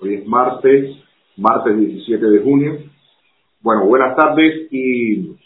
Hoy 0.00 0.14
es 0.14 0.26
martes, 0.26 0.96
martes 1.36 1.76
17 1.76 2.24
de 2.24 2.38
junio. 2.40 2.78
Bueno, 3.60 3.86
buenas 3.86 4.14
tardes 4.14 4.68
y, 4.70 5.36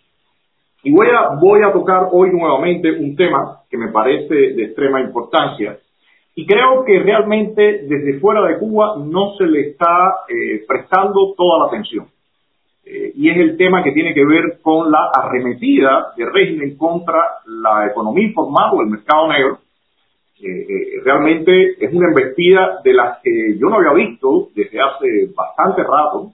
y 0.82 0.92
voy, 0.92 1.06
a, 1.06 1.40
voy 1.40 1.62
a 1.62 1.72
tocar 1.72 2.08
hoy 2.12 2.30
nuevamente 2.30 2.90
un 2.90 3.16
tema 3.16 3.62
que 3.70 3.78
me 3.78 3.90
parece 3.90 4.34
de 4.34 4.64
extrema 4.64 5.00
importancia 5.00 5.78
y 6.34 6.44
creo 6.46 6.84
que 6.84 6.98
realmente 6.98 7.86
desde 7.88 8.20
fuera 8.20 8.46
de 8.46 8.58
Cuba 8.58 8.96
no 8.98 9.34
se 9.38 9.46
le 9.46 9.70
está 9.70 10.16
eh, 10.28 10.64
prestando 10.68 11.32
toda 11.34 11.60
la 11.60 11.66
atención. 11.68 12.08
Eh, 12.84 13.12
y 13.14 13.30
es 13.30 13.38
el 13.38 13.56
tema 13.56 13.82
que 13.82 13.92
tiene 13.92 14.12
que 14.12 14.26
ver 14.26 14.58
con 14.60 14.90
la 14.90 15.10
arremetida 15.14 16.12
del 16.14 16.30
régimen 16.30 16.76
contra 16.76 17.18
la 17.46 17.86
economía 17.86 18.26
informal 18.26 18.70
o 18.74 18.82
el 18.82 18.88
mercado 18.88 19.28
negro. 19.28 19.58
Eh, 20.42 21.00
realmente 21.04 21.84
es 21.84 21.92
una 21.92 22.08
embestida 22.08 22.80
de 22.82 22.92
las 22.92 23.20
que 23.22 23.56
yo 23.58 23.68
no 23.68 23.76
había 23.76 23.92
visto 23.92 24.48
desde 24.54 24.80
hace 24.80 25.30
bastante 25.34 25.82
rato. 25.82 26.32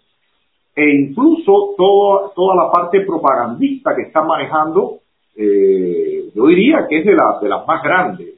E 0.75 0.89
incluso 0.89 1.75
todo, 1.77 2.33
toda 2.35 2.55
la 2.55 2.73
parte 2.73 3.01
propagandista 3.01 3.95
que 3.95 4.03
están 4.03 4.27
manejando, 4.27 5.01
yo 5.37 6.47
diría 6.47 6.87
que 6.89 6.99
es 6.99 7.05
de, 7.05 7.15
la, 7.15 7.39
de 7.41 7.49
las 7.49 7.67
más 7.67 7.83
grandes. 7.83 8.35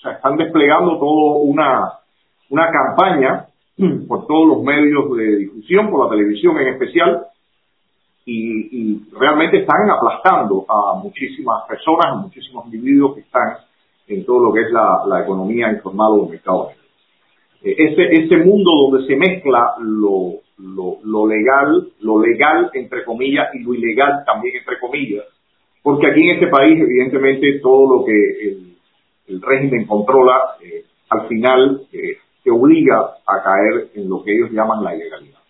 Sea, 0.00 0.12
están 0.12 0.36
desplegando 0.36 0.98
toda 0.98 1.38
una, 1.38 1.92
una 2.50 2.70
campaña 2.70 3.46
por 4.08 4.26
todos 4.26 4.48
los 4.48 4.62
medios 4.62 5.16
de 5.16 5.36
difusión, 5.36 5.90
por 5.90 6.04
la 6.04 6.10
televisión 6.10 6.58
en 6.58 6.68
especial, 6.68 7.26
y, 8.24 9.02
realmente 9.18 9.58
están 9.58 9.90
aplastando 9.90 10.64
a 10.68 10.94
muchísimas 11.02 11.66
personas, 11.66 12.06
a 12.06 12.14
muchísimos 12.14 12.66
individuos 12.66 13.14
que 13.14 13.20
están 13.22 13.56
en 14.14 14.24
todo 14.24 14.46
lo 14.46 14.52
que 14.52 14.62
es 14.62 14.72
la, 14.72 15.22
economía 15.22 15.70
informal 15.70 16.12
o 16.12 16.24
el 16.24 16.30
mercado 16.30 16.70
eh, 17.62 17.74
ese, 17.78 18.02
ese 18.24 18.36
mundo 18.38 18.70
donde 18.90 19.06
se 19.06 19.16
mezcla 19.16 19.74
lo, 19.80 20.40
lo, 20.58 21.26
legal, 21.26 21.88
lo 22.00 22.20
legal 22.20 22.70
entre 22.74 23.04
comillas 23.04 23.54
y 23.54 23.60
lo 23.60 23.74
ilegal 23.74 24.24
también 24.26 24.56
entre 24.56 24.78
comillas, 24.78 25.24
porque 25.82 26.06
aquí 26.08 26.22
en 26.22 26.36
este 26.36 26.48
país 26.48 26.80
evidentemente 26.80 27.60
todo 27.60 27.98
lo 27.98 28.04
que 28.04 28.12
el, 28.12 28.76
el 29.28 29.42
régimen 29.42 29.86
controla, 29.86 30.56
eh, 30.62 30.84
al 31.08 31.28
final 31.28 31.82
eh, 31.92 32.16
te 32.42 32.50
obliga 32.50 32.98
a 33.26 33.42
caer 33.42 33.90
en 33.94 34.08
lo 34.08 34.22
que 34.22 34.34
ellos 34.34 34.50
llaman 34.50 34.82
la 34.82 34.94
ilegalidad. 34.94 35.41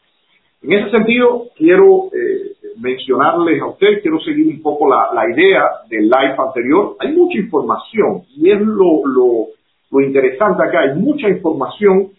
En 0.63 0.73
ese 0.73 0.91
sentido, 0.91 1.49
quiero 1.57 2.07
eh, 2.13 2.53
mencionarles 2.81 3.61
a 3.61 3.67
ustedes, 3.67 4.03
quiero 4.03 4.21
seguir 4.21 4.47
un 4.47 4.63
poco 4.63 4.89
la, 4.89 5.29
idea 5.29 5.65
del 5.89 6.05
live 6.05 6.37
anterior. 6.39 6.97
Hay 7.01 7.13
mucha 7.13 7.39
información 7.39 8.23
y 8.37 8.51
es 8.51 8.61
lo, 8.61 9.03
lo, 9.07 10.01
interesante 10.01 10.63
acá, 10.63 10.81
hay 10.81 10.99
mucha 10.99 11.29
información 11.29 12.11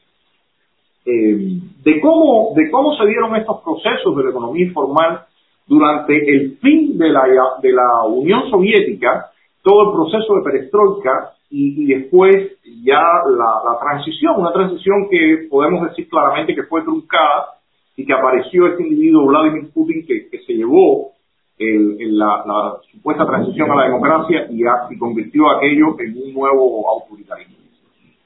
de, 1.05 1.99
cómo, 2.02 2.53
de 2.55 2.71
cómo 2.71 2.95
se 2.95 3.05
dieron 3.05 3.36
estos 3.36 3.61
procesos 3.61 4.16
de 4.16 4.23
la 4.23 4.30
economía 4.30 4.66
informal 4.66 5.25
durante 5.67 6.14
el 6.16 6.58
fin 6.58 6.97
de 6.97 7.09
la, 7.09 7.23
de 7.61 7.71
la 7.71 8.05
Unión 8.08 8.49
Soviética, 8.49 9.31
todo 9.61 9.89
el 9.89 9.95
proceso 9.95 10.36
de 10.36 10.44
perestroika 10.44 11.33
y, 11.49 11.86
después 11.86 12.36
ya 12.83 13.02
la, 13.02 13.80
transición, 13.80 14.36
una 14.38 14.52
transición 14.52 15.08
que 15.09 15.47
podemos 15.49 15.88
decir 15.89 16.09
claramente 16.09 16.55
que 16.55 16.64
fue 16.64 16.81
truncada 16.81 17.45
y 17.95 18.05
que 18.05 18.13
apareció 18.13 18.67
este 18.67 18.83
individuo 18.83 19.27
Vladimir 19.27 19.72
Putin 19.73 20.05
que, 20.05 20.39
se 20.45 20.53
llevó 20.53 21.11
en 21.58 22.17
la, 22.17 22.77
supuesta 22.91 23.25
transición 23.25 23.72
a 23.72 23.75
la 23.75 23.83
democracia 23.86 24.47
y, 24.49 24.63
y 24.63 24.97
convirtió 24.97 25.49
aquello 25.52 25.95
en 25.99 26.17
un 26.17 26.33
nuevo 26.33 26.89
autoritarismo. 26.89 27.58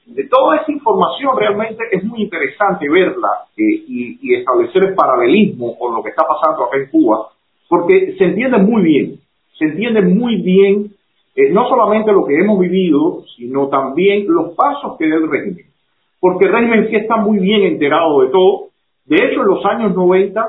De 0.06 0.24
toda 0.24 0.56
esa 0.56 0.72
información 0.72 1.36
realmente 1.36 1.84
es 1.92 2.02
muy 2.02 2.22
interesante 2.22 2.88
verla 2.88 3.28
eh, 3.56 3.62
y, 3.62 4.18
y, 4.22 4.34
establecer 4.36 4.84
el 4.84 4.94
paralelismo 4.94 5.78
con 5.78 5.94
lo 5.94 6.02
que 6.02 6.10
está 6.10 6.24
pasando 6.26 6.64
acá 6.64 6.78
en 6.78 6.90
Cuba, 6.90 7.28
porque 7.68 8.14
se 8.16 8.24
entiende 8.24 8.56
muy 8.56 8.82
bien, 8.82 9.20
se 9.58 9.66
entiende 9.66 10.00
muy 10.00 10.36
bien 10.40 10.92
eh, 11.38 11.50
no 11.52 11.68
solamente 11.68 12.10
lo 12.10 12.24
que 12.24 12.36
hemos 12.36 12.58
vivido, 12.58 13.22
sino 13.36 13.68
también 13.68 14.26
los 14.26 14.56
pasos 14.56 14.96
que 14.98 15.08
da 15.08 15.14
el 15.14 15.30
régimen. 15.30 15.66
Porque 16.18 16.46
el 16.46 16.52
régimen 16.52 16.88
sí 16.90 16.96
está 16.96 17.14
muy 17.14 17.38
bien 17.38 17.62
enterado 17.62 18.22
de 18.22 18.30
todo. 18.30 18.67
De 19.08 19.16
hecho, 19.16 19.40
en 19.40 19.48
los 19.48 19.64
años 19.64 19.94
90, 19.94 20.46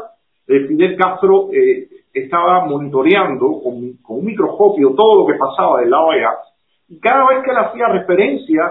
eh, 0.47 0.67
Fidel 0.67 0.97
Castro 0.97 1.47
eh, 1.53 1.87
estaba 2.13 2.65
monitoreando 2.65 3.61
con, 3.63 3.75
un 3.75 4.25
microscopio 4.25 4.93
todo 4.95 5.21
lo 5.21 5.27
que 5.27 5.39
pasaba 5.39 5.79
del 5.79 5.89
lado 5.89 6.11
allá. 6.11 6.31
Y 6.89 6.99
cada 6.99 7.25
vez 7.29 7.43
que 7.43 7.51
él 7.51 7.57
hacía 7.57 7.87
referencia 7.87 8.63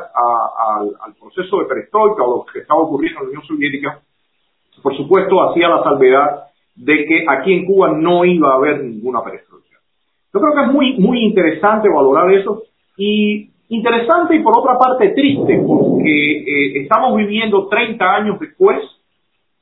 al 1.04 1.15
proceso 1.15 1.60
de 1.60 1.66
perestroika 1.66 2.22
o 2.25 2.38
lo 2.38 2.44
que 2.53 2.59
estaba 2.60 2.81
ocurriendo 2.81 3.21
en 3.21 3.25
la 3.25 3.28
Unión 3.31 3.44
Soviética, 3.44 4.00
por 4.82 4.94
supuesto 4.97 5.37
hacía 5.48 5.69
la 5.69 5.82
salvedad 5.82 6.48
de 6.75 7.06
que 7.06 7.25
aquí 7.27 7.54
en 7.54 7.65
Cuba 7.65 7.93
no 7.93 8.25
iba 8.25 8.53
a 8.53 8.56
haber 8.56 8.84
ninguna 8.84 9.22
perestroika. 9.22 9.78
Yo 10.34 10.41
creo 10.41 10.54
que 10.54 10.62
es 10.62 10.72
muy, 10.72 10.98
muy 10.98 11.21
interesante 11.21 11.88
valorar 11.88 12.31
eso 12.32 12.62
y 12.97 13.50
interesante 13.69 14.37
y 14.37 14.43
por 14.43 14.59
otra 14.59 14.78
parte 14.78 15.10
triste 15.10 15.62
porque 15.66 16.10
eh, 16.10 16.82
estamos 16.82 17.16
viviendo 17.16 17.69
30 17.69 18.04
años 18.04 18.41
después 18.41 18.78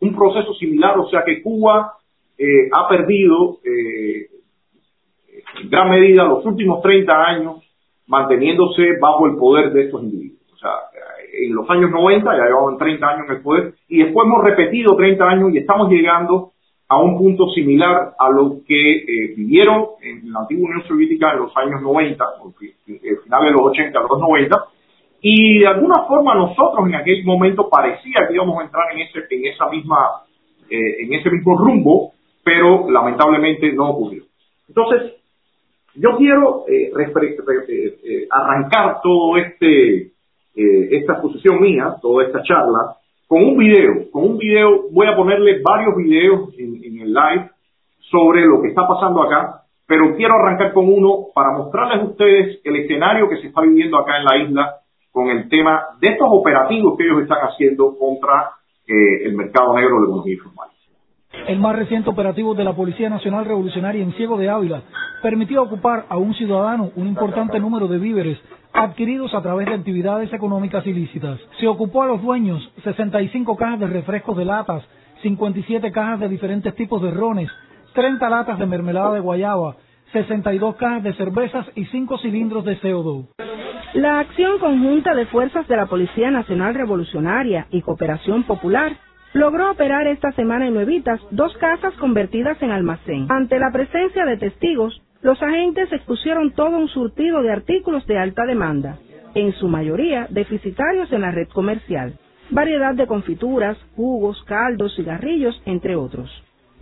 un 0.00 0.14
proceso 0.14 0.54
similar, 0.54 0.98
o 0.98 1.08
sea 1.08 1.22
que 1.24 1.42
Cuba 1.42 1.94
eh, 2.38 2.68
ha 2.72 2.88
perdido 2.88 3.58
eh, 3.64 4.28
en 5.62 5.70
gran 5.70 5.90
medida 5.90 6.24
los 6.24 6.44
últimos 6.44 6.82
30 6.82 7.24
años 7.24 7.62
manteniéndose 8.06 8.98
bajo 9.00 9.26
el 9.26 9.36
poder 9.36 9.72
de 9.72 9.84
estos 9.84 10.02
individuos. 10.02 10.40
O 10.54 10.58
sea, 10.58 10.70
en 11.32 11.54
los 11.54 11.68
años 11.70 11.90
90 11.90 12.36
ya 12.36 12.44
llevaban 12.44 12.78
30 12.78 13.06
años 13.06 13.26
en 13.28 13.36
el 13.36 13.42
poder 13.42 13.74
y 13.88 13.98
después 14.02 14.26
hemos 14.26 14.44
repetido 14.44 14.96
30 14.96 15.24
años 15.24 15.50
y 15.52 15.58
estamos 15.58 15.90
llegando 15.90 16.52
a 16.88 16.98
un 16.98 17.18
punto 17.18 17.48
similar 17.50 18.14
a 18.18 18.30
lo 18.30 18.58
que 18.66 18.96
eh, 18.98 19.34
vivieron 19.36 19.86
en 20.02 20.32
la 20.32 20.40
antigua 20.40 20.68
Unión 20.68 20.86
Soviética 20.86 21.32
en 21.32 21.40
los 21.40 21.56
años 21.56 21.82
90, 21.82 22.24
el 22.86 23.18
final 23.18 23.44
de 23.44 23.50
los 23.50 23.60
80, 23.62 24.00
los 24.00 24.20
90, 24.20 24.64
y 25.28 25.58
de 25.58 25.66
alguna 25.66 26.04
forma 26.06 26.36
nosotros 26.36 26.86
en 26.86 26.94
aquel 26.94 27.24
momento 27.24 27.68
parecía 27.68 28.28
que 28.28 28.34
íbamos 28.34 28.60
a 28.60 28.64
entrar 28.66 28.84
en 28.92 29.00
ese, 29.00 29.24
en 29.28 29.46
esa 29.46 29.68
misma, 29.68 30.22
eh, 30.70 31.02
en 31.02 31.12
ese 31.14 31.28
mismo 31.30 31.58
rumbo, 31.58 32.12
pero 32.44 32.88
lamentablemente 32.88 33.72
no 33.72 33.90
ocurrió. 33.90 34.22
Entonces, 34.68 35.14
yo 35.96 36.16
quiero 36.16 36.64
eh, 36.68 36.92
arrancar 38.30 39.00
todo 39.02 39.36
este, 39.36 40.12
esta 40.54 41.14
exposición 41.14 41.60
mía, 41.60 41.96
toda 42.00 42.26
esta 42.26 42.44
charla, 42.44 42.94
con 43.26 43.42
un 43.42 43.56
video, 43.56 44.08
con 44.12 44.22
un 44.30 44.38
video, 44.38 44.84
voy 44.92 45.08
a 45.08 45.16
ponerle 45.16 45.60
varios 45.60 45.96
videos 45.96 46.54
en, 46.56 47.00
el 47.00 47.12
live 47.12 47.50
sobre 48.12 48.46
lo 48.46 48.62
que 48.62 48.68
está 48.68 48.86
pasando 48.86 49.24
acá, 49.24 49.62
pero 49.88 50.14
quiero 50.14 50.34
arrancar 50.34 50.72
con 50.72 50.88
uno 50.88 51.26
para 51.34 51.50
mostrarles 51.50 52.00
a 52.00 52.04
ustedes 52.04 52.60
el 52.62 52.76
escenario 52.76 53.28
que 53.28 53.38
se 53.38 53.48
está 53.48 53.62
viviendo 53.62 53.98
acá 53.98 54.18
en 54.18 54.24
la 54.24 54.36
isla 54.38 54.82
con 55.16 55.30
el 55.30 55.48
tema 55.48 55.82
de 55.98 56.08
estos 56.08 56.28
operativos 56.30 56.94
que 56.98 57.04
ellos 57.04 57.22
están 57.22 57.38
haciendo 57.38 57.96
contra 57.98 58.50
eh, 58.86 59.24
el 59.24 59.34
mercado 59.34 59.74
negro 59.74 59.94
de 59.94 60.00
la 60.02 60.06
economía 60.08 60.34
informal. 60.34 60.68
El 61.48 61.58
más 61.58 61.74
reciente 61.74 62.10
operativo 62.10 62.54
de 62.54 62.64
la 62.64 62.76
Policía 62.76 63.08
Nacional 63.08 63.46
Revolucionaria 63.46 64.02
en 64.02 64.12
Ciego 64.12 64.36
de 64.36 64.50
Ávila 64.50 64.82
permitió 65.22 65.62
ocupar 65.62 66.04
a 66.10 66.18
un 66.18 66.34
ciudadano 66.34 66.90
un 66.96 67.06
importante 67.06 67.58
número 67.58 67.88
de 67.88 67.96
víveres 67.96 68.38
adquiridos 68.74 69.32
a 69.32 69.40
través 69.40 69.66
de 69.68 69.76
actividades 69.76 70.30
económicas 70.34 70.86
ilícitas. 70.86 71.40
Se 71.60 71.66
ocupó 71.66 72.02
a 72.02 72.08
los 72.08 72.20
dueños 72.20 72.70
65 72.84 73.56
cajas 73.56 73.80
de 73.80 73.86
refrescos 73.86 74.36
de 74.36 74.44
latas, 74.44 74.84
57 75.22 75.92
cajas 75.92 76.20
de 76.20 76.28
diferentes 76.28 76.74
tipos 76.74 77.00
de 77.00 77.10
rones, 77.10 77.50
30 77.94 78.28
latas 78.28 78.58
de 78.58 78.66
mermelada 78.66 79.14
de 79.14 79.20
guayaba, 79.20 79.76
62 80.12 80.76
cajas 80.76 81.04
de 81.04 81.14
cervezas 81.14 81.66
y 81.74 81.86
5 81.86 82.18
cilindros 82.18 82.66
de 82.66 82.78
CO2. 82.82 83.28
La 83.96 84.20
acción 84.20 84.58
conjunta 84.58 85.14
de 85.14 85.24
fuerzas 85.24 85.66
de 85.68 85.74
la 85.74 85.86
Policía 85.86 86.30
Nacional 86.30 86.74
Revolucionaria 86.74 87.66
y 87.70 87.80
Cooperación 87.80 88.42
Popular 88.42 88.92
logró 89.32 89.70
operar 89.70 90.06
esta 90.06 90.32
semana 90.32 90.66
en 90.66 90.74
Nuevitas 90.74 91.18
dos 91.30 91.56
casas 91.56 91.94
convertidas 91.94 92.60
en 92.60 92.72
almacén. 92.72 93.26
Ante 93.30 93.58
la 93.58 93.70
presencia 93.72 94.26
de 94.26 94.36
testigos, 94.36 95.00
los 95.22 95.42
agentes 95.42 95.90
expusieron 95.94 96.52
todo 96.52 96.76
un 96.76 96.88
surtido 96.88 97.40
de 97.40 97.50
artículos 97.50 98.06
de 98.06 98.18
alta 98.18 98.44
demanda, 98.44 98.98
en 99.34 99.54
su 99.54 99.66
mayoría 99.66 100.26
deficitarios 100.28 101.10
en 101.10 101.22
la 101.22 101.30
red 101.30 101.48
comercial, 101.48 102.18
variedad 102.50 102.94
de 102.94 103.06
confituras, 103.06 103.78
jugos, 103.94 104.44
caldos, 104.44 104.94
cigarrillos, 104.94 105.58
entre 105.64 105.96
otros. 105.96 106.30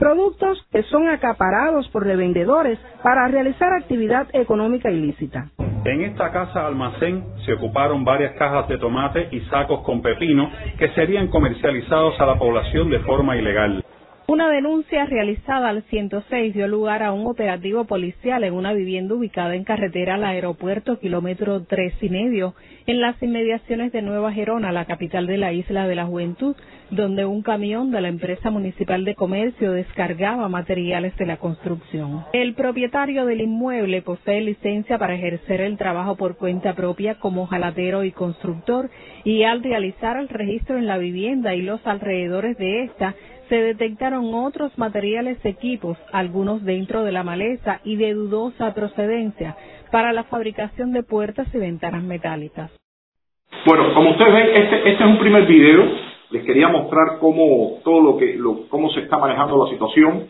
Productos 0.01 0.67
que 0.73 0.83
son 0.83 1.09
acaparados 1.09 1.89
por 1.91 2.05
revendedores 2.05 2.81
para 3.05 3.29
realizar 3.29 3.73
actividad 3.73 4.27
económica 4.33 4.91
ilícita. 4.91 5.53
En 5.85 6.01
esta 6.01 6.33
casa 6.33 6.67
almacén 6.67 7.23
se 7.45 7.53
ocuparon 7.53 8.05
varias 8.05 8.33
cajas 8.37 8.67
de 8.69 8.79
tomate 8.79 9.29
y 9.33 9.41
sacos 9.51 9.81
con 9.83 10.01
pepino 10.01 10.51
que 10.79 10.89
serían 10.91 11.29
comercializados 11.29 12.19
a 12.19 12.27
la 12.27 12.39
población 12.39 12.89
de 12.89 13.01
forma 13.01 13.37
ilegal. 13.37 13.84
Una 14.27 14.49
denuncia 14.49 15.05
realizada 15.05 15.69
al 15.69 15.83
106 15.83 16.55
dio 16.55 16.67
lugar 16.67 17.03
a 17.03 17.13
un 17.13 17.27
operativo 17.27 17.85
policial 17.85 18.43
en 18.43 18.55
una 18.55 18.73
vivienda 18.73 19.15
ubicada 19.15 19.55
en 19.55 19.65
carretera 19.65 20.15
al 20.15 20.25
aeropuerto 20.25 20.99
kilómetro 20.99 21.65
tres 21.65 21.93
y 22.01 22.09
medio, 22.09 22.55
en 22.87 23.03
las 23.03 23.23
inmediaciones 23.23 23.93
de 23.93 24.01
Nueva 24.01 24.33
Gerona, 24.33 24.73
la 24.73 24.87
capital 24.87 25.27
de 25.27 25.37
la 25.37 25.53
isla 25.53 25.87
de 25.87 25.95
la 25.95 26.07
Juventud, 26.07 26.57
donde 26.91 27.27
un 27.27 27.43
camión 27.43 27.91
de 27.91 28.01
la 28.01 28.09
empresa 28.09 28.51
municipal 28.51 29.05
de 29.05 29.15
comercio 29.15 29.73
descargaba 29.73 30.49
materiales 30.49 31.15
de 31.17 31.27
la 31.27 31.37
construcción. 31.37 32.25
El 32.33 32.55
propietario 32.55 33.27
del 33.27 33.43
inmueble 33.43 34.01
posee 34.01 34.41
licencia 34.41 34.97
para 34.97 35.17
ejercer 35.17 35.61
el 35.61 35.77
trabajo 35.77 36.17
por 36.17 36.37
cuenta 36.37 36.75
propia 36.75 37.17
como 37.17 37.47
jalatero 37.47 38.05
y 38.05 38.13
constructor 38.13 38.89
y 39.25 39.43
al 39.45 39.63
realizar 39.63 40.17
el 40.17 40.31
registro 40.31 40.79
en 40.79 40.87
la 40.87 40.97
vivienda 40.97 41.55
y 41.55 41.63
los 41.63 41.87
alrededores 41.87 42.57
de 42.59 42.85
esta, 42.85 43.15
se 43.49 43.57
detectaron 43.57 44.33
otros 44.35 44.77
materiales 44.79 45.39
equipos, 45.45 45.99
algunos 46.13 46.65
dentro 46.65 47.05
de 47.05 47.13
la 47.13 47.23
maleza 47.23 47.81
y 47.85 47.97
de 47.97 48.15
dudosa 48.15 48.75
procedencia, 48.75 49.57
para 49.91 50.13
la 50.13 50.25
fabricación 50.25 50.93
de 50.93 51.03
puertas 51.03 51.47
y 51.55 51.59
ventanas 51.59 52.03
metálicas. 52.03 52.71
Bueno, 53.67 53.95
como 53.95 54.11
ustedes 54.11 54.33
ven, 54.33 54.47
este, 54.55 54.91
este 54.91 55.05
es 55.05 55.11
un 55.11 55.19
primer 55.19 55.47
video. 55.47 55.85
Les 56.31 56.45
quería 56.45 56.69
mostrar 56.69 57.19
cómo 57.21 57.79
todo 57.85 58.01
lo 58.01 58.17
que, 58.17 58.35
lo, 58.35 58.69
cómo 58.69 58.91
se 58.91 59.01
está 59.01 59.19
manejando 59.19 59.65
la 59.65 59.71
situación. 59.71 60.27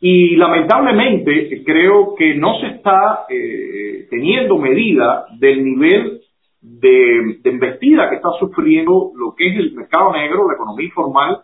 Y 0.00 0.36
lamentablemente 0.36 1.62
creo 1.64 2.14
que 2.14 2.34
no 2.34 2.58
se 2.60 2.66
está 2.68 3.26
eh, 3.28 4.06
teniendo 4.10 4.58
medida 4.58 5.26
del 5.38 5.64
nivel 5.64 6.20
de, 6.60 7.38
de 7.42 7.50
embestida 7.50 8.08
que 8.08 8.16
está 8.16 8.30
sufriendo 8.38 9.12
lo 9.14 9.34
que 9.34 9.48
es 9.48 9.56
el 9.56 9.72
mercado 9.72 10.12
negro, 10.12 10.48
la 10.48 10.54
economía 10.54 10.86
informal 10.86 11.42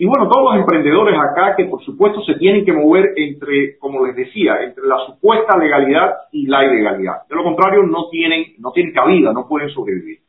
y 0.00 0.06
bueno, 0.06 0.28
todos 0.28 0.52
los 0.52 0.60
emprendedores 0.60 1.18
acá 1.18 1.56
que 1.56 1.64
por 1.64 1.82
supuesto 1.82 2.22
se 2.22 2.34
tienen 2.34 2.64
que 2.64 2.72
mover 2.72 3.14
entre, 3.16 3.76
como 3.78 4.06
les 4.06 4.14
decía, 4.14 4.62
entre 4.62 4.86
la 4.86 4.96
supuesta 5.06 5.58
legalidad 5.58 6.14
y 6.30 6.46
la 6.46 6.64
ilegalidad. 6.64 7.26
De 7.28 7.34
lo 7.34 7.42
contrario, 7.42 7.82
no 7.82 8.08
tienen, 8.08 8.54
no 8.58 8.70
tienen 8.70 8.94
cabida, 8.94 9.32
no 9.32 9.48
pueden 9.48 9.70
sobrevivir. 9.70 10.20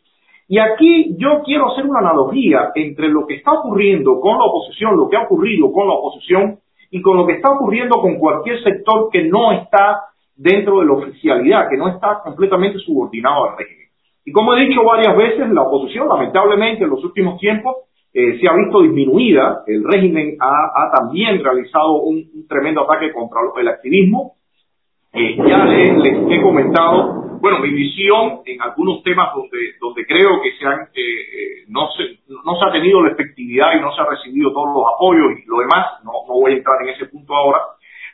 Y 0.47 0.57
aquí 0.57 1.15
yo 1.19 1.43
quiero 1.45 1.71
hacer 1.71 1.85
una 1.85 1.99
analogía 1.99 2.71
entre 2.73 3.09
lo 3.09 3.27
que 3.27 3.35
está 3.35 3.51
ocurriendo 3.51 4.19
con 4.19 4.39
la 4.39 4.45
oposición, 4.45 4.97
lo 4.97 5.07
que 5.07 5.17
ha 5.17 5.25
ocurrido 5.25 5.71
con 5.71 5.87
la 5.87 5.93
oposición 5.93 6.57
y 6.89 6.99
con 7.03 7.17
lo 7.17 7.27
que 7.27 7.33
está 7.33 7.51
ocurriendo 7.51 8.01
con 8.01 8.17
cualquier 8.17 8.63
sector 8.63 9.09
que 9.11 9.25
no 9.25 9.51
está 9.51 10.05
dentro 10.35 10.79
de 10.79 10.87
la 10.87 10.93
oficialidad, 10.93 11.69
que 11.69 11.77
no 11.77 11.89
está 11.89 12.21
completamente 12.23 12.79
subordinado 12.79 13.51
al 13.51 13.57
régimen. 13.59 13.85
Y 14.25 14.31
como 14.31 14.55
he 14.55 14.65
dicho 14.65 14.83
varias 14.83 15.15
veces, 15.15 15.47
la 15.51 15.61
oposición, 15.61 16.07
lamentablemente, 16.07 16.85
en 16.85 16.89
los 16.89 17.03
últimos 17.03 17.39
tiempos, 17.39 17.75
eh, 18.11 18.39
se 18.39 18.47
ha 18.47 18.53
visto 18.53 18.81
disminuida. 18.81 19.63
El 19.67 19.83
régimen 19.83 20.37
ha, 20.39 20.91
también 20.95 21.43
realizado 21.43 22.01
un, 22.01 22.47
tremendo 22.47 22.81
ataque 22.81 23.11
contra 23.13 23.41
el 23.57 23.67
activismo. 23.67 24.35
Eh, 25.13 25.37
ya 25.37 25.65
les, 25.65 26.15
he 26.29 26.41
comentado, 26.41 27.39
bueno, 27.39 27.59
mi 27.59 27.69
visión 27.69 28.41
en 28.45 28.61
algunos 28.61 29.03
temas 29.03 29.33
donde, 29.33 29.57
donde 29.79 30.05
creo 30.05 30.41
que 30.41 30.51
se 30.57 30.65
han, 30.65 30.81
eh, 30.93 31.65
no, 31.67 31.89
se, 31.97 32.19
no 32.27 32.55
se 32.59 32.67
ha 32.67 32.71
tenido 32.71 33.01
la 33.01 33.11
efectividad 33.11 33.73
y 33.77 33.81
no 33.81 33.93
se 33.95 34.01
ha 34.01 34.05
recibido 34.05 34.51
todos 34.53 34.73
los 34.73 34.83
apoyos 34.95 35.39
y 35.39 35.47
lo 35.47 35.59
demás, 35.59 36.03
no, 36.03 36.11
no 36.27 36.33
voy 36.33 36.53
a 36.53 36.57
entrar 36.57 36.81
en 36.83 36.89
ese 36.89 37.05
punto 37.05 37.35
ahora. 37.35 37.59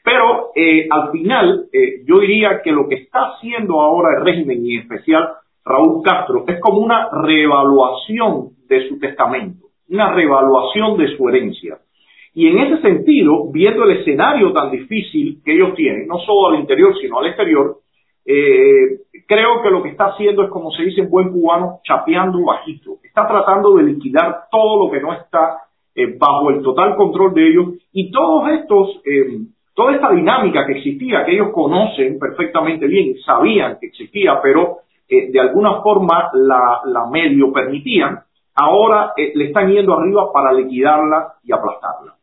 Pero 0.03 0.51
al 0.91 1.11
final, 1.11 1.65
yo 2.05 2.19
diría 2.19 2.61
que 2.63 2.71
lo 2.71 2.87
que 2.87 2.93
está 2.93 3.21
haciendo 3.21 3.81
ahora 3.81 4.19
el 4.19 4.25
régimen 4.25 4.63
y 4.63 4.75
en 4.75 4.81
especial 4.81 5.29
Raúl 5.65 6.03
Castro 6.03 6.45
es 6.47 6.59
como 6.59 6.77
una 6.77 7.09
reevaluación 7.23 8.51
de 8.67 8.87
su 8.87 8.99
testamento 8.99 9.64
una 9.89 10.13
revaluación 10.13 10.97
de 10.97 11.15
su 11.15 11.27
herencia. 11.29 11.77
Y 12.33 12.47
en 12.47 12.59
ese 12.59 12.81
sentido, 12.81 13.49
viendo 13.51 13.83
el 13.85 13.99
escenario 13.99 14.51
tan 14.51 14.69
difícil 14.69 15.41
que 15.43 15.53
ellos 15.53 15.73
tienen, 15.73 16.05
no 16.05 16.19
solo 16.19 16.49
al 16.49 16.59
interior, 16.59 16.93
sino 16.99 17.19
al 17.19 17.27
exterior, 17.27 17.77
eh, 18.25 18.99
creo 19.25 19.61
que 19.61 19.69
lo 19.69 19.81
que 19.81 19.89
está 19.89 20.07
haciendo 20.07 20.43
es, 20.43 20.49
como 20.49 20.71
se 20.71 20.83
dice 20.83 21.01
en 21.01 21.09
buen 21.09 21.31
cubano, 21.31 21.79
chapeando 21.83 22.43
bajito. 22.43 22.97
Está 23.03 23.25
tratando 23.27 23.75
de 23.75 23.83
liquidar 23.83 24.47
todo 24.51 24.85
lo 24.85 24.91
que 24.91 24.99
no 24.99 25.13
está 25.13 25.59
eh, 25.95 26.17
bajo 26.17 26.49
el 26.49 26.61
total 26.61 26.95
control 26.97 27.33
de 27.33 27.47
ellos 27.47 27.67
y 27.93 28.11
todos 28.11 28.49
estos, 28.49 29.01
eh, 29.05 29.37
toda 29.73 29.93
esta 29.93 30.11
dinámica 30.11 30.65
que 30.65 30.73
existía, 30.73 31.23
que 31.23 31.35
ellos 31.35 31.49
conocen 31.53 32.19
perfectamente 32.19 32.87
bien, 32.87 33.15
sabían 33.25 33.77
que 33.79 33.87
existía, 33.87 34.39
pero 34.41 34.79
de 35.07 35.39
alguna 35.39 35.83
forma 35.83 36.31
la, 36.33 36.81
la 36.85 37.05
medio 37.05 37.53
permitían, 37.53 38.24
ahora 38.55 39.13
eh, 39.17 39.33
le 39.35 39.45
están 39.45 39.69
yendo 39.69 39.93
arriba 39.93 40.31
para 40.31 40.53
liquidarla 40.53 41.33
y 41.43 41.51
aplastarla. 41.51 42.15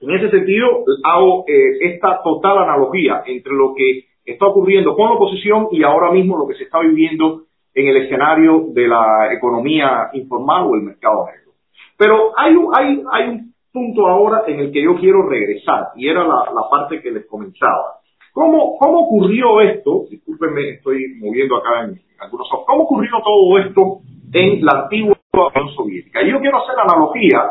En 0.00 0.10
ese 0.12 0.30
sentido, 0.30 0.84
hago 1.02 1.44
eh, 1.48 1.92
esta 1.92 2.22
total 2.22 2.58
analogía 2.58 3.22
entre 3.26 3.52
lo 3.52 3.74
que 3.74 4.04
está 4.24 4.46
ocurriendo 4.46 4.94
con 4.94 5.06
la 5.06 5.16
oposición 5.16 5.68
y 5.72 5.82
ahora 5.82 6.12
mismo 6.12 6.38
lo 6.38 6.46
que 6.46 6.54
se 6.54 6.64
está 6.64 6.78
viviendo 6.78 7.42
en 7.74 7.88
el 7.88 7.96
escenario 7.96 8.66
de 8.68 8.86
la 8.86 9.32
economía 9.32 10.10
informal 10.12 10.66
o 10.66 10.76
el 10.76 10.82
mercado 10.82 11.26
negro. 11.26 11.52
Pero 11.96 12.32
hay, 12.36 12.54
hay, 12.74 13.02
hay 13.10 13.28
un 13.28 13.54
punto 13.72 14.06
ahora 14.06 14.42
en 14.46 14.60
el 14.60 14.72
que 14.72 14.82
yo 14.82 14.94
quiero 14.96 15.28
regresar 15.28 15.88
y 15.96 16.08
era 16.08 16.24
la, 16.24 16.68
parte 16.70 17.02
que 17.02 17.10
les 17.10 17.26
comentaba. 17.26 17.98
¿Cómo, 18.32 18.76
¿Cómo 18.78 19.00
ocurrió 19.00 19.60
esto? 19.60 20.04
Discúlpenme, 20.08 20.70
estoy 20.70 21.16
moviendo 21.20 21.56
acá 21.56 21.84
en 21.84 22.00
algunos... 22.20 22.48
¿Cómo 22.66 22.84
ocurrió 22.84 23.10
todo 23.24 23.58
esto 23.58 23.98
en 24.32 24.64
la 24.64 24.82
antigua 24.82 25.17
Unión 25.46 25.74
Soviética. 25.74 26.22
Y 26.22 26.30
yo 26.30 26.40
quiero 26.40 26.58
hacer 26.58 26.74
la 26.76 26.82
analogía 26.82 27.42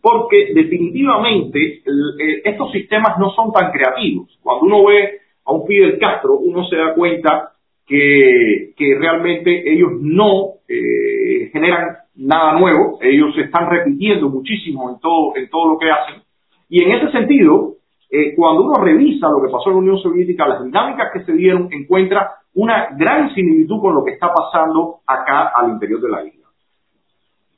porque 0.00 0.52
definitivamente 0.54 1.58
eh, 1.78 2.42
estos 2.44 2.72
sistemas 2.72 3.18
no 3.18 3.30
son 3.30 3.52
tan 3.52 3.72
creativos. 3.72 4.38
Cuando 4.42 4.66
uno 4.66 4.84
ve 4.84 5.20
a 5.44 5.52
un 5.52 5.66
Fidel 5.66 5.98
Castro, 5.98 6.36
uno 6.36 6.64
se 6.68 6.76
da 6.76 6.94
cuenta 6.94 7.52
que, 7.86 8.72
que 8.76 8.94
realmente 8.98 9.72
ellos 9.72 9.92
no 10.00 10.54
eh, 10.68 11.50
generan 11.52 11.96
nada 12.16 12.58
nuevo, 12.58 12.98
ellos 13.00 13.34
se 13.34 13.42
están 13.42 13.68
repitiendo 13.68 14.28
muchísimo 14.28 14.90
en 14.90 15.00
todo, 15.00 15.36
en 15.36 15.48
todo 15.48 15.72
lo 15.72 15.78
que 15.78 15.90
hacen. 15.90 16.22
Y 16.68 16.82
en 16.82 16.92
ese 16.92 17.10
sentido, 17.10 17.74
eh, 18.10 18.34
cuando 18.36 18.62
uno 18.62 18.74
revisa 18.82 19.28
lo 19.28 19.42
que 19.42 19.52
pasó 19.52 19.70
en 19.70 19.76
la 19.76 19.80
Unión 19.80 19.98
Soviética, 19.98 20.46
las 20.46 20.64
dinámicas 20.64 21.10
que 21.12 21.24
se 21.24 21.32
dieron, 21.32 21.68
encuentra 21.72 22.30
una 22.54 22.90
gran 22.96 23.34
similitud 23.34 23.80
con 23.80 23.94
lo 23.94 24.04
que 24.04 24.12
está 24.12 24.32
pasando 24.32 25.00
acá 25.06 25.52
al 25.56 25.70
interior 25.70 26.00
de 26.00 26.08
la 26.08 26.24
isla. 26.24 26.43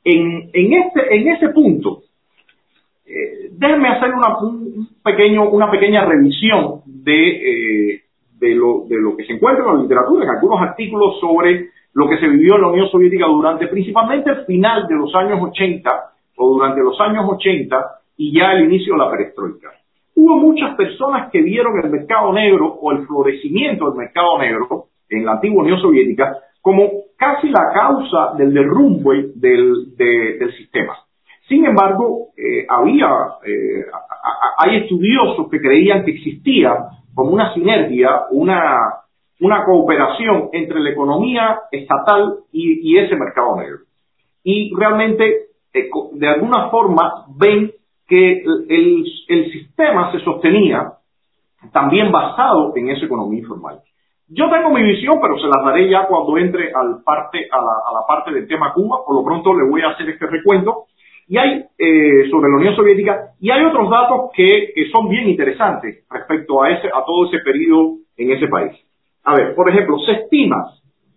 En, 0.09 0.49
en, 0.53 0.73
este, 0.73 1.15
en 1.17 1.27
ese 1.27 1.49
punto, 1.49 2.03
eh, 3.05 3.49
déjenme 3.51 3.89
hacer 3.89 4.13
una, 4.13 4.37
un 4.37 4.87
pequeño, 5.03 5.49
una 5.49 5.69
pequeña 5.69 6.05
revisión 6.05 6.79
de, 6.85 7.91
eh, 7.93 8.01
de, 8.39 8.55
lo, 8.55 8.85
de 8.87 9.01
lo 9.01 9.17
que 9.17 9.25
se 9.25 9.33
encuentra 9.33 9.65
en 9.65 9.75
la 9.75 9.81
literatura, 9.81 10.23
en 10.23 10.29
algunos 10.29 10.61
artículos 10.61 11.19
sobre 11.19 11.71
lo 11.93 12.07
que 12.07 12.19
se 12.19 12.27
vivió 12.29 12.55
en 12.55 12.61
la 12.61 12.67
Unión 12.69 12.87
Soviética 12.87 13.25
durante 13.25 13.67
principalmente 13.67 14.29
el 14.29 14.45
final 14.45 14.87
de 14.87 14.95
los 14.95 15.13
años 15.13 15.39
80 15.41 15.91
o 16.37 16.53
durante 16.53 16.79
los 16.79 16.97
años 17.01 17.25
80 17.27 17.85
y 18.15 18.33
ya 18.33 18.53
el 18.53 18.63
inicio 18.63 18.93
de 18.93 18.99
la 18.99 19.11
perestroika. 19.11 19.71
Hubo 20.15 20.37
muchas 20.37 20.73
personas 20.77 21.29
que 21.31 21.41
vieron 21.41 21.73
el 21.83 21.89
mercado 21.89 22.31
negro 22.31 22.77
o 22.81 22.93
el 22.93 23.05
florecimiento 23.05 23.89
del 23.89 23.97
mercado 23.97 24.39
negro 24.39 24.85
en 25.09 25.25
la 25.25 25.33
antigua 25.33 25.63
Unión 25.63 25.81
Soviética 25.81 26.37
como 26.67 27.05
casi 27.15 27.47
la 27.47 27.71
causa 27.73 28.33
del 28.37 28.53
derrumbe 28.53 29.31
del, 29.35 29.95
del 29.95 30.53
sistema. 30.57 30.97
Sin 31.47 31.65
embargo, 31.65 32.31
eh, 32.35 32.65
había, 32.67 33.07
eh, 33.45 33.85
hay 34.57 34.75
estudiosos 34.75 35.47
que 35.49 35.61
creían 35.61 36.03
que 36.03 36.11
existía 36.11 36.75
como 37.15 37.31
una 37.31 37.53
sinergia, 37.53 38.23
una, 38.31 38.79
una 39.39 39.63
cooperación 39.63 40.49
entre 40.51 40.81
la 40.81 40.89
economía 40.89 41.57
estatal 41.71 42.39
y, 42.51 42.97
ese 42.97 43.15
mercado 43.15 43.55
negro. 43.55 43.77
Y 44.43 44.75
realmente, 44.75 45.45
eh, 45.73 45.89
de 46.15 46.27
alguna 46.27 46.69
forma, 46.69 47.27
ven 47.37 47.71
que 48.09 48.43
el, 48.43 49.05
el 49.29 49.51
sistema 49.53 50.11
se 50.11 50.19
sostenía 50.19 50.95
también 51.71 52.11
basado 52.11 52.73
en 52.75 52.89
esa 52.89 53.05
economía 53.05 53.39
informal. 53.39 53.79
Yo 54.29 54.49
tengo 54.49 54.69
mi 54.71 54.83
visión, 54.83 55.19
pero 55.21 55.39
se 55.39 55.47
las 55.47 55.63
daré 55.63 55.89
ya 55.89 56.05
cuando 56.05 56.37
entre 56.37 56.71
al 56.73 57.01
parte, 57.03 57.47
a, 57.49 57.61
la, 57.61 58.05
parte 58.07 58.33
del 58.33 58.47
tema 58.47 58.73
Cuba. 58.73 58.97
Por 59.05 59.15
lo 59.15 59.23
pronto 59.23 59.53
le 59.53 59.69
voy 59.69 59.81
a 59.81 59.89
hacer 59.89 60.09
este 60.09 60.27
recuento. 60.27 60.85
Y 61.29 61.37
hay, 61.37 61.63
eh, 61.77 62.29
sobre 62.29 62.49
la 62.49 62.57
Unión 62.57 62.75
Soviética, 62.75 63.31
y 63.39 63.51
hay 63.51 63.63
otros 63.65 63.89
datos 63.89 64.31
que, 64.33 64.73
son 64.91 65.09
bien 65.09 65.29
interesantes 65.29 66.05
respecto 66.09 66.61
a, 66.61 66.71
ese, 66.71 66.87
a 66.87 67.03
todo 67.05 67.27
ese 67.27 67.39
periodo 67.39 67.97
en 68.17 68.31
ese 68.31 68.47
país. 68.47 68.73
A 69.23 69.35
ver, 69.35 69.55
por 69.55 69.69
ejemplo, 69.69 69.97
se 69.99 70.13
estima 70.13 70.71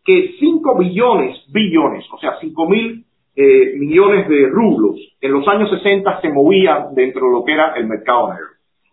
que 0.04 0.34
5 0.38 0.78
billones, 0.78 1.38
billones, 1.52 2.04
o 2.12 2.18
sea, 2.18 2.36
5 2.40 2.68
mil 2.68 3.04
eh, 3.36 3.74
millones 3.76 4.28
de 4.28 4.48
rublos 4.48 4.96
en 5.20 5.32
los 5.32 5.46
años 5.46 5.70
60 5.70 6.20
se 6.20 6.28
movían 6.28 6.94
dentro 6.94 7.26
de 7.26 7.32
lo 7.32 7.44
que 7.44 7.52
era 7.52 7.74
el 7.76 7.86
mercado 7.86 8.30
negro. 8.30 8.46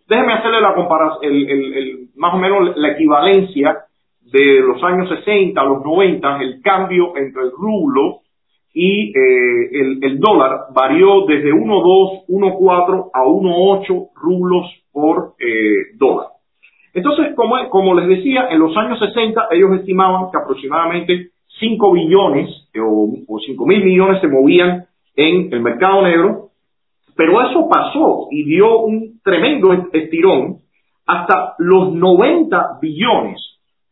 Déjenme 0.08 0.34
hacerle 0.34 0.60
la 0.60 0.74
comparación, 0.74 1.24
el, 1.24 1.50
el, 1.50 2.08
más 2.14 2.34
o 2.34 2.38
menos 2.38 2.76
la 2.76 2.92
equivalencia 2.92 3.87
de 4.32 4.60
los 4.60 4.82
años 4.82 5.08
60 5.08 5.60
a 5.60 5.64
los 5.64 5.84
90, 5.84 6.38
el 6.40 6.60
cambio 6.62 7.16
entre 7.16 7.42
el 7.44 7.50
rublo 7.50 8.20
y 8.72 9.10
eh, 9.10 9.98
el, 10.02 10.20
dólar 10.20 10.66
varió 10.74 11.24
desde 11.26 11.52
1.2, 11.52 12.26
1.4 12.28 13.10
a 13.12 13.24
1.8 13.24 14.08
rublos 14.14 14.66
por 14.92 15.34
eh, 15.40 15.96
dólar. 15.96 16.28
Entonces, 16.94 17.34
como, 17.34 17.56
como 17.70 17.94
les 17.94 18.08
decía, 18.08 18.48
en 18.50 18.58
los 18.58 18.76
años 18.76 18.98
60 18.98 19.48
ellos 19.52 19.80
estimaban 19.80 20.30
que 20.30 20.38
aproximadamente 20.38 21.30
5 21.58 21.92
billones 21.92 22.68
o, 22.80 23.14
o 23.26 23.38
5 23.40 23.66
mil 23.66 23.84
millones 23.84 24.20
se 24.20 24.28
movían 24.28 24.86
en 25.16 25.52
el 25.52 25.60
mercado 25.60 26.02
negro, 26.02 26.50
pero 27.16 27.40
eso 27.42 27.68
pasó 27.68 28.28
y 28.30 28.44
dio 28.44 28.80
un 28.80 29.20
tremendo 29.24 29.72
estirón 29.92 30.58
hasta 31.04 31.54
los 31.58 31.92
90 31.94 32.78
billones, 32.80 33.40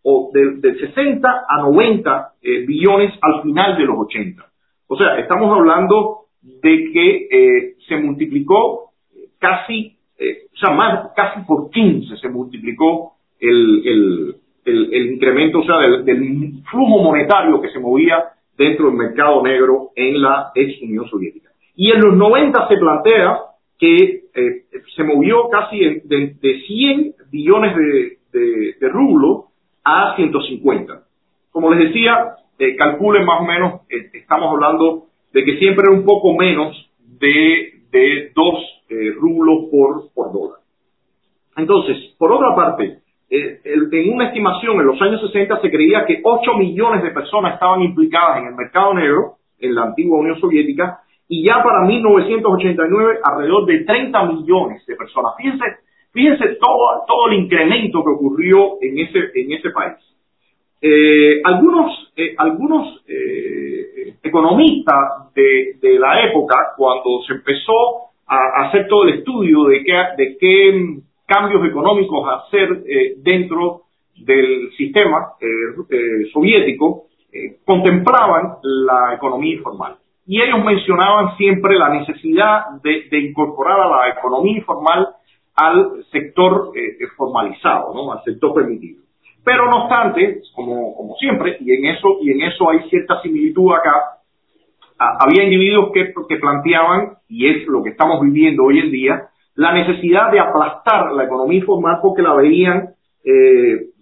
o 0.08 0.30
del, 0.32 0.60
60 0.62 1.28
a 1.48 1.58
90 1.62 2.34
eh, 2.40 2.64
billones 2.64 3.12
al 3.20 3.42
final 3.42 3.76
de 3.76 3.84
los 3.84 3.98
80. 3.98 4.46
O 4.86 4.96
sea, 4.96 5.18
estamos 5.18 5.50
hablando 5.58 6.26
de 6.42 6.92
que 6.92 7.28
eh, 7.28 7.74
se 7.88 7.96
multiplicó 7.96 8.92
casi, 9.40 9.96
eh, 10.16 10.46
o 10.54 10.56
sea, 10.58 10.70
más, 10.70 11.10
casi 11.16 11.40
por 11.40 11.70
15 11.70 12.16
se 12.18 12.28
multiplicó 12.28 13.14
el, 13.40 14.36
incremento, 14.64 15.58
o 15.58 15.64
sea, 15.64 15.78
del, 15.78 16.04
del, 16.04 16.62
flujo 16.70 17.02
monetario 17.02 17.60
que 17.60 17.70
se 17.70 17.80
movía 17.80 18.22
dentro 18.56 18.86
del 18.86 18.96
mercado 18.96 19.42
negro 19.42 19.90
en 19.96 20.22
la 20.22 20.52
ex 20.54 20.82
Unión 20.82 21.08
Soviética. 21.08 21.50
Y 21.74 21.90
en 21.90 22.00
los 22.00 22.16
90 22.16 22.68
se 22.68 22.76
plantea 22.76 23.38
que 23.76 24.22
eh, 24.34 24.64
se 24.94 25.02
movió 25.02 25.48
casi 25.50 25.78
de, 25.78 26.36
de 26.40 26.60
100 26.60 27.14
billones 27.30 27.76
de, 27.76 28.74
de, 28.80 28.88
rublos 28.88 29.46
a 29.86 30.16
150. 30.16 31.04
Como 31.52 31.72
les 31.72 31.88
decía, 31.88 32.34
eh, 32.58 32.74
calculen 32.76 33.24
más 33.24 33.40
o 33.40 33.44
menos, 33.44 33.80
eh, 33.88 34.10
estamos 34.14 34.52
hablando 34.52 35.04
de 35.32 35.44
que 35.44 35.58
siempre 35.58 35.84
es 35.84 35.96
un 35.96 36.04
poco 36.04 36.34
menos 36.36 36.90
de, 36.98 37.82
de 37.92 38.32
2 38.34 38.54
eh, 38.88 39.12
rublos 39.16 39.70
por, 39.70 40.12
por 40.12 40.32
dólar. 40.32 40.60
Entonces, 41.56 42.14
por 42.18 42.32
otra 42.32 42.54
parte, 42.54 42.98
en 43.28 44.12
una 44.12 44.28
estimación 44.28 44.78
en 44.80 44.86
los 44.86 45.00
años 45.00 45.20
60 45.20 45.60
se 45.60 45.70
creía 45.70 46.04
que 46.04 46.20
8 46.22 46.54
millones 46.54 47.02
de 47.02 47.10
personas 47.10 47.54
estaban 47.54 47.82
implicadas 47.82 48.38
en 48.38 48.48
el 48.48 48.54
mercado 48.54 48.94
negro 48.94 49.36
en 49.58 49.74
la 49.74 49.84
antigua 49.84 50.18
Unión 50.18 50.38
Soviética 50.38 51.00
y 51.28 51.44
ya 51.44 51.62
para 51.62 51.82
1989 51.82 53.18
alrededor 53.22 53.66
de 53.66 53.84
30 53.84 54.24
millones 54.26 54.86
de 54.86 54.94
personas. 54.94 55.32
Fíjense, 55.38 55.64
fíjense 56.16 56.56
todo, 56.58 57.04
todo 57.06 57.28
el 57.28 57.40
incremento 57.44 58.02
que 58.02 58.10
ocurrió 58.10 58.78
en 58.80 58.98
ese, 58.98 59.18
en 59.34 59.52
ese 59.52 59.70
país. 59.70 59.96
Eh, 60.80 61.42
algunos 61.44 62.12
eh, 62.16 62.34
algunos 62.38 63.04
eh, 63.06 64.14
economistas 64.22 65.34
de, 65.34 65.74
de, 65.78 65.98
la 65.98 66.26
época, 66.26 66.72
cuando 66.78 67.22
se 67.26 67.34
empezó 67.34 68.12
a, 68.26 68.66
hacer 68.66 68.88
todo 68.88 69.04
el 69.04 69.18
estudio 69.18 69.64
de 69.64 69.84
qué, 69.84 69.92
de 70.16 70.38
qué 70.38 70.98
cambios 71.26 71.68
económicos 71.68 72.26
hacer 72.28 72.82
dentro 73.18 73.82
del 74.16 74.70
sistema 74.78 75.32
soviético, 76.32 77.08
contemplaban 77.64 78.54
la 78.62 79.14
economía 79.14 79.56
informal 79.56 79.96
y 80.26 80.40
ellos 80.40 80.64
mencionaban 80.64 81.36
siempre 81.36 81.78
la 81.78 81.90
necesidad 81.90 82.80
de, 82.82 83.18
incorporar 83.20 83.80
a 83.80 83.88
la 83.88 84.08
economía 84.18 84.58
informal 84.58 85.08
al 85.56 86.04
sector 86.12 86.72
eh, 86.74 86.96
eh, 87.00 87.06
formalizado, 87.16 87.94
¿no? 87.94 88.12
al 88.12 88.22
sector 88.24 88.54
permitido. 88.54 89.02
Pero 89.44 89.66
no 89.70 89.84
obstante, 89.84 90.42
como, 90.54 90.94
como 90.94 91.14
siempre, 91.16 91.56
y 91.60 91.72
en 91.72 91.86
eso 91.86 92.18
y 92.20 92.30
en 92.30 92.42
eso 92.42 92.68
hay 92.70 92.88
cierta 92.90 93.20
similitud 93.22 93.72
acá, 93.72 94.18
había 94.98 95.44
individuos 95.44 95.90
que, 95.92 96.12
que 96.28 96.36
planteaban, 96.36 97.18
y 97.28 97.46
es 97.46 97.66
lo 97.66 97.82
que 97.82 97.90
estamos 97.90 98.20
viviendo 98.22 98.64
hoy 98.64 98.80
en 98.80 98.90
día, 98.90 99.28
la 99.54 99.72
necesidad 99.72 100.30
de 100.32 100.40
aplastar 100.40 101.12
la 101.12 101.24
economía 101.24 101.58
informal 101.58 101.98
porque 102.02 102.22
la 102.22 102.34
veían 102.34 102.94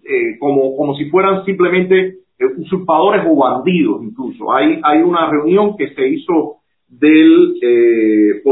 eh, 0.06 0.36
como, 0.38 0.76
como 0.76 0.94
si 0.96 1.06
fueran 1.06 1.44
simplemente 1.46 2.18
eh, 2.38 2.44
usurpadores 2.58 3.24
o 3.26 3.36
bandidos 3.36 4.02
incluso. 4.02 4.52
Hay, 4.52 4.80
hay 4.82 5.00
una 5.00 5.30
reunión 5.30 5.76
que 5.78 5.94
se 5.94 6.06
hizo 6.08 6.56
del 6.88 7.54
eh, 7.62 8.42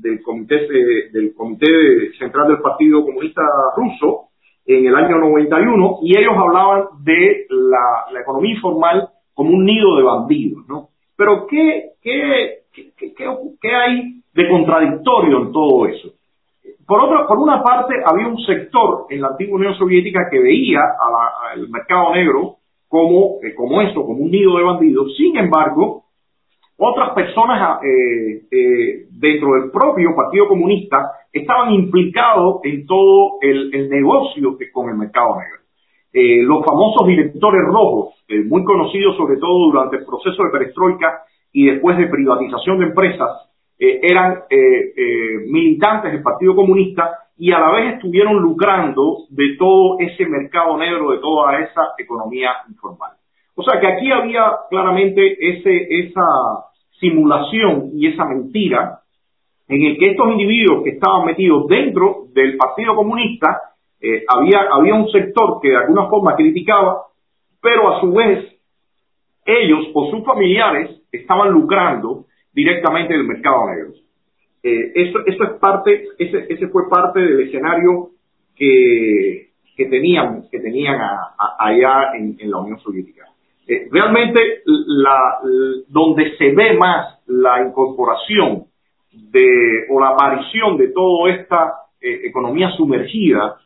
del 0.00 0.22
comité, 0.22 0.68
del 1.12 1.34
comité 1.34 2.12
Central 2.18 2.48
del 2.48 2.60
Partido 2.60 3.04
Comunista 3.04 3.42
Ruso, 3.76 4.28
en 4.66 4.86
el 4.86 4.94
año 4.94 5.18
91, 5.18 5.98
y 6.02 6.18
ellos 6.18 6.34
hablaban 6.36 6.84
de 7.02 7.46
la, 7.48 8.20
economía 8.20 8.54
informal 8.54 9.08
como 9.32 9.50
un 9.50 9.64
nido 9.64 9.96
de 9.96 10.02
bandidos, 10.02 10.68
¿no? 10.68 10.88
Pero 11.16 11.46
¿qué, 11.46 11.92
qué, 12.02 12.58
qué, 12.72 12.92
qué, 13.60 13.74
hay 13.74 14.20
de 14.34 14.48
contradictorio 14.48 15.38
en 15.38 15.52
todo 15.52 15.86
eso? 15.86 16.10
Por 16.86 17.00
otra, 17.00 17.26
por 17.26 17.38
una 17.38 17.62
parte, 17.62 17.94
había 18.04 18.28
un 18.28 18.38
sector 18.38 19.06
en 19.08 19.22
la 19.22 19.28
antigua 19.28 19.56
Unión 19.56 19.74
Soviética 19.74 20.28
que 20.30 20.38
veía 20.38 20.80
al 21.52 21.68
mercado 21.68 22.14
negro 22.14 22.56
como, 22.88 23.38
eh, 23.42 23.54
como 23.54 23.80
esto, 23.80 24.04
como 24.04 24.24
un 24.24 24.30
nido 24.30 24.56
de 24.56 24.64
bandidos. 24.64 25.16
Sin 25.16 25.36
embargo, 25.36 26.04
otras 26.80 27.10
personas 27.10 27.58
ah, 27.60 27.80
eh, 27.82 28.42
eh, 28.50 29.06
dentro 29.10 29.54
del 29.54 29.70
propio 29.70 30.14
Partido 30.14 30.46
Comunista 30.46 31.10
estaban 31.32 31.72
implicados 31.72 32.60
en 32.62 32.86
todo 32.86 33.38
el, 33.42 33.90
negocio 33.90 34.56
con 34.72 34.88
el 34.88 34.96
mercado 34.96 35.36
negro. 35.36 36.46
los 36.46 36.64
famosos 36.64 37.06
directores 37.06 37.62
rojos, 37.66 38.14
muy 38.46 38.64
conocidos 38.64 39.16
sobre 39.16 39.36
todo 39.36 39.70
durante 39.70 39.96
el 39.96 40.04
proceso 40.04 40.42
de 40.44 40.50
perestroika 40.50 41.24
y 41.52 41.66
después 41.66 41.98
de 41.98 42.06
privatización 42.06 42.78
de 42.78 42.86
empresas, 42.86 43.50
eran 43.78 44.42
militantes 45.48 46.12
del 46.12 46.22
Partido 46.22 46.54
Comunista 46.54 47.28
y 47.36 47.52
a 47.52 47.60
la 47.60 47.70
vez 47.72 47.94
estuvieron 47.94 48.40
lucrando 48.40 49.24
de 49.30 49.56
todo 49.58 49.98
ese 50.00 50.26
mercado 50.26 50.76
negro, 50.76 51.12
de 51.12 51.18
toda 51.18 51.60
esa 51.60 51.94
economía 51.98 52.50
informal. 52.68 53.12
O 53.54 53.62
sea 53.62 53.80
que 53.80 53.86
aquí 53.86 54.10
había 54.10 54.52
claramente 54.70 55.36
ese, 55.40 55.86
esa 56.06 56.22
simulación 57.00 57.90
y 57.94 58.08
esa 58.08 58.24
mentira 58.24 59.00
en 59.68 59.82
el 59.82 59.98
que 59.98 60.10
estos 60.10 60.30
individuos 60.30 60.82
que 60.82 60.90
estaban 60.90 61.26
metidos 61.26 61.66
dentro 61.68 62.26
del 62.32 62.56
Partido 62.56 62.94
Comunista, 62.94 63.74
eh, 64.00 64.24
había, 64.26 64.66
había 64.72 64.94
un 64.94 65.10
sector 65.10 65.60
que 65.60 65.68
de 65.68 65.76
alguna 65.76 66.08
forma 66.08 66.34
criticaba, 66.36 67.02
pero 67.60 67.94
a 67.94 68.00
su 68.00 68.12
vez 68.12 68.46
ellos 69.44 69.90
o 69.92 70.10
sus 70.10 70.24
familiares 70.24 71.02
estaban 71.12 71.50
lucrando 71.50 72.26
directamente 72.52 73.14
del 73.14 73.24
mercado 73.24 73.66
negro. 73.68 73.90
Eh, 74.62 74.92
eso, 74.94 75.18
eso 75.26 75.44
es 75.44 75.50
parte, 75.60 76.08
ese, 76.18 76.46
ese 76.48 76.68
fue 76.68 76.88
parte 76.88 77.20
del 77.20 77.40
escenario 77.40 78.10
que, 78.56 79.50
que 79.76 79.86
tenían, 79.86 80.48
que 80.50 80.58
tenían 80.60 80.98
allá 81.58 82.12
en, 82.16 82.36
la 82.50 82.58
Unión 82.58 82.80
Soviética. 82.80 83.26
Eh, 83.68 83.88
realmente 83.90 84.62
donde 85.88 86.36
se 86.38 86.52
ve 86.52 86.76
más 86.78 87.20
la 87.26 87.62
incorporación 87.66 88.64
de, 89.12 89.86
o 89.90 90.00
la 90.00 90.10
aparición 90.10 90.78
de 90.78 90.88
toda 90.88 91.30
esta 91.30 91.74
eh, 92.00 92.22
economía 92.24 92.70
sumergida, 92.76 93.56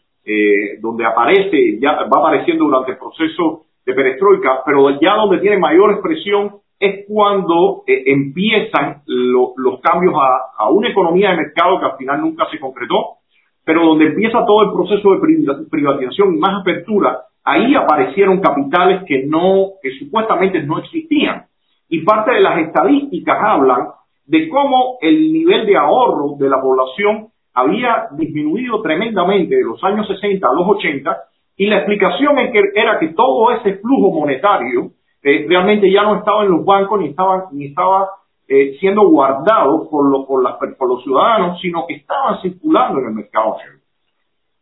donde 0.81 1.05
aparece, 1.05 1.81
ya 1.81 1.95
va 2.05 2.21
apareciendo 2.21 2.65
durante 2.67 2.93
el 2.93 2.99
proceso 2.99 3.65
de 3.85 3.93
perestroika, 3.93 4.63
pero 4.65 5.01
ya 5.01 5.17
donde 5.17 5.39
tiene 5.39 5.59
mayor 5.59 5.91
expresión 5.93 6.63
es 6.83 7.07
cuando 7.07 7.85
eh, 7.87 8.03
empiezan 8.07 9.03
los 9.07 9.81
cambios 9.81 10.15
a, 10.59 10.69
una 10.71 10.89
economía 10.89 11.31
de 11.31 11.37
mercado 11.37 11.79
que 11.79 11.87
al 11.87 11.97
final 11.97 12.21
nunca 12.21 12.47
se 12.51 12.59
concretó, 12.59 13.19
pero 13.65 13.87
donde 13.87 14.07
empieza 14.07 14.45
todo 14.45 14.65
el 14.65 14.73
proceso 14.73 15.13
de 15.15 15.67
privatización 15.71 16.35
y 16.35 16.39
más 16.39 16.61
apertura, 16.61 17.21
ahí 17.45 17.75
aparecieron 17.75 18.41
capitales 18.41 19.03
que 19.07 19.25
no, 19.27 19.73
que 19.83 19.91
supuestamente 19.99 20.63
no 20.63 20.79
existían. 20.79 21.47
Y 21.89 22.03
parte 22.03 22.33
de 22.33 22.41
las 22.41 22.59
estadísticas 22.59 23.37
hablan 23.41 23.89
de 24.27 24.49
cómo 24.49 24.99
el 25.01 25.33
nivel 25.33 25.67
de 25.67 25.77
ahorro 25.77 26.37
de 26.39 26.49
la 26.49 26.61
población 26.61 27.29
había 27.55 28.09
disminuido 28.13 28.81
tremendamente 28.81 29.57
de 29.57 29.65
los 29.65 29.83
años 29.85 30.07
60 30.09 30.47
a 30.47 30.55
los 30.55 30.67
80 30.69 31.17
y 31.57 31.67
la 31.67 31.79
explicación 31.79 32.37
era 32.75 32.99
que 32.99 33.09
todo 33.09 33.51
ese 33.53 33.75
flujo 33.75 34.11
monetario 34.11 34.93
eh, 35.23 35.45
realmente 35.49 35.91
ya 35.91 36.03
no 36.03 36.17
estaba 36.17 36.45
en 36.45 36.51
los 36.51 36.65
bancos 36.65 37.01
ni 37.01 37.09
estaba, 37.09 37.49
ni 37.53 37.67
estaba 37.67 38.09
eh, 38.49 38.77
siendo 38.81 39.09
guardado 39.09 39.89
por, 39.91 40.27
por, 40.27 40.77
por 40.77 40.89
los 40.89 41.03
ciudadanos, 41.05 41.61
sino 41.61 41.87
que 41.87 41.95
estaban 41.95 42.41
circulando 42.41 43.01
en 43.01 43.07
el 43.07 43.15
mercado. 43.15 43.57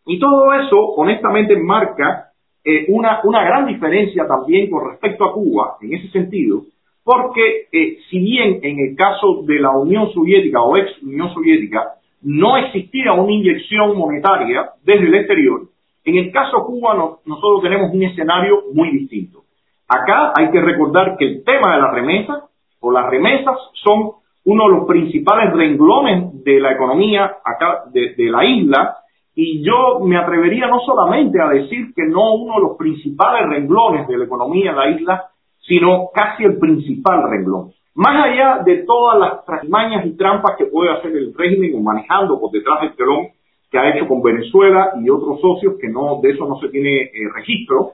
Y 0.07 0.19
todo 0.19 0.53
eso, 0.55 0.77
honestamente, 0.97 1.57
marca 1.57 2.30
eh, 2.65 2.87
una, 2.89 3.21
una 3.25 3.45
gran 3.45 3.67
diferencia 3.67 4.27
también 4.27 4.71
con 4.71 4.91
respecto 4.91 5.25
a 5.25 5.33
Cuba, 5.33 5.77
en 5.81 5.95
ese 5.95 6.09
sentido, 6.09 6.63
porque 7.03 7.67
si 8.11 8.19
bien 8.19 8.61
en 8.63 8.79
el 8.79 8.97
caso 8.97 9.43
de 9.45 9.59
la 9.59 9.71
Unión 9.71 10.13
Soviética 10.13 10.61
o 10.61 10.77
ex 10.77 11.03
Unión 11.03 11.33
Soviética 11.33 11.95
no 12.23 12.57
existía 12.59 13.13
una 13.13 13.33
inyección 13.33 13.97
monetaria 13.97 14.71
desde 14.85 15.07
el 15.07 15.15
exterior, 15.15 15.63
en 16.05 16.17
el 16.17 16.33
caso 16.33 16.65
cubano 16.65 17.19
nosotros 17.25 17.63
tenemos 17.63 17.93
un 17.93 18.03
escenario 18.03 18.65
muy 18.73 18.91
distinto. 18.91 19.43
Acá 19.89 20.33
hay 20.37 20.51
que 20.51 20.61
recordar 20.61 21.17
que 21.17 21.25
el 21.25 21.45
tema 21.45 21.75
de 21.75 21.81
la 21.81 21.91
remesa 21.91 22.45
o 22.81 22.93
las 22.93 23.11
remesas 23.11 23.57
son 23.83 24.13
uno 24.45 24.65
de 24.65 24.77
los 24.77 24.87
principales 24.87 25.53
renglones 25.53 26.45
de 26.45 26.61
la 26.61 26.73
economía 26.73 27.39
acá 27.45 27.85
de, 27.93 28.15
la 28.31 28.45
isla 28.45 28.97
y 29.35 29.65
yo 29.65 30.01
me 30.01 30.17
atrevería 30.17 30.67
no 30.67 30.81
solamente 30.81 31.41
a 31.41 31.49
decir 31.49 31.95
que 31.95 32.07
no 32.07 32.35
uno 32.35 32.55
de 32.57 32.63
los 32.63 32.77
principales 32.77 33.49
renglones 33.49 34.07
de 34.09 34.19
la 34.19 34.25
economía 34.25 34.73
de 34.73 34.77
la 34.77 34.91
isla, 34.91 35.25
sino 35.67 36.09
casi 36.13 36.45
el 36.45 36.59
principal 36.59 37.23
renglón. 37.29 37.73
Más 37.95 38.25
allá 38.25 38.63
de 38.65 38.85
todas 38.85 39.19
las 39.19 39.45
trasmañas 39.45 40.07
y 40.07 40.17
trampas 40.17 40.57
que 40.57 40.67
puede 40.67 40.93
hacer 40.93 41.13
el 41.13 41.35
régimen 41.35 41.83
manejando 41.83 42.41
por 42.41 42.51
detrás 42.51 42.81
del 42.83 42.95
telón 42.97 43.29
que 43.71 43.79
ha 43.79 43.95
hecho 43.95 44.09
con 44.09 44.23
Venezuela 44.23 44.93
y 45.01 45.09
otros 45.11 45.41
socios 45.41 45.75
que 45.81 45.89
no 45.89 46.21
de 46.21 46.31
eso 46.31 46.47
no 46.47 46.59
se 46.59 46.69
tiene 46.69 47.03
eh, 47.03 47.11
registro, 47.35 47.93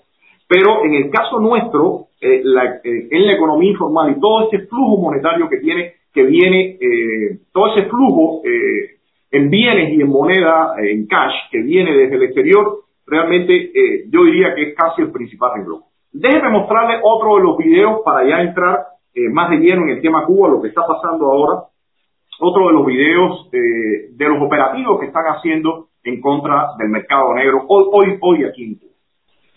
pero 0.49 0.85
en 0.85 0.95
el 0.95 1.11
caso 1.11 1.39
nuestro, 1.39 2.07
eh, 2.21 2.41
eh, 2.41 3.09
en 3.11 3.27
la 3.27 3.35
economía 3.35 3.73
informal 3.73 4.11
y 4.11 4.21
todo 4.21 4.49
ese 4.49 4.67
flujo 4.67 5.03
monetario 5.03 5.49
que 5.49 5.59
tiene, 5.59 5.93
que 6.15 6.23
viene, 6.23 6.79
todo 7.53 7.77
ese 7.77 7.91
flujo 7.91 8.41
en 9.31 9.51
bienes 9.51 9.93
y 9.93 10.01
en 10.01 10.09
moneda, 10.09 10.75
en 10.79 11.07
cash, 11.07 11.35
que 11.51 11.63
viene 11.63 11.93
desde 11.93 12.17
el 12.17 12.23
exterior, 12.25 12.85
realmente 13.07 13.73
yo 14.09 14.25
diría 14.25 14.55
que 14.55 14.71
es 14.71 14.75
casi 14.75 15.03
el 15.03 15.11
principal 15.11 15.53
renglón. 15.57 15.83
Déjeme 16.13 16.51
mostrarle 16.51 16.99
otro 17.03 17.37
de 17.37 17.43
los 17.43 17.59
videos 17.59 18.01
para 18.05 18.27
ya 18.27 18.41
entrar 18.41 18.87
más 19.33 19.51
de 19.51 19.57
lleno 19.59 19.83
en 19.83 19.91
el 19.91 20.03
tema 20.03 20.25
Cuba, 20.25 20.49
lo 20.49 20.63
que 20.63 20.69
está 20.69 20.83
pasando 20.87 21.27
ahora 21.27 21.63
otro 22.41 22.67
de 22.69 22.73
los 22.73 22.87
videos 22.87 23.49
eh, 23.53 24.11
de 24.13 24.29
los 24.29 24.43
operativos 24.43 25.01
que 25.01 25.07
están 25.07 25.25
haciendo 25.25 25.89
en 26.05 26.21
contra 26.21 26.75
del 26.79 26.89
mercado 26.89 27.35
negro 27.35 27.65
hoy, 27.69 27.85
hoy, 27.93 28.19
hoy 28.21 28.45
aquí 28.45 28.65
en 28.65 28.75
Cuba. 28.77 28.93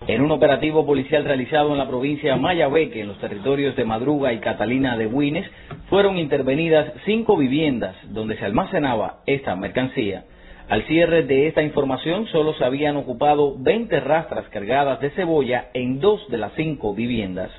En 0.08 0.22
un 0.22 0.32
operativo 0.32 0.86
policial 0.86 1.26
realizado 1.26 1.72
en 1.72 1.78
la 1.78 1.88
provincia 1.88 2.34
de 2.34 2.40
Mayabeque, 2.40 3.02
en 3.02 3.10
los 3.10 3.20
territorios 3.20 3.76
de 3.76 3.86
Madruga 3.86 4.34
y 4.34 4.40
Catalina 4.40 4.98
de 4.98 5.08
Huines, 5.08 5.46
fueron 5.90 6.18
intervenidas 6.18 6.94
cinco 7.06 7.38
viviendas 7.38 7.96
donde 8.06 8.38
se 8.38 8.46
almacenaba 8.46 9.20
esta 9.26 9.56
mercancía. 9.56 10.24
Al 10.70 10.84
cierre 10.84 11.24
de 11.24 11.48
esta 11.48 11.64
información, 11.64 12.28
solo 12.28 12.54
se 12.54 12.64
habían 12.64 12.96
ocupado 12.96 13.56
20 13.58 14.00
rastras 14.00 14.48
cargadas 14.50 15.02
de 15.02 15.10
cebolla 15.12 15.70
en 15.74 16.00
dos 16.00 16.28
de 16.30 16.38
las 16.38 16.54
cinco 16.54 16.96
viviendas. 16.96 17.52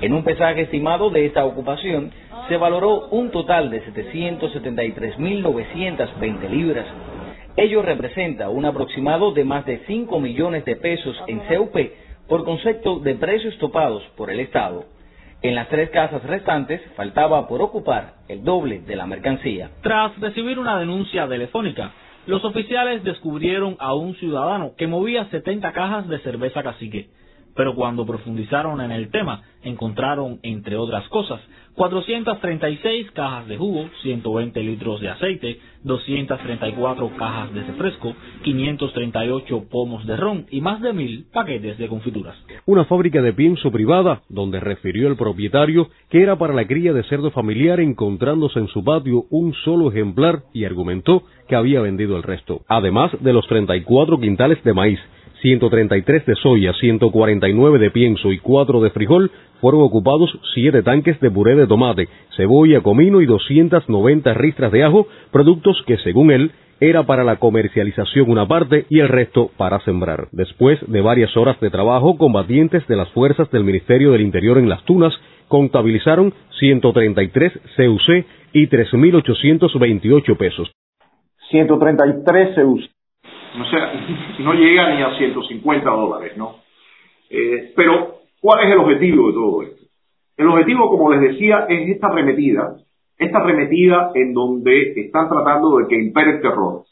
En 0.00 0.12
un 0.12 0.22
pesaje 0.22 0.60
estimado 0.62 1.10
de 1.10 1.26
esta 1.26 1.44
ocupación, 1.44 2.12
se 2.48 2.56
valoró 2.56 3.08
un 3.08 3.30
total 3.30 3.70
de 3.70 3.84
773.920 3.86 6.50
libras. 6.50 6.86
Ello 7.56 7.82
representa 7.82 8.48
un 8.48 8.64
aproximado 8.64 9.30
de 9.32 9.44
más 9.44 9.64
de 9.64 9.84
5 9.86 10.18
millones 10.18 10.64
de 10.64 10.74
pesos 10.74 11.16
en 11.28 11.38
CUP 11.38 11.76
por 12.28 12.44
concepto 12.44 12.98
de 12.98 13.14
precios 13.14 13.56
topados 13.58 14.02
por 14.16 14.30
el 14.30 14.40
Estado. 14.40 14.86
En 15.40 15.54
las 15.54 15.68
tres 15.68 15.90
casas 15.90 16.24
restantes 16.24 16.80
faltaba 16.96 17.46
por 17.46 17.62
ocupar 17.62 18.14
el 18.28 18.42
doble 18.42 18.80
de 18.80 18.96
la 18.96 19.06
mercancía. 19.06 19.70
Tras 19.82 20.18
recibir 20.18 20.58
una 20.58 20.80
denuncia 20.80 21.28
telefónica, 21.28 21.92
los 22.26 22.44
oficiales 22.44 23.04
descubrieron 23.04 23.76
a 23.78 23.94
un 23.94 24.16
ciudadano 24.16 24.72
que 24.76 24.88
movía 24.88 25.26
70 25.26 25.72
cajas 25.72 26.08
de 26.08 26.18
cerveza 26.20 26.62
cacique 26.62 27.08
pero 27.54 27.74
cuando 27.74 28.04
profundizaron 28.04 28.80
en 28.80 28.90
el 28.90 29.10
tema, 29.10 29.42
encontraron, 29.62 30.40
entre 30.42 30.76
otras 30.76 31.08
cosas, 31.08 31.40
436 31.74 33.10
cajas 33.12 33.48
de 33.48 33.56
jugo, 33.56 33.88
120 34.02 34.62
litros 34.62 35.00
de 35.00 35.08
aceite, 35.08 35.58
234 35.82 37.10
cajas 37.16 37.52
de 37.52 37.62
refresco, 37.64 38.14
538 38.42 39.64
pomos 39.70 40.06
de 40.06 40.16
ron 40.16 40.46
y 40.50 40.60
más 40.60 40.80
de 40.80 40.92
mil 40.92 41.26
paquetes 41.32 41.76
de 41.78 41.88
confituras. 41.88 42.36
Una 42.66 42.84
fábrica 42.84 43.20
de 43.22 43.32
pienso 43.32 43.70
privada, 43.72 44.22
donde 44.28 44.60
refirió 44.60 45.08
el 45.08 45.16
propietario 45.16 45.88
que 46.10 46.22
era 46.22 46.36
para 46.36 46.54
la 46.54 46.66
cría 46.66 46.92
de 46.92 47.02
cerdo 47.04 47.30
familiar 47.30 47.80
encontrándose 47.80 48.60
en 48.60 48.68
su 48.68 48.84
patio 48.84 49.24
un 49.30 49.52
solo 49.64 49.90
ejemplar 49.90 50.42
y 50.52 50.64
argumentó 50.64 51.24
que 51.48 51.56
había 51.56 51.80
vendido 51.80 52.16
el 52.16 52.22
resto, 52.22 52.62
además 52.68 53.10
de 53.20 53.32
los 53.32 53.46
34 53.48 54.18
quintales 54.20 54.62
de 54.62 54.72
maíz 54.72 55.00
133 55.44 56.24
de 56.24 56.36
soya, 56.36 56.72
149 56.72 57.78
de 57.78 57.90
pienso 57.90 58.32
y 58.32 58.38
4 58.38 58.80
de 58.80 58.88
frijol, 58.90 59.30
fueron 59.64 59.80
ocupados 59.80 60.30
7 60.52 60.82
tanques 60.82 61.18
de 61.20 61.30
puré 61.30 61.54
de 61.56 61.66
tomate, 61.66 62.06
cebolla, 62.36 62.82
comino 62.82 63.22
y 63.22 63.24
290 63.24 64.34
ristras 64.34 64.70
de 64.70 64.84
ajo, 64.84 65.06
productos 65.32 65.82
que 65.86 65.96
según 66.04 66.30
él 66.30 66.52
era 66.80 67.04
para 67.04 67.24
la 67.24 67.36
comercialización 67.36 68.30
una 68.30 68.46
parte 68.46 68.84
y 68.90 69.00
el 69.00 69.08
resto 69.08 69.52
para 69.56 69.80
sembrar. 69.80 70.28
Después 70.32 70.78
de 70.86 71.00
varias 71.00 71.34
horas 71.34 71.58
de 71.60 71.70
trabajo, 71.70 72.18
combatientes 72.18 72.86
de 72.88 72.96
las 72.96 73.08
fuerzas 73.12 73.50
del 73.52 73.64
Ministerio 73.64 74.12
del 74.12 74.20
Interior 74.20 74.58
en 74.58 74.68
las 74.68 74.84
Tunas 74.84 75.14
contabilizaron 75.48 76.34
133 76.58 77.52
CUC 77.74 78.26
y 78.52 78.68
3.828 78.68 80.36
pesos. 80.36 80.70
133 81.48 82.54
CUC 82.54 82.80
o 83.56 83.64
sea, 83.70 83.92
no 84.40 84.52
llega 84.52 84.94
ni 84.94 85.02
a 85.02 85.16
150 85.16 85.88
dólares, 85.88 86.36
¿no? 86.36 86.56
Eh, 87.30 87.72
pero, 87.74 88.23
¿cuál 88.44 88.66
es 88.66 88.72
el 88.72 88.78
objetivo 88.78 89.28
de 89.28 89.32
todo 89.32 89.62
esto? 89.62 89.84
El 90.36 90.48
objetivo, 90.48 90.90
como 90.90 91.10
les 91.14 91.32
decía, 91.32 91.64
es 91.66 91.88
esta 91.88 92.08
arremetida, 92.08 92.76
esta 93.16 93.38
arremetida 93.38 94.10
en 94.14 94.34
donde 94.34 94.92
están 95.00 95.30
tratando 95.30 95.78
de 95.78 95.86
que 95.88 95.98
impere 95.98 96.32
el 96.32 96.42
terror, 96.42 96.82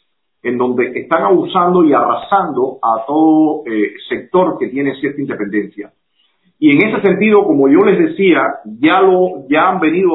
en 0.43 0.57
donde 0.57 0.99
están 0.99 1.25
abusando 1.25 1.85
y 1.85 1.93
arrasando 1.93 2.79
a 2.83 3.05
todo 3.07 3.65
eh, 3.67 3.93
sector 4.09 4.57
que 4.59 4.69
tiene 4.69 4.95
cierta 4.99 5.21
independencia. 5.21 5.93
Y 6.59 6.71
en 6.71 6.89
ese 6.89 7.03
sentido, 7.03 7.45
como 7.45 7.69
yo 7.69 7.81
les 7.85 7.99
decía, 7.99 8.47
ya 8.81 9.03
lo, 9.03 9.47
ya 9.51 9.69
han 9.69 9.81
venido, 9.81 10.09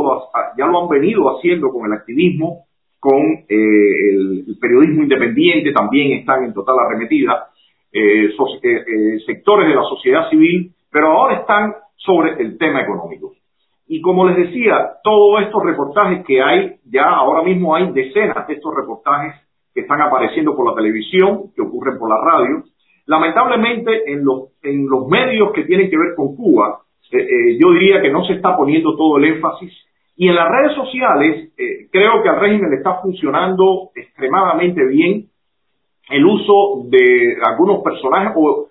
ya 0.57 0.65
lo 0.65 0.81
han 0.81 0.89
venido 0.89 1.37
haciendo 1.37 1.69
con 1.69 1.85
el 1.85 1.93
activismo, 1.99 2.65
con 2.99 3.21
eh, 3.47 4.09
el, 4.11 4.57
periodismo 4.59 5.03
independiente, 5.03 5.71
también 5.71 6.17
están 6.17 6.45
en 6.45 6.53
total 6.53 6.77
arremetida, 6.79 7.49
eh, 7.93 8.29
sectores 9.23 9.67
de 9.67 9.75
la 9.75 9.83
sociedad 9.83 10.29
civil, 10.31 10.73
pero 10.97 11.11
ahora 11.11 11.35
están 11.41 11.75
sobre 11.95 12.41
el 12.41 12.57
tema 12.57 12.81
económico. 12.81 13.33
Y 13.87 14.01
como 14.01 14.27
les 14.27 14.35
decía, 14.35 14.93
todos 15.03 15.43
estos 15.43 15.63
reportajes 15.63 16.25
que 16.25 16.41
hay, 16.41 16.77
ya 16.85 17.07
ahora 17.07 17.43
mismo 17.43 17.75
hay 17.75 17.91
decenas 17.91 18.47
de 18.47 18.55
estos 18.55 18.73
reportajes 18.75 19.35
que 19.75 19.81
están 19.81 20.01
apareciendo 20.01 20.55
por 20.55 20.67
la 20.67 20.73
televisión, 20.73 21.51
que 21.55 21.61
ocurren 21.61 21.99
por 21.99 22.09
la 22.09 22.19
radio. 22.19 22.63
Lamentablemente, 23.05 24.11
en 24.11 24.25
los, 24.25 24.53
en 24.63 24.89
los 24.89 25.07
medios 25.07 25.51
que 25.51 25.65
tienen 25.65 25.87
que 25.91 25.99
ver 25.99 26.15
con 26.15 26.35
Cuba, 26.35 26.79
yo 27.11 27.71
diría 27.73 28.01
que 28.01 28.09
no 28.09 28.25
se 28.25 28.33
está 28.33 28.57
poniendo 28.57 28.97
todo 28.97 29.17
el 29.17 29.25
énfasis 29.25 29.71
y 30.15 30.29
en 30.29 30.35
las 30.35 30.49
redes 30.49 30.75
sociales 30.75 31.53
eh, 31.59 31.89
creo 31.91 32.23
que 32.23 32.29
al 32.29 32.39
régimen 32.39 32.71
le 32.71 32.77
está 32.77 32.95
funcionando 33.03 33.91
extremadamente 33.93 34.83
bien 34.87 35.27
el 36.09 36.25
uso 36.25 36.85
de 36.89 37.37
algunos 37.45 37.83
personajes 37.83 38.33
o, 38.35 38.66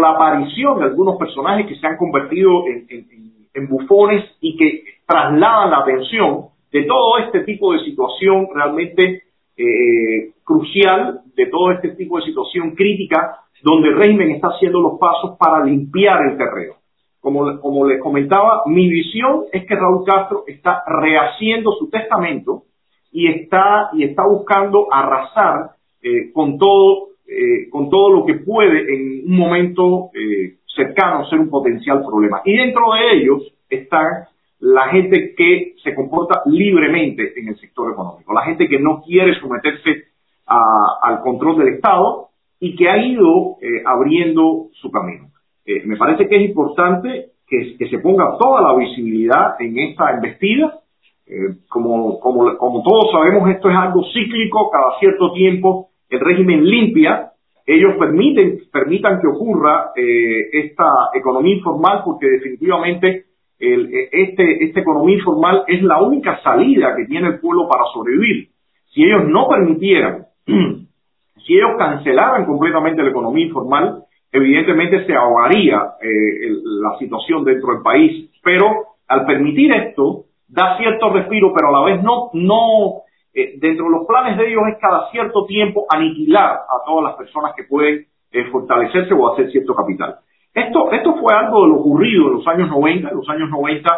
la 0.00 0.10
aparición 0.10 0.78
de 0.78 0.84
algunos 0.84 1.16
personajes 1.16 1.66
que 1.66 1.76
se 1.76 1.86
han 1.86 1.96
convertido 1.96 2.64
en, 2.66 3.68
bufones 3.68 4.24
y 4.40 4.56
que 4.56 4.84
trasladan 5.04 5.70
la 5.70 5.78
atención 5.78 6.46
de 6.70 6.84
todo 6.84 7.18
este 7.18 7.40
tipo 7.40 7.72
de 7.72 7.80
situación 7.80 8.46
realmente 8.54 9.22
eh, 9.56 10.30
crucial, 10.44 11.22
de 11.34 11.46
todo 11.46 11.72
este 11.72 11.88
tipo 11.90 12.18
de 12.18 12.26
situación 12.26 12.76
crítica, 12.76 13.40
donde 13.62 13.88
el 13.88 13.96
régimen 13.96 14.30
está 14.30 14.48
haciendo 14.48 14.80
los 14.80 14.98
pasos 15.00 15.36
para 15.38 15.64
limpiar 15.64 16.20
el 16.30 16.38
terreno. 16.38 16.74
Como, 17.20 17.58
como 17.60 17.84
les 17.84 18.00
comentaba, 18.00 18.62
mi 18.66 18.88
visión 18.88 19.46
es 19.52 19.66
que 19.66 19.74
Raúl 19.74 20.04
Castro 20.04 20.44
está 20.46 20.84
rehaciendo 20.86 21.72
su 21.72 21.90
testamento 21.90 22.62
y 23.10 23.26
está, 23.26 23.90
y 23.94 24.04
está 24.04 24.24
buscando 24.24 24.86
arrasar 24.92 25.72
eh, 26.00 26.30
con, 26.32 26.58
todo, 26.58 27.07
eh, 27.28 27.68
con 27.70 27.90
todo 27.90 28.10
lo 28.10 28.26
que 28.26 28.34
puede 28.34 28.94
en 28.94 29.30
un 29.30 29.36
momento 29.36 30.10
eh, 30.14 30.56
cercano 30.74 31.28
ser 31.28 31.38
un 31.38 31.50
potencial 31.50 32.02
problema. 32.04 32.40
Y 32.44 32.56
dentro 32.56 32.92
de 32.94 33.18
ellos 33.18 33.52
está 33.68 34.28
la 34.60 34.88
gente 34.88 35.34
que 35.36 35.74
se 35.84 35.94
comporta 35.94 36.42
libremente 36.46 37.38
en 37.38 37.48
el 37.48 37.58
sector 37.58 37.92
económico, 37.92 38.32
la 38.32 38.42
gente 38.42 38.68
que 38.68 38.80
no 38.80 39.02
quiere 39.02 39.38
someterse 39.38 40.04
al 40.46 41.20
control 41.20 41.58
del 41.58 41.74
Estado 41.74 42.28
y 42.58 42.74
que 42.74 42.88
ha 42.88 42.96
ido 42.96 43.58
abriendo 43.84 44.68
su 44.72 44.90
camino. 44.90 45.28
Eh, 45.68 45.82
me 45.84 45.98
parece 45.98 46.26
que 46.26 46.36
es 46.36 46.48
importante 46.48 47.32
que, 47.46 47.76
se 47.90 47.98
ponga 47.98 48.38
toda 48.38 48.62
la 48.62 48.74
visibilidad 48.74 49.60
en 49.60 49.78
esta 49.78 50.12
embestida. 50.14 50.80
Eh, 51.26 51.56
como, 51.68 52.18
como, 52.20 52.56
como 52.56 52.82
todos 52.82 53.12
sabemos, 53.12 53.50
esto 53.50 53.68
es 53.68 53.76
algo 53.76 54.02
cíclico, 54.14 54.70
cada 54.70 54.98
cierto 54.98 55.30
tiempo 55.32 55.87
el 56.08 56.20
régimen 56.20 56.64
limpia, 56.64 57.32
ellos 57.66 57.96
permiten, 57.98 58.60
permitan 58.72 59.20
que 59.20 59.26
ocurra 59.26 59.90
eh, 59.94 60.48
esta 60.52 60.86
economía 61.14 61.56
informal 61.56 62.02
porque 62.04 62.26
definitivamente 62.26 63.26
el, 63.58 63.90
este, 64.12 64.64
esta 64.64 64.80
economía 64.80 65.16
informal 65.16 65.64
es 65.66 65.82
la 65.82 66.00
única 66.00 66.40
salida 66.42 66.94
que 66.96 67.04
tiene 67.04 67.28
el 67.28 67.40
pueblo 67.40 67.68
para 67.68 67.84
sobrevivir. 67.92 68.48
Si 68.94 69.04
ellos 69.04 69.24
no 69.26 69.48
permitieran, 69.48 70.26
si 70.46 71.54
ellos 71.54 71.72
cancelaran 71.78 72.46
completamente 72.46 73.02
la 73.02 73.10
economía 73.10 73.46
informal, 73.46 74.04
evidentemente 74.32 75.04
se 75.06 75.14
ahogaría 75.14 75.80
eh, 76.00 76.50
la 76.64 76.98
situación 76.98 77.44
dentro 77.44 77.74
del 77.74 77.82
país, 77.82 78.30
pero 78.42 78.66
al 79.08 79.26
permitir 79.26 79.72
esto, 79.72 80.24
da 80.48 80.76
cierto 80.78 81.10
respiro, 81.10 81.52
pero 81.54 81.68
a 81.68 81.80
la 81.80 81.84
vez 81.92 82.02
no, 82.02 82.30
no, 82.34 83.02
eh, 83.34 83.54
dentro 83.58 83.84
de 83.84 83.90
los 83.90 84.06
planes 84.06 84.36
de 84.38 84.48
ellos 84.48 84.62
es 84.72 84.78
cada 84.80 85.10
cierto 85.10 85.44
tiempo 85.46 85.86
aniquilar 85.88 86.50
a 86.50 86.84
todas 86.86 87.04
las 87.04 87.16
personas 87.16 87.52
que 87.56 87.64
pueden 87.64 88.06
eh, 88.32 88.44
fortalecerse 88.50 89.14
o 89.14 89.32
hacer 89.32 89.50
cierto 89.50 89.74
capital. 89.74 90.16
Esto, 90.54 90.90
esto 90.92 91.14
fue 91.20 91.34
algo 91.34 91.62
de 91.62 91.68
lo 91.68 91.76
ocurrido 91.76 92.28
en 92.28 92.34
los 92.34 92.46
años 92.48 92.68
90, 92.68 93.08
en 93.08 93.16
los 93.16 93.28
años 93.28 93.50
90, 93.50 93.90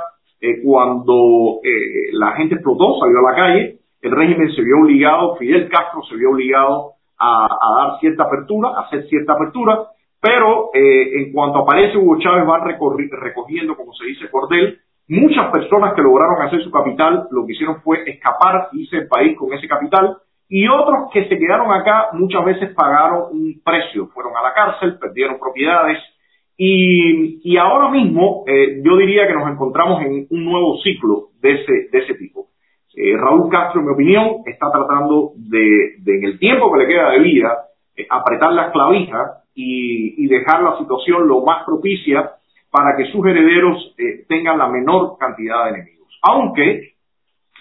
eh, 0.43 0.63
cuando 0.63 1.61
la 2.13 2.33
gente 2.33 2.57
explotó, 2.57 2.99
salió 2.99 3.19
a 3.19 3.31
la 3.31 3.37
calle, 3.37 3.79
el 4.03 4.11
régimen 4.11 4.53
se 4.53 4.63
vio 4.63 4.81
obligado, 4.81 5.37
Fidel 5.37 5.69
Castro 5.69 6.03
se 6.09 6.17
vio 6.17 6.31
obligado 6.31 6.93
a, 7.19 7.49
dar 7.79 8.01
cierta 8.01 8.25
apertura, 8.25 8.71
a 8.71 8.81
hacer 8.87 9.07
cierta 9.09 9.35
apertura, 9.35 9.87
pero 10.21 10.71
en 10.73 11.33
cuanto 11.33 11.61
aparece 11.61 11.99
Hugo 11.99 12.19
Chávez 12.19 12.49
va 12.49 12.65
recogiendo, 12.65 13.77
como 13.77 13.93
se 13.93 14.07
dice, 14.07 14.31
cordel, 14.31 14.79
Muchas 15.11 15.51
personas 15.51 15.95
que 15.95 16.03
lograron 16.03 16.41
hacer 16.41 16.63
su 16.63 16.71
capital 16.71 17.27
lo 17.33 17.45
que 17.45 17.55
hicieron 17.55 17.83
fue 17.83 18.09
escapar, 18.09 18.69
irse 18.71 18.97
del 18.97 19.09
país 19.09 19.37
con 19.37 19.53
ese 19.53 19.67
capital 19.67 20.19
y 20.49 20.69
otros 20.69 21.11
que 21.13 21.29
se 21.29 21.37
quedaron 21.37 21.73
acá 21.73 22.11
muchas 22.13 22.45
veces 22.45 22.73
pagaron 22.77 23.25
un 23.33 23.61
precio, 23.65 24.07
fueron 24.15 24.37
a 24.37 24.43
la 24.43 24.55
cárcel, 24.55 25.01
perdieron 25.01 25.41
propiedades 25.41 25.99
y, 26.57 27.41
y 27.43 27.57
ahora 27.57 27.91
mismo 27.91 28.45
eh, 28.47 28.81
yo 28.85 28.97
diría 28.99 29.27
que 29.27 29.35
nos 29.35 29.51
encontramos 29.51 30.01
en 30.03 30.29
un 30.31 30.45
nuevo 30.45 30.79
ciclo 30.79 31.31
de 31.43 31.55
ese, 31.55 31.73
de 31.91 31.99
ese 31.99 32.15
tipo. 32.15 32.47
Eh, 32.95 33.17
Raúl 33.17 33.51
Castro, 33.51 33.81
en 33.81 33.87
mi 33.89 33.93
opinión, 33.93 34.27
está 34.47 34.71
tratando 34.71 35.33
de, 35.35 35.97
de 36.05 36.19
en 36.19 36.25
el 36.25 36.39
tiempo 36.39 36.71
que 36.71 36.79
le 36.79 36.87
queda 36.87 37.11
de 37.11 37.19
vida, 37.19 37.59
eh, 37.97 38.07
apretar 38.09 38.53
las 38.53 38.71
clavijas 38.71 39.43
y, 39.57 40.25
y 40.25 40.29
dejar 40.29 40.63
la 40.63 40.79
situación 40.79 41.27
lo 41.27 41.45
más 41.45 41.65
propicia 41.65 42.31
para 42.71 42.97
que 42.97 43.07
sus 43.07 43.27
herederos 43.27 43.95
eh, 43.99 44.25
tengan 44.29 44.59
la 44.59 44.69
menor 44.69 45.17
cantidad 45.19 45.65
de 45.65 45.71
enemigos. 45.71 46.09
Aunque 46.23 46.93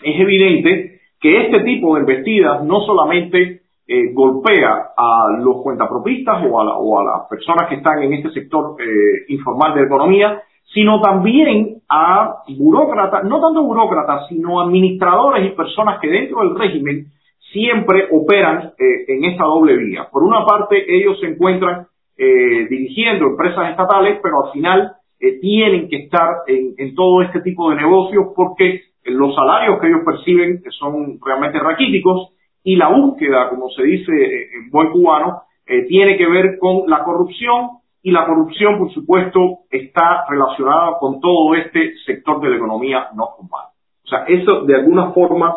es 0.04 0.19
evidente 0.19 1.02
que 1.19 1.45
este 1.45 1.62
tipo 1.62 1.95
de 1.95 2.02
embestidas 2.02 2.63
no 2.63 2.82
solamente 2.82 3.62
eh, 3.88 4.13
golpea 4.13 4.91
a 4.95 5.38
los 5.39 5.63
cuentapropistas 5.63 6.45
o 6.45 6.60
a, 6.60 6.78
o 6.78 7.00
a, 7.00 7.04
las 7.04 7.28
personas 7.28 7.67
que 7.67 7.76
están 7.76 8.04
en 8.04 8.13
este 8.13 8.30
sector 8.30 8.76
eh, 8.80 9.26
informal 9.30 9.74
de 9.74 9.84
economía, 9.84 10.43
sino 10.72 11.02
también 11.02 11.82
a 11.89 12.43
burócratas, 12.48 13.24
no 13.24 13.41
tanto 13.41 13.63
burócratas, 13.63 14.28
sino 14.30 14.62
administradores 14.62 15.48
y 15.48 15.56
personas 15.56 16.00
que 16.00 16.08
dentro 16.08 16.41
del 16.41 16.56
régimen 16.56 17.08
siempre 17.52 18.08
operan 18.12 18.74
en 18.78 19.26
esta 19.26 19.43
doble 19.45 19.76
vía. 19.76 20.08
Por 20.12 20.22
una 20.22 20.45
parte, 20.45 20.86
ellos 20.88 21.19
se 21.19 21.26
encuentran 21.26 21.88
dirigiendo 22.15 23.26
empresas 23.26 23.72
estatales, 23.72 24.19
pero 24.22 24.45
al 24.45 24.52
final 24.52 24.99
eh, 25.22 25.40
tienen 25.42 25.90
que 25.90 25.98
estar 25.98 26.44
en, 26.48 26.96
todo 26.96 27.22
este 27.22 27.42
tipo 27.42 27.70
de 27.70 27.76
negocios 27.76 28.28
porque 28.34 28.84
los 29.04 29.36
salarios 29.36 29.80
que 29.80 29.88
ellos 29.88 30.02
perciben 30.06 30.64
son 30.80 31.20
realmente 31.24 31.60
raquíticos 31.60 32.34
y 32.64 32.78
la 32.78 32.88
búsqueda, 32.88 33.50
como 33.50 33.70
se 33.70 33.84
dice 33.84 34.12
en 34.14 34.70
buen 34.70 34.92
cubano, 34.92 35.42
eh, 35.66 35.86
tiene 35.88 36.18
que 36.18 36.26
ver 36.26 36.58
con 36.58 36.90
la 36.90 37.04
corrupción 37.04 37.80
y 38.02 38.12
la 38.12 38.26
corrupción, 38.26 38.78
por 38.78 38.94
supuesto, 38.94 39.60
está 39.70 40.26
relacionada 40.30 40.98
con 41.00 41.20
todo 41.20 41.54
este 41.56 41.96
sector 42.06 42.40
de 42.40 42.52
la 42.52 42.56
economía 42.56 43.08
no 43.14 43.28
formal. 43.36 43.66
O 44.06 44.08
sea, 44.08 44.24
eso 44.26 44.62
de 44.62 44.76
alguna 44.76 45.12
forma 45.12 45.54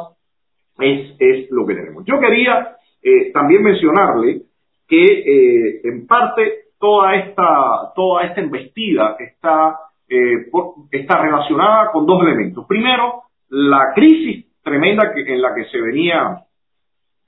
es, 0.78 1.50
lo 1.50 1.64
que 1.66 1.74
tenemos. 1.76 2.04
Yo 2.04 2.18
quería 2.18 2.76
eh, 3.00 3.30
también 3.32 3.62
mencionarle 3.62 4.42
que 4.88 5.80
en 5.84 6.06
parte 6.06 6.61
toda 6.82 7.14
esta, 7.14 7.92
toda 7.94 8.24
esta 8.24 8.40
embestida 8.40 9.14
está, 9.20 9.76
eh, 10.08 10.50
está 10.90 11.22
relacionada 11.22 11.92
con 11.92 12.04
dos 12.06 12.20
elementos. 12.24 12.66
Primero, 12.66 13.22
la 13.50 13.92
crisis 13.94 14.46
tremenda 14.64 15.12
que, 15.14 15.20
en 15.32 15.40
la 15.40 15.54
que 15.54 15.66
se 15.66 15.80
venía, 15.80 16.38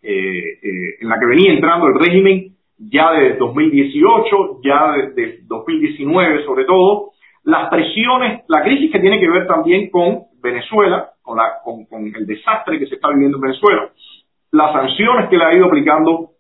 eh, 0.03 0.59
eh, 0.61 0.97
en 1.01 1.09
la 1.09 1.21
que 1.21 1.27
venía 1.27 1.53
entrando 1.53 1.87
el 1.87 1.95
régimen 1.95 2.57
ya 2.79 3.13
desde 3.13 3.37
2018, 3.37 4.61
ya 4.65 4.93
desde 5.15 5.43
2019 5.47 6.45
sobre 6.45 6.65
todo, 6.65 7.13
las 7.45 7.71
presiones, 7.71 8.43
la 8.49 8.65
crisis 8.65 8.91
que 8.91 8.99
tiene 8.99 9.21
que 9.21 9.31
ver 9.31 9.47
también 9.47 9.89
con 9.89 10.25
Venezuela, 10.43 11.11
con, 11.23 11.37
la, 11.37 11.61
con, 11.63 11.85
con 11.85 12.05
el 12.05 12.27
desastre 12.27 12.81
que 12.81 12.87
se 12.87 12.97
está 12.97 13.11
viviendo 13.11 13.37
en 13.37 13.43
Venezuela, 13.43 13.89
las 14.51 14.73
sanciones 14.73 15.29
que 15.29 15.39
le 15.39 15.45
ha 15.45 15.55
ido 15.55 15.67
aplicando 15.67 16.31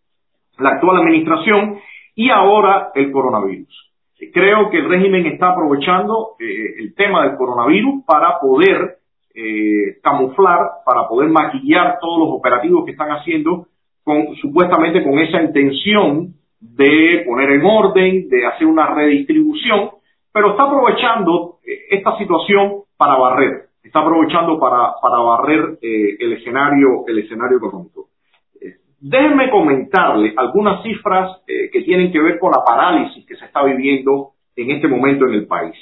la 0.58 0.70
actual 0.70 0.96
administración 0.96 1.78
y 2.14 2.30
ahora 2.30 2.90
el 2.94 3.10
coronavirus. 3.10 3.90
Creo 4.32 4.70
que 4.70 4.78
el 4.78 4.88
régimen 4.88 5.26
está 5.26 5.50
aprovechando 5.50 6.36
eh, 6.38 6.74
el 6.78 6.94
tema 6.94 7.24
del 7.24 7.36
coronavirus 7.36 8.04
para 8.06 8.38
poder 8.38 8.98
eh, 9.34 9.98
camuflar, 10.02 10.58
para 10.86 11.08
poder 11.08 11.28
maquillar 11.30 11.98
todos 12.00 12.20
los 12.20 12.28
operativos 12.38 12.84
que 12.84 12.92
están 12.92 13.10
haciendo 13.10 13.66
con, 14.04 14.34
supuestamente 14.36 15.02
con 15.02 15.18
esa 15.18 15.42
intención 15.42 16.34
de 16.60 17.24
poner 17.26 17.50
en 17.50 17.64
orden, 17.64 18.28
de 18.28 18.46
hacer 18.46 18.66
una 18.66 18.94
redistribución, 18.94 19.90
pero 20.32 20.52
está 20.52 20.64
aprovechando 20.64 21.58
eh, 21.66 21.86
esta 21.90 22.16
situación 22.16 22.84
para 22.96 23.18
barrer, 23.18 23.66
está 23.82 24.00
aprovechando 24.00 24.58
para, 24.58 24.94
para 25.02 25.18
barrer 25.18 25.78
el 25.82 26.32
escenario, 26.32 27.04
el 27.08 27.18
escenario 27.18 27.58
económico. 27.58 28.08
Déjenme 29.06 29.50
comentarle 29.50 30.32
algunas 30.34 30.82
cifras 30.82 31.42
eh, 31.46 31.68
que 31.70 31.82
tienen 31.82 32.10
que 32.10 32.22
ver 32.22 32.38
con 32.38 32.50
la 32.50 32.64
parálisis 32.64 33.26
que 33.26 33.36
se 33.36 33.44
está 33.44 33.62
viviendo 33.62 34.30
en 34.56 34.70
este 34.70 34.88
momento 34.88 35.26
en 35.26 35.34
el 35.34 35.46
país. 35.46 35.74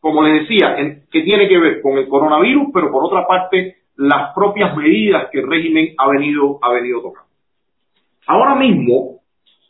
Como 0.00 0.22
les 0.22 0.40
decía, 0.40 0.74
que 1.12 1.20
tiene 1.20 1.46
que 1.46 1.58
ver 1.58 1.82
con 1.82 1.98
el 1.98 2.08
coronavirus, 2.08 2.68
pero 2.72 2.90
por 2.90 3.04
otra 3.04 3.26
parte, 3.26 3.76
las 3.96 4.34
propias 4.34 4.74
medidas 4.78 5.28
que 5.30 5.40
el 5.40 5.50
régimen 5.50 5.88
ha 5.98 6.08
venido, 6.08 6.58
ha 6.62 6.72
venido 6.72 7.02
tomando. 7.02 7.28
Ahora 8.26 8.54
mismo, 8.54 9.20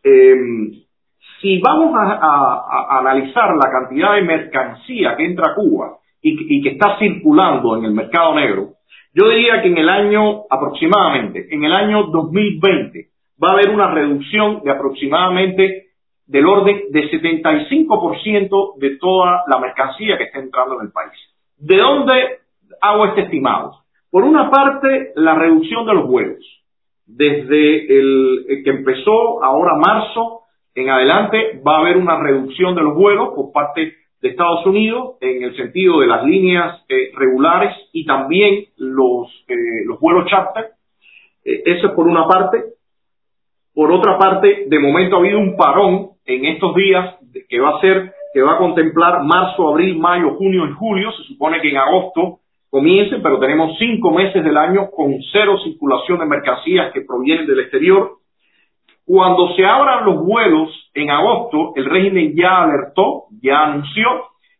em, 0.04 0.70
si 1.40 1.59
vamos 1.59 1.92
a, 1.96 2.98
analizar 3.00 3.57
la 3.57 3.72
cantidad 3.72 4.14
de 4.14 4.22
mercancía 4.22 5.16
que 5.16 5.24
entra 5.24 5.50
a 5.50 5.54
Cuba 5.57 5.96
y 6.22 6.62
que 6.62 6.68
está 6.70 6.96
circulando 7.00 7.76
en 7.76 7.87
el 7.87 7.92
mercado 7.92 8.37
negro, 8.37 8.73
yo 9.14 9.29
diría 9.29 9.62
que 9.62 9.68
en 9.68 9.79
el 9.79 9.88
año 9.88 10.42
aproximadamente, 10.50 11.46
en 11.50 11.62
el 11.62 11.72
año 11.72 12.05
2020, 12.05 13.09
va 13.42 13.48
a 13.48 13.53
haber 13.53 13.70
una 13.70 13.92
reducción 13.92 14.62
de 14.64 14.70
aproximadamente 14.72 15.85
del 16.27 16.46
orden 16.46 16.85
de 16.90 17.11
75% 17.11 18.79
de 18.79 18.96
toda 18.96 19.44
la 19.46 19.59
mercancía 19.59 20.16
que 20.18 20.24
está 20.24 20.38
entrando 20.40 20.81
en 20.81 20.87
el 20.87 20.92
país. 20.92 21.12
¿De 21.59 21.77
dónde 21.77 22.38
hago 22.81 23.07
este 23.07 23.22
estimado? 23.22 23.85
Por 24.11 24.24
una 24.24 24.50
parte, 24.50 25.12
la 25.16 25.35
reducción 25.35 25.87
de 25.87 25.94
los 25.94 26.09
vuelos. 26.09 26.44
Desde 27.07 27.98
el, 27.98 28.62
que 28.64 28.70
empezó 28.70 29.44
ahora 29.44 29.77
marzo 29.77 30.40
en 30.74 30.88
adelante 30.88 31.61
va 31.66 31.77
a 31.77 31.81
haber 31.81 31.98
una 31.98 32.18
reducción 32.18 32.74
de 32.74 32.83
los 32.83 32.94
vuelos 32.94 33.31
por 33.37 33.53
parte 33.53 33.92
de 34.24 34.30
Estados 34.30 34.64
Unidos 34.64 35.16
en 35.20 35.42
el 35.42 35.54
sentido 35.54 36.00
de 36.00 36.06
las 36.06 36.24
líneas 36.24 36.82
eh, 36.88 37.10
regulares 37.14 37.76
y 37.92 38.06
también 38.06 38.68
los, 38.78 39.28
eh, 39.48 39.84
los 39.84 40.00
vuelos 40.00 40.26
charter. 40.30 40.70
Eh, 41.44 41.62
eso 41.66 41.88
es 41.88 41.92
por 41.92 42.06
una 42.06 42.26
parte. 42.26 42.64
Por 43.74 43.92
otra 43.92 44.16
parte, 44.16 44.64
de 44.66 44.78
momento 44.78 45.16
ha 45.16 45.18
habido 45.18 45.38
un 45.38 45.58
parón 45.58 46.12
en 46.24 46.46
estos 46.46 46.74
días 46.74 47.16
que 47.50 47.60
va 47.60 47.76
a 47.76 47.80
ser, 47.82 48.14
que 48.32 48.40
va 48.40 48.54
a 48.54 48.58
contemplar 48.58 49.22
marzo, 49.24 49.68
abril, 49.68 49.98
mayo, 49.98 50.37
junio 50.37 50.70
y 50.70 50.72
julio. 50.72 51.12
Se 51.12 51.24
supone 51.24 51.60
que 51.60 51.68
en 51.68 51.76
agosto 51.76 52.38
comiencen, 52.70 53.20
pero 53.20 53.38
tenemos 53.38 53.76
cinco 53.78 54.10
meses 54.10 54.42
del 54.42 54.56
año 54.56 54.88
con 54.90 55.12
cero 55.32 55.58
circulación 55.62 56.20
de 56.20 56.24
mercancías 56.24 56.94
que 56.94 57.02
provienen 57.02 57.46
del 57.46 57.60
exterior. 57.60 58.12
Cuando 59.06 59.54
se 59.54 59.64
abran 59.64 60.06
los 60.06 60.24
vuelos 60.24 60.90
en 60.94 61.10
agosto, 61.10 61.72
el 61.76 61.84
régimen 61.84 62.34
ya 62.34 62.62
alertó, 62.62 63.24
ya 63.42 63.64
anunció 63.64 64.06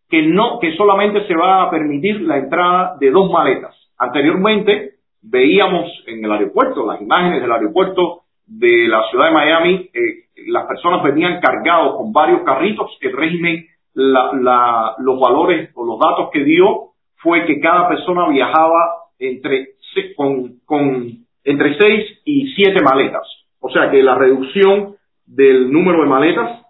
que 0.09 0.22
no, 0.22 0.59
que 0.61 0.76
solamente 0.76 1.26
se 1.26 1.35
va 1.35 1.62
a 1.62 1.70
permitir 1.70 2.20
la 2.20 2.38
entrada 2.38 2.96
de 3.00 3.11
dos 3.11 3.30
maletas. 3.30 3.74
Anteriormente 3.98 4.94
veíamos 5.22 5.90
en 6.07 6.24
el 6.24 6.30
aeropuerto, 6.30 6.87
las 6.87 7.00
imágenes 7.00 7.40
del 7.40 7.52
aeropuerto 7.52 8.20
de 8.46 8.87
la 8.87 9.02
ciudad 9.11 9.26
de 9.26 9.33
Miami, 9.33 9.90
eh, 9.94 10.24
las 10.48 10.66
personas 10.66 11.02
venían 11.02 11.40
cargados 11.40 11.96
con 11.96 12.12
varios 12.12 12.42
carritos, 12.42 12.90
el 13.00 13.16
régimen, 13.16 13.66
los 13.94 15.20
valores 15.20 15.70
o 15.74 15.85
los 15.85 15.98
datos 15.98 16.30
que 16.33 16.42
dio 16.42 16.90
fue 17.16 17.46
que 17.46 17.61
cada 17.61 17.88
persona 17.88 18.28
viajaba 18.28 19.04
entre, 19.18 19.68
con, 20.16 20.59
con, 20.66 21.24
entre 21.44 21.78
seis 21.78 22.20
y 22.24 22.52
siete 22.54 22.83
maletas. 22.83 23.22
O 23.66 23.70
sea 23.70 23.90
que 23.90 24.03
la 24.03 24.14
reducción 24.14 24.96
del 25.24 25.72
número 25.72 26.03
de 26.03 26.07
maletas 26.07 26.61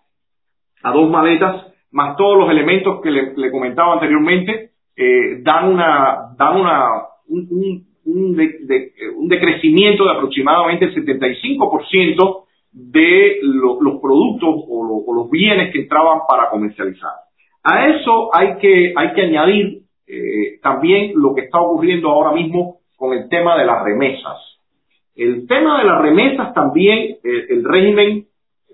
a 0.84 0.92
dos 0.92 1.10
maletas, 1.10 1.66
más 1.90 2.16
todos 2.16 2.38
los 2.38 2.48
elementos 2.48 3.00
que 3.02 3.10
le, 3.10 3.50
comentaba 3.50 3.94
anteriormente, 3.94 4.70
eh, 4.94 5.40
dan 5.42 5.72
una, 5.72 6.34
dan 6.38 6.60
una, 6.60 6.88
un, 7.26 7.84
un, 8.04 9.28
decrecimiento 9.28 10.04
de 10.04 10.12
aproximadamente 10.12 10.84
el 10.84 10.94
75% 10.94 12.44
de 12.70 13.38
los 13.42 14.00
productos 14.00 14.54
o, 14.68 15.12
los 15.12 15.30
bienes 15.30 15.72
que 15.72 15.80
entraban 15.80 16.20
para 16.28 16.48
comercializar. 16.48 17.10
A 17.64 17.88
eso 17.88 18.30
hay 18.32 18.56
que, 18.58 18.92
hay 18.94 19.14
que 19.14 19.22
añadir 19.22 19.82
eh, 20.06 20.60
también 20.62 21.10
lo 21.16 21.34
que 21.34 21.40
está 21.40 21.60
ocurriendo 21.60 22.08
ahora 22.10 22.30
mismo 22.30 22.82
con 22.96 23.14
el 23.14 23.28
tema 23.28 23.58
de 23.58 23.64
las 23.64 23.82
remesas. 23.82 24.53
El 25.16 25.46
tema 25.46 25.78
de 25.78 25.84
las 25.84 26.02
remesas 26.02 26.52
también, 26.54 27.16
eh, 27.22 27.46
el 27.50 27.64
régimen 27.64 28.26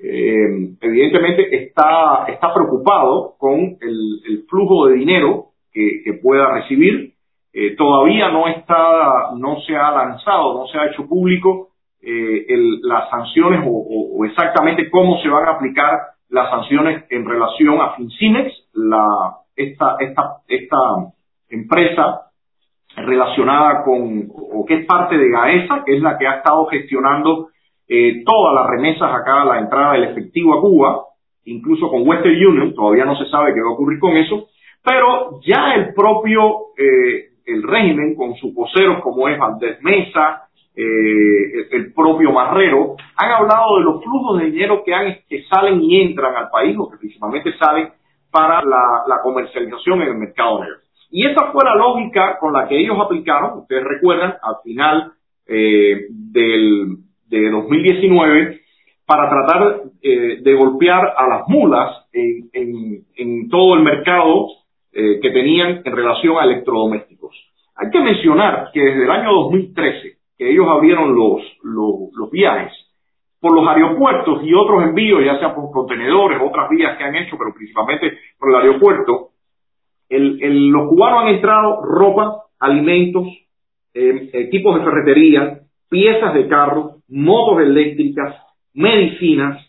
eh, 0.02 0.74
evidentemente 0.80 1.64
está, 1.64 2.24
está 2.28 2.54
preocupado 2.54 3.34
con 3.38 3.58
el, 3.80 4.44
flujo 4.48 4.86
de 4.86 4.94
dinero 4.94 5.46
que, 5.72 6.18
pueda 6.22 6.52
recibir. 6.52 7.14
todavía 7.76 8.30
no 8.30 8.48
está, 8.48 9.30
no 9.36 9.60
se 9.60 9.76
ha 9.76 9.90
lanzado, 9.92 10.54
no 10.54 10.66
se 10.66 10.78
ha 10.78 10.86
hecho 10.86 11.06
público 11.06 11.68
las 12.02 13.10
sanciones 13.10 13.60
o, 13.66 14.24
exactamente 14.24 14.90
cómo 14.90 15.20
se 15.22 15.28
van 15.28 15.46
a 15.46 15.52
aplicar 15.52 15.98
las 16.30 16.50
sanciones 16.50 17.04
en 17.10 17.24
relación 17.24 17.80
a 17.80 17.94
FinCimex, 17.94 18.52
la, 18.74 19.36
esta, 19.56 19.96
esta, 20.00 20.22
esta 20.48 20.76
empresa 21.48 22.29
relacionada 22.96 23.82
con, 23.84 24.28
o 24.34 24.64
que 24.66 24.74
es 24.74 24.86
parte 24.86 25.16
de 25.16 25.30
GAESA, 25.30 25.84
que 25.84 25.96
es 25.96 26.02
la 26.02 26.18
que 26.18 26.26
ha 26.26 26.36
estado 26.36 26.66
gestionando 26.66 27.48
eh, 27.88 28.22
todas 28.24 28.54
las 28.54 28.70
remesas 28.70 29.12
acá, 29.12 29.44
la 29.44 29.58
entrada 29.58 29.94
del 29.94 30.04
efectivo 30.04 30.54
a 30.54 30.60
Cuba, 30.60 31.04
incluso 31.44 31.88
con 31.88 32.06
Western 32.06 32.34
Union, 32.34 32.74
todavía 32.74 33.04
no 33.04 33.16
se 33.16 33.26
sabe 33.26 33.54
qué 33.54 33.60
va 33.60 33.68
a 33.68 33.72
ocurrir 33.72 33.98
con 33.98 34.16
eso, 34.16 34.48
pero 34.84 35.40
ya 35.44 35.74
el 35.74 35.94
propio, 35.94 36.72
eh, 36.76 37.30
el 37.46 37.62
régimen, 37.62 38.14
con 38.14 38.34
sus 38.36 38.54
voceros 38.54 39.02
como 39.02 39.28
es 39.28 39.38
Valdés 39.38 39.82
Mesa, 39.82 40.48
eh, 40.74 41.66
el 41.72 41.92
propio 41.92 42.32
Marrero, 42.32 42.96
han 43.16 43.32
hablado 43.32 43.78
de 43.78 43.84
los 43.84 44.02
flujos 44.02 44.38
de 44.38 44.46
dinero 44.46 44.82
que, 44.84 44.94
han, 44.94 45.16
que 45.28 45.42
salen 45.44 45.82
y 45.82 46.00
entran 46.00 46.34
al 46.36 46.48
país, 46.48 46.76
o 46.78 46.88
que 46.88 46.96
principalmente 46.96 47.52
salen 47.58 47.90
para 48.30 48.62
la, 48.62 49.20
comercialización 49.22 50.02
en 50.02 50.08
el 50.08 50.14
mercado 50.14 50.60
negro. 50.60 50.76
Y 51.10 51.26
esa 51.26 51.50
fue 51.52 51.64
la 51.64 51.74
lógica 51.74 52.38
con 52.38 52.52
la 52.52 52.68
que 52.68 52.78
ellos 52.78 52.96
aplicaron, 53.00 53.58
ustedes 53.58 53.84
recuerdan, 53.84 54.34
al 54.42 54.56
final 54.62 55.12
eh, 55.46 56.06
del, 56.08 56.98
de 57.26 57.50
2019, 57.50 58.60
para 59.04 59.28
tratar 59.28 59.82
eh, 60.02 60.38
de 60.40 60.54
golpear 60.54 61.14
a 61.16 61.26
las 61.26 61.48
mulas 61.48 62.06
en, 62.12 63.48
todo 63.48 63.74
el 63.74 63.82
mercado 63.82 64.46
eh, 64.92 65.18
que 65.20 65.30
tenían 65.30 65.82
en 65.84 65.96
relación 65.96 66.36
a 66.38 66.44
electrodomésticos. 66.44 67.34
Hay 67.74 67.90
que 67.90 68.00
mencionar 68.00 68.70
que 68.72 68.80
desde 68.80 69.04
el 69.04 69.10
año 69.10 69.32
2013, 69.32 70.16
que 70.38 70.50
ellos 70.50 70.66
abrieron 70.68 71.14
los, 71.14 71.42
los, 71.64 72.12
los 72.14 72.30
viajes 72.30 72.72
por 73.40 73.54
los 73.54 73.66
aeropuertos 73.66 74.42
y 74.44 74.54
otros 74.54 74.84
envíos, 74.84 75.24
ya 75.24 75.38
sea 75.38 75.54
por 75.54 75.70
contenedores, 75.70 76.38
otras 76.40 76.68
vías 76.68 76.96
que 76.96 77.04
han 77.04 77.16
hecho, 77.16 77.36
pero 77.38 77.54
principalmente 77.54 78.18
por 78.38 78.50
el 78.50 78.56
aeropuerto, 78.56 79.29
los 80.10 80.88
cubanos 80.88 81.22
han 81.22 81.34
entrado 81.34 81.82
ropa, 81.82 82.44
alimentos, 82.58 83.26
em, 83.94 84.28
equipos 84.32 84.78
de 84.78 84.84
ferretería, 84.84 85.60
piezas 85.88 86.34
de 86.34 86.48
carro, 86.48 86.96
motos 87.08 87.62
eléctricas, 87.62 88.36
medicinas, 88.74 89.64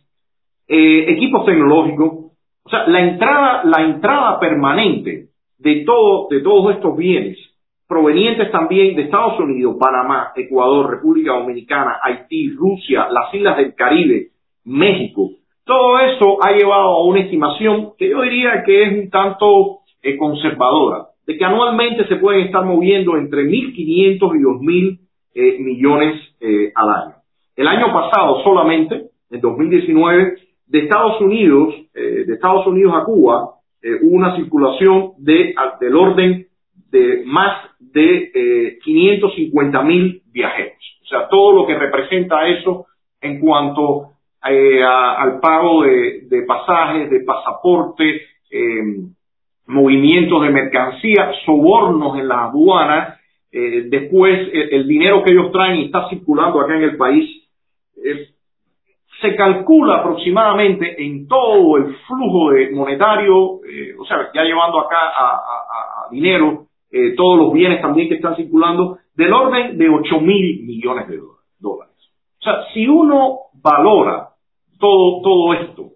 eh, 0.68 1.06
equipos 1.10 1.46
tecnológicos. 1.46 2.32
O 2.64 2.70
sea, 2.70 2.88
la 2.88 3.02
entrada, 3.02 3.64
la 3.66 3.84
entrada 3.84 4.40
permanente 4.40 5.28
de, 5.58 5.84
todo, 5.86 6.28
de 6.30 6.42
todos 6.42 6.76
estos 6.76 6.96
bienes 6.98 7.38
provenientes 7.92 8.50
también 8.52 8.96
de 8.96 9.02
Estados 9.02 9.38
Unidos, 9.38 9.76
Panamá, 9.78 10.32
Ecuador, 10.38 10.92
República 10.92 11.34
Dominicana, 11.34 12.00
Haití, 12.02 12.52
Rusia, 12.56 13.10
las 13.12 13.34
islas 13.34 13.58
del 13.58 13.76
Caribe, 13.76 14.30
México. 14.64 15.32
Todo 15.66 16.00
eso 16.00 16.38
ha 16.42 16.54
llevado 16.54 16.88
a 16.88 17.06
una 17.06 17.20
estimación 17.20 17.92
que 17.98 18.10
yo 18.10 18.22
diría 18.22 18.64
que 18.66 18.84
es 18.84 18.94
un 18.94 19.10
tanto 19.10 19.48
eh, 19.48 19.81
conservadora, 20.18 21.08
de 21.26 21.38
que 21.38 21.46
anualmente 21.46 22.08
se 22.08 22.16
pueden 22.16 22.46
estar 22.46 22.66
moviendo 22.66 23.18
entre 23.18 23.44
1.500 23.44 23.76
y 23.76 24.18
2.000 24.18 25.00
eh, 25.34 25.58
millones 25.60 26.16
eh, 26.40 26.72
al 26.76 26.90
año. 26.90 27.16
El 27.56 27.68
año 27.68 27.94
pasado 27.94 28.44
solamente, 28.44 29.10
en 29.30 29.42
2019, 29.42 30.36
de 30.68 30.80
Estados 30.80 31.20
Unidos, 31.22 31.76
de 31.94 32.34
Estados 32.34 32.66
Unidos 32.66 32.94
a 32.96 33.04
Cuba, 33.04 33.56
hubo 34.02 34.16
una 34.16 34.36
circulación 34.38 35.12
de, 35.18 35.54
del 35.82 35.96
orden 35.96 36.48
de 36.92 37.24
más 37.26 37.72
de 37.80 38.32
eh, 38.34 38.80
550 38.84 39.82
mil 39.84 40.22
viajeros. 40.32 41.00
O 41.04 41.06
sea, 41.08 41.28
todo 41.30 41.54
lo 41.54 41.68
que 41.68 41.78
representa 41.78 42.48
eso 42.48 42.86
en 43.20 43.40
cuanto 43.40 44.12
eh, 44.48 44.84
al 44.84 45.40
pago 45.40 45.84
de, 45.84 46.44
pasajes, 46.48 47.10
de 47.10 47.22
pasaporte, 47.22 48.22
eh, 48.50 48.82
movimientos 49.68 50.42
de 50.44 50.50
mercancía, 50.50 51.32
sobornos 51.46 52.18
en 52.18 52.28
las 52.28 52.50
aduanas, 52.50 53.20
eh, 53.52 53.84
después 53.90 54.50
el, 54.54 54.88
dinero 54.88 55.24
que 55.24 55.32
ellos 55.32 55.52
traen 55.52 55.78
y 55.78 55.86
está 55.86 56.08
circulando 56.10 56.62
acá 56.62 56.76
en 56.76 56.84
el 56.84 56.98
país, 56.98 57.48
se 59.22 59.36
calcula 59.36 59.98
aproximadamente 59.98 61.04
en 61.04 61.28
todo 61.28 61.78
el 61.78 61.96
flujo 62.08 62.52
de 62.52 62.72
monetario, 62.72 63.36
o 63.38 64.06
sea, 64.08 64.30
ya 64.34 64.44
llevando 64.44 64.80
acá 64.80 64.98
a 64.98 66.08
dinero, 66.12 66.66
eh, 66.92 67.14
todos 67.16 67.40
los 67.40 67.54
bienes 67.54 67.82
también 67.82 68.10
que 68.10 68.16
están 68.16 68.36
circulando, 68.36 68.98
del 69.16 69.32
orden 69.32 69.78
de 69.78 69.90
8 69.90 70.20
mil 70.20 70.64
millones 70.66 71.08
de 71.08 71.20
dólares. 71.60 71.96
O 72.40 72.44
sea, 72.44 72.66
si 72.74 72.86
uno 72.86 73.38
valora 73.54 74.30
todo, 74.78 75.22
todo 75.22 75.54
esto, 75.54 75.92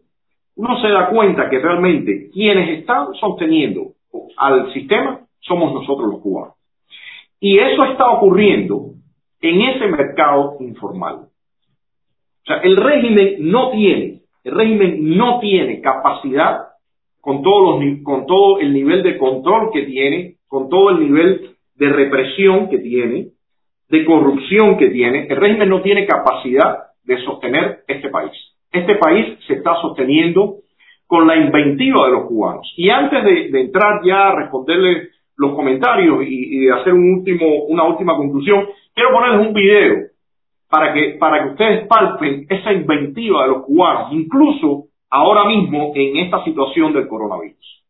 uno 0.56 0.82
se 0.82 0.88
da 0.90 1.10
cuenta 1.10 1.50
que 1.50 1.60
realmente 1.60 2.30
quienes 2.32 2.80
están 2.80 3.14
sosteniendo 3.20 3.92
al 4.38 4.72
sistema 4.74 5.22
somos 5.42 5.74
nosotros 5.74 6.10
los 6.10 6.22
cubanos. 6.22 6.56
Y 7.40 7.60
eso 7.60 7.84
está 7.86 8.10
ocurriendo 8.10 8.92
en 9.42 9.62
ese 9.62 9.88
mercado 9.88 10.58
informal. 10.60 11.16
O 11.16 12.46
sea, 12.46 12.58
el 12.58 12.78
régimen 12.78 13.36
no 13.40 13.72
tiene, 13.72 14.22
el 14.44 14.56
régimen 14.56 15.18
no 15.18 15.40
tiene 15.40 15.82
capacidad 15.82 16.62
con, 17.20 17.42
todos 17.44 17.84
los, 17.84 18.04
con 18.04 18.26
todo 18.26 18.60
el 18.60 18.74
nivel 18.74 19.04
de 19.04 19.18
control 19.18 19.72
que 19.74 19.84
tiene 19.84 20.36
con 20.48 20.70
todo 20.70 20.92
el 20.92 21.00
nivel 21.02 21.56
de 21.76 21.90
represión 21.90 22.70
que 22.70 22.78
tiene, 22.78 23.28
de 23.90 24.06
corrupción 24.06 24.78
que 24.78 24.90
tiene, 24.90 25.28
el 25.28 25.36
régimen 25.36 25.68
no 25.68 25.82
tiene 25.82 26.06
capacidad 26.06 26.78
de 27.04 27.18
sostener 27.26 27.84
este 27.88 28.10
país. 28.10 28.32
Este 28.76 28.96
país 28.96 29.38
se 29.48 29.54
está 29.54 29.76
sosteniendo 29.82 30.58
con 31.08 31.28
la 31.28 31.36
inventiva 31.36 32.06
de 32.08 32.12
los 32.12 32.26
cubanos. 32.26 32.74
Y 32.76 32.90
antes 32.90 33.24
de, 33.24 33.62
entrar 33.62 34.02
ya 34.04 34.30
a 34.30 34.36
responderle 34.36 35.10
los 35.38 35.54
comentarios 35.54 36.26
y, 36.28 36.68
hacer 36.70 36.94
un 36.94 37.20
último, 37.20 37.66
una 37.68 37.84
última 37.84 38.16
conclusión, 38.16 38.68
quiero 38.94 39.12
ponerles 39.12 39.48
un 39.48 39.54
video 39.54 39.96
para 40.70 40.94
que, 40.94 41.18
para 41.20 41.44
que 41.44 41.50
ustedes 41.52 41.88
palpen 41.88 42.48
esa 42.50 42.74
inventiva 42.74 43.44
de 43.44 43.50
los 43.50 43.64
cubanos, 43.64 44.12
incluso 44.12 44.86
ahora 45.10 45.46
mismo 45.46 45.94
en 45.96 46.18
esta 46.18 46.44
situación 46.44 46.92
del 46.94 47.08
coronavirus. 47.08 47.86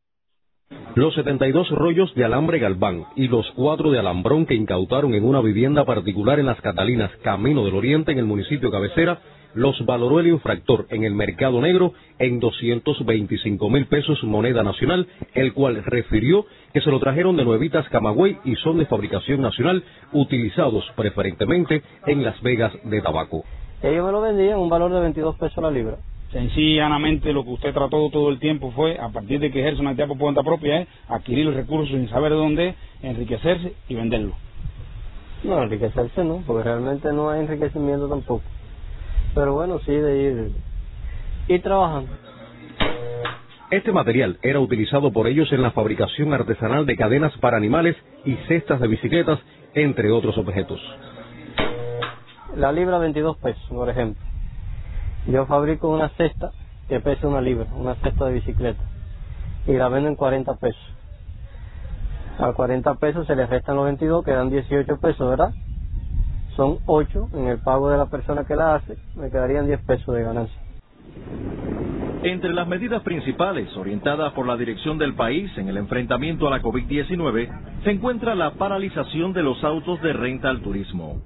Los 0.95 1.13
72 1.15 1.69
rollos 1.71 2.13
de 2.15 2.25
alambre 2.25 2.59
galván 2.59 3.05
y 3.15 3.27
los 3.27 3.45
cuatro 3.55 3.91
de 3.91 3.99
alambrón 3.99 4.45
que 4.45 4.55
incautaron 4.55 5.13
en 5.13 5.25
una 5.25 5.41
vivienda 5.41 5.83
particular 5.85 6.39
en 6.39 6.45
las 6.45 6.59
Catalinas, 6.61 7.11
Camino 7.23 7.65
del 7.65 7.75
Oriente, 7.75 8.11
en 8.11 8.19
el 8.19 8.25
municipio 8.25 8.71
cabecera, 8.71 9.19
los 9.55 9.83
valoró 9.85 10.19
el 10.19 10.27
infractor 10.27 10.85
en 10.89 11.03
el 11.03 11.15
mercado 11.15 11.59
negro 11.61 11.93
en 12.19 12.39
225 12.39 13.69
mil 13.69 13.87
pesos 13.87 14.23
moneda 14.23 14.61
nacional, 14.63 15.07
el 15.33 15.53
cual 15.53 15.83
refirió 15.83 16.45
que 16.73 16.81
se 16.81 16.91
lo 16.91 16.99
trajeron 16.99 17.37
de 17.37 17.45
Nuevitas 17.45 17.87
Camagüey 17.89 18.37
y 18.43 18.55
son 18.57 18.77
de 18.77 18.85
fabricación 18.85 19.41
nacional, 19.41 19.83
utilizados 20.11 20.83
preferentemente 20.95 21.81
en 22.05 22.23
Las 22.23 22.39
Vegas 22.41 22.73
de 22.83 23.01
tabaco. 23.01 23.43
Ellos 23.81 24.05
me 24.05 24.11
lo 24.11 24.21
vendían 24.21 24.59
un 24.59 24.69
valor 24.69 24.93
de 24.93 24.99
22 24.99 25.37
pesos 25.37 25.63
la 25.63 25.71
libra. 25.71 25.97
Sencillamente 26.31 27.31
lo 27.31 27.43
que 27.45 27.51
usted 27.51 27.73
trató 27.73 28.09
todo 28.09 28.29
el 28.29 28.39
tiempo 28.39 28.71
fue, 28.71 28.97
a 28.99 29.09
partir 29.09 29.39
de 29.39 29.51
que 29.51 29.61
ejerce 29.61 29.79
una 29.79 29.91
actividad 29.91 30.09
por 30.09 30.17
cuenta 30.17 30.43
propia, 30.43 30.81
es 30.81 30.87
adquirir 31.07 31.45
los 31.45 31.55
recursos 31.55 31.89
sin 31.89 32.09
saber 32.09 32.31
de 32.31 32.37
dónde, 32.37 32.75
enriquecerse 33.01 33.73
y 33.87 33.95
venderlo. 33.95 34.33
No, 35.43 35.63
enriquecerse 35.63 36.23
no, 36.23 36.43
porque 36.45 36.63
realmente 36.63 37.13
no 37.13 37.29
hay 37.29 37.41
enriquecimiento 37.41 38.09
tampoco. 38.09 38.43
Pero 39.35 39.53
bueno, 39.53 39.79
sí 39.79 39.91
de 39.91 40.17
ir, 40.17 40.51
ir 41.49 41.61
trabajando. 41.61 42.09
Este 43.69 43.91
material 43.91 44.39
era 44.41 44.59
utilizado 44.59 45.11
por 45.11 45.27
ellos 45.27 45.51
en 45.51 45.61
la 45.61 45.71
fabricación 45.71 46.33
artesanal 46.33 46.85
de 46.85 46.95
cadenas 46.95 47.37
para 47.39 47.57
animales 47.57 47.97
y 48.23 48.35
cestas 48.47 48.79
de 48.79 48.87
bicicletas, 48.87 49.39
entre 49.73 50.11
otros 50.11 50.37
objetos. 50.37 50.79
La 52.55 52.71
libra 52.71 52.97
22 52.99 53.37
pesos, 53.37 53.65
por 53.67 53.89
ejemplo. 53.89 54.23
Yo 55.27 55.45
fabrico 55.45 55.89
una 55.89 56.09
cesta 56.09 56.51
que 56.87 57.01
pesa 57.01 57.27
una 57.27 57.41
libra, 57.41 57.67
una 57.75 57.95
cesta 57.95 58.25
de 58.27 58.33
bicicleta, 58.33 58.81
y 59.67 59.73
la 59.73 59.89
vendo 59.89 60.07
en 60.07 60.15
40 60.15 60.55
pesos. 60.55 60.93
A 62.39 62.53
40 62.53 62.95
pesos 62.95 63.27
se 63.27 63.35
le 63.35 63.45
restan 63.45 63.75
los 63.75 63.85
22, 63.85 64.23
quedan 64.23 64.49
18 64.49 64.97
pesos, 64.99 65.29
¿verdad? 65.29 65.53
Son 66.55 66.79
8 66.85 67.29
en 67.33 67.47
el 67.47 67.59
pago 67.59 67.89
de 67.89 67.97
la 67.97 68.05
persona 68.05 68.45
que 68.45 68.55
la 68.55 68.75
hace, 68.75 68.97
me 69.15 69.29
quedarían 69.29 69.67
10 69.67 69.81
pesos 69.81 70.15
de 70.15 70.23
ganancia. 70.23 70.57
Entre 72.23 72.53
las 72.53 72.67
medidas 72.67 73.03
principales 73.03 73.75
orientadas 73.77 74.33
por 74.33 74.47
la 74.47 74.57
dirección 74.57 74.97
del 74.97 75.13
país 75.13 75.51
en 75.57 75.67
el 75.67 75.77
enfrentamiento 75.77 76.47
a 76.47 76.49
la 76.49 76.61
COVID-19 76.61 77.83
se 77.83 77.91
encuentra 77.91 78.33
la 78.33 78.51
paralización 78.55 79.33
de 79.33 79.43
los 79.43 79.63
autos 79.63 80.01
de 80.01 80.13
renta 80.13 80.49
al 80.49 80.61
turismo. 80.61 81.21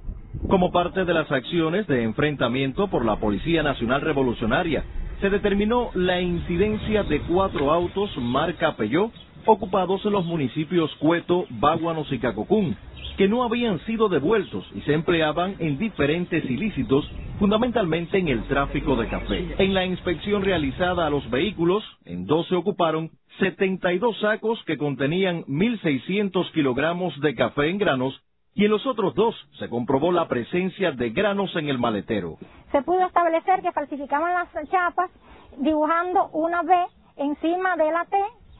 Como 0.48 0.70
parte 0.72 1.04
de 1.04 1.14
las 1.14 1.30
acciones 1.30 1.86
de 1.86 2.02
enfrentamiento 2.02 2.88
por 2.88 3.04
la 3.04 3.16
Policía 3.16 3.62
Nacional 3.62 4.00
Revolucionaria, 4.00 4.84
se 5.20 5.30
determinó 5.30 5.90
la 5.94 6.20
incidencia 6.20 7.02
de 7.04 7.20
cuatro 7.22 7.72
autos 7.72 8.10
marca 8.18 8.76
Peugeot 8.76 9.12
ocupados 9.46 10.04
en 10.04 10.12
los 10.12 10.24
municipios 10.24 10.94
Cueto, 10.96 11.46
Báguanos 11.48 12.12
y 12.12 12.18
Cacocún, 12.18 12.76
que 13.20 13.28
no 13.28 13.42
habían 13.42 13.78
sido 13.80 14.08
devueltos 14.08 14.66
y 14.74 14.80
se 14.80 14.94
empleaban 14.94 15.54
en 15.58 15.76
diferentes 15.76 16.42
ilícitos, 16.42 17.06
fundamentalmente 17.38 18.16
en 18.16 18.28
el 18.28 18.44
tráfico 18.44 18.96
de 18.96 19.08
café. 19.08 19.56
En 19.58 19.74
la 19.74 19.84
inspección 19.84 20.42
realizada 20.42 21.06
a 21.06 21.10
los 21.10 21.28
vehículos, 21.28 21.84
en 22.06 22.24
dos 22.24 22.48
se 22.48 22.54
ocuparon 22.54 23.10
72 23.38 24.18
sacos 24.20 24.58
que 24.64 24.78
contenían 24.78 25.44
1.600 25.44 26.50
kilogramos 26.52 27.12
de 27.20 27.34
café 27.34 27.68
en 27.68 27.76
granos 27.76 28.18
y 28.54 28.64
en 28.64 28.70
los 28.70 28.86
otros 28.86 29.14
dos 29.14 29.34
se 29.58 29.68
comprobó 29.68 30.12
la 30.12 30.26
presencia 30.26 30.92
de 30.92 31.10
granos 31.10 31.54
en 31.56 31.68
el 31.68 31.78
maletero. 31.78 32.38
Se 32.72 32.80
pudo 32.80 33.04
establecer 33.04 33.60
que 33.60 33.70
falsificaban 33.72 34.32
las 34.32 34.70
chapas 34.70 35.10
dibujando 35.58 36.30
una 36.32 36.62
B 36.62 36.74
encima 37.18 37.76
de 37.76 37.92
la 37.92 38.06
T 38.06 38.16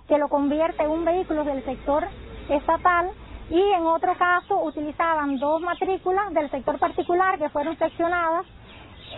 que 0.06 0.18
lo 0.18 0.28
convierte 0.28 0.82
en 0.82 0.90
un 0.90 1.06
vehículo 1.06 1.44
del 1.44 1.64
sector 1.64 2.04
estatal 2.50 3.10
y 3.50 3.60
en 3.60 3.84
otro 3.86 4.16
caso 4.16 4.62
utilizaban 4.62 5.38
dos 5.38 5.60
matrículas 5.60 6.32
del 6.32 6.50
sector 6.50 6.78
particular 6.78 7.38
que 7.38 7.48
fueron 7.48 7.76
seccionadas, 7.76 8.46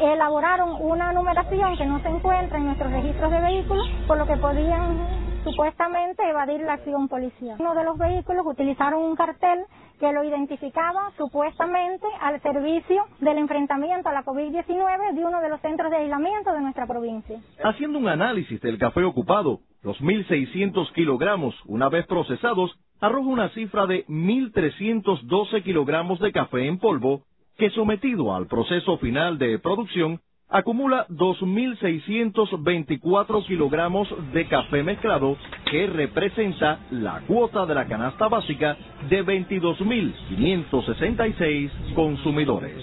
elaboraron 0.00 0.76
una 0.80 1.12
numeración 1.12 1.76
que 1.76 1.84
no 1.84 2.00
se 2.00 2.08
encuentra 2.08 2.58
en 2.58 2.66
nuestros 2.66 2.90
registros 2.90 3.30
de 3.30 3.40
vehículos, 3.40 3.86
por 4.06 4.16
lo 4.16 4.26
que 4.26 4.36
podían 4.38 5.22
supuestamente 5.44 6.28
evadir 6.28 6.60
la 6.60 6.74
acción 6.74 7.08
policial. 7.08 7.56
Uno 7.58 7.74
de 7.74 7.84
los 7.84 7.98
vehículos 7.98 8.46
utilizaron 8.46 9.02
un 9.02 9.16
cartel 9.16 9.66
que 10.02 10.12
lo 10.12 10.24
identificaba 10.24 11.12
supuestamente 11.16 12.08
al 12.20 12.42
servicio 12.42 13.04
del 13.20 13.38
enfrentamiento 13.38 14.08
a 14.08 14.12
la 14.12 14.24
COVID-19 14.24 15.14
de 15.14 15.24
uno 15.24 15.40
de 15.40 15.48
los 15.48 15.60
centros 15.60 15.92
de 15.92 15.98
aislamiento 15.98 16.52
de 16.52 16.60
nuestra 16.60 16.88
provincia. 16.88 17.40
Haciendo 17.62 18.00
un 18.00 18.08
análisis 18.08 18.60
del 18.62 18.78
café 18.78 19.04
ocupado, 19.04 19.60
los 19.80 19.96
1.600 20.00 20.92
kilogramos, 20.92 21.54
una 21.66 21.88
vez 21.88 22.04
procesados, 22.06 22.76
arroja 23.00 23.28
una 23.28 23.48
cifra 23.50 23.86
de 23.86 24.04
1.312 24.06 25.62
kilogramos 25.62 26.18
de 26.18 26.32
café 26.32 26.66
en 26.66 26.80
polvo 26.80 27.22
que 27.56 27.70
sometido 27.70 28.34
al 28.34 28.48
proceso 28.48 28.98
final 28.98 29.38
de 29.38 29.60
producción 29.60 30.20
acumula 30.52 31.06
2.624 31.08 33.44
kilogramos 33.46 34.08
de 34.32 34.46
café 34.46 34.82
mezclado 34.82 35.38
que 35.70 35.86
representa 35.86 36.80
la 36.90 37.22
cuota 37.26 37.64
de 37.64 37.74
la 37.74 37.86
canasta 37.86 38.28
básica 38.28 38.76
de 39.08 39.24
22.566 39.24 41.94
consumidores. 41.94 42.74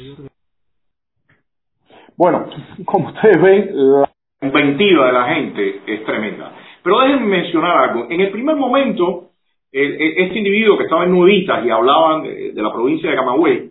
Bueno, 2.17 2.47
como 2.85 3.09
ustedes 3.09 3.39
ven, 3.41 3.69
la 3.73 4.09
inventiva 4.41 5.05
de 5.05 5.13
la 5.13 5.25
gente 5.35 5.81
es 5.85 6.03
tremenda. 6.05 6.53
Pero 6.83 7.01
déjenme 7.01 7.27
mencionar 7.27 7.89
algo. 7.89 8.07
En 8.09 8.19
el 8.19 8.31
primer 8.31 8.55
momento, 8.55 9.25
este 9.71 10.37
individuo 10.37 10.75
que 10.77 10.85
estaba 10.85 11.03
en 11.03 11.11
Nuditas 11.11 11.63
y 11.65 11.69
hablaban 11.69 12.23
de, 12.23 12.51
la 12.55 12.73
provincia 12.73 13.07
de 13.09 13.15
Camagüey, 13.15 13.69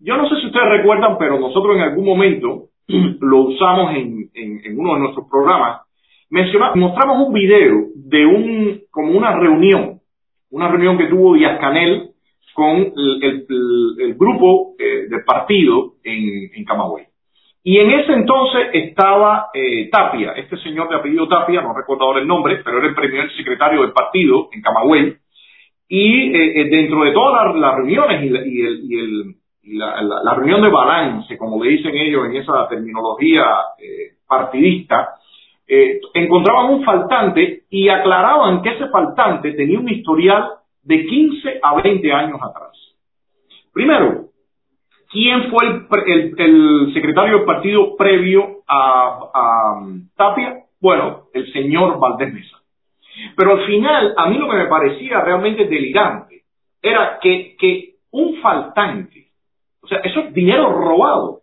yo 0.00 0.16
no 0.16 0.28
sé 0.28 0.34
si 0.40 0.46
ustedes 0.46 0.68
recuerdan, 0.68 1.16
pero 1.16 1.38
nosotros 1.38 1.76
en 1.76 1.82
algún 1.82 2.04
momento 2.04 2.70
lo 2.88 3.38
usamos 3.42 3.94
en, 3.94 4.78
uno 4.78 4.94
de 4.94 5.00
nuestros 5.00 5.26
programas. 5.30 5.82
mostramos 6.30 7.26
un 7.26 7.32
video 7.32 7.86
de 7.94 8.26
un, 8.26 8.80
como 8.90 9.12
una 9.12 9.32
reunión, 9.38 10.00
una 10.50 10.68
reunión 10.68 10.98
que 10.98 11.06
tuvo 11.06 11.34
Díaz 11.34 11.58
Canel 11.60 12.10
con 12.54 12.76
el, 12.76 14.14
grupo 14.18 14.74
eh, 14.78 15.08
del 15.08 15.24
partido 15.24 15.94
en, 16.02 16.50
en 16.54 16.64
Camagüey. 16.64 17.06
Y 17.68 17.78
en 17.78 17.90
ese 17.90 18.12
entonces 18.12 18.68
estaba 18.74 19.48
eh, 19.52 19.88
Tapia, 19.90 20.34
este 20.36 20.56
señor 20.58 20.88
de 20.88 20.98
apellido 20.98 21.26
Tapia, 21.26 21.62
no 21.62 21.74
recuerdo 21.74 22.04
ahora 22.04 22.20
el 22.20 22.26
nombre, 22.28 22.60
pero 22.64 22.78
era 22.78 22.86
el 22.86 22.94
primer 22.94 23.28
secretario 23.36 23.82
del 23.82 23.90
partido 23.90 24.48
en 24.52 24.62
Camagüey. 24.62 25.16
Y 25.88 26.32
eh, 26.32 26.60
eh, 26.60 26.68
dentro 26.70 27.02
de 27.02 27.10
todas 27.10 27.56
las, 27.56 27.74
reuniones 27.74 28.22
y, 28.22 29.34
la, 29.66 30.34
reunión 30.34 30.62
de 30.62 30.68
balance, 30.68 31.36
como 31.36 31.62
le 31.62 31.70
dicen 31.70 31.96
ellos 31.96 32.26
en 32.26 32.36
esa 32.36 32.68
terminología 32.68 33.44
partidista, 34.26 35.14
encontraban 35.66 36.70
un 36.70 36.84
faltante 36.84 37.64
y 37.70 37.88
aclaraban 37.88 38.62
que 38.62 38.70
ese 38.70 38.88
faltante 38.88 39.52
tenía 39.52 39.78
un 39.78 39.88
historial 39.88 40.50
de 40.82 41.04
15 41.06 41.60
a 41.62 41.74
20 41.82 42.12
años 42.12 42.40
atrás. 42.42 42.72
Primero, 43.72 44.26
¿Quién 45.10 45.50
fue 45.50 45.64
el, 46.06 46.92
secretario 46.92 47.38
del 47.38 47.46
partido 47.46 47.96
previo 47.96 48.58
a, 48.68 49.80
Tapia? 50.16 50.64
Bueno, 50.80 51.28
el 51.32 51.50
señor 51.52 51.98
Valdés 51.98 52.34
Mesa. 52.34 52.58
Pero 53.36 53.52
al 53.52 53.66
final, 53.66 54.14
a 54.16 54.28
mí 54.28 54.36
lo 54.36 54.48
que 54.50 54.56
me 54.56 54.66
parecía 54.66 55.20
realmente 55.20 55.64
delirante 55.64 56.42
era 56.82 57.18
que 57.20 57.94
un 58.10 58.36
faltante, 58.42 59.25
o 59.86 59.88
sea, 59.88 59.98
eso 59.98 60.18
es 60.18 60.34
dinero 60.34 60.68
robado, 60.68 61.42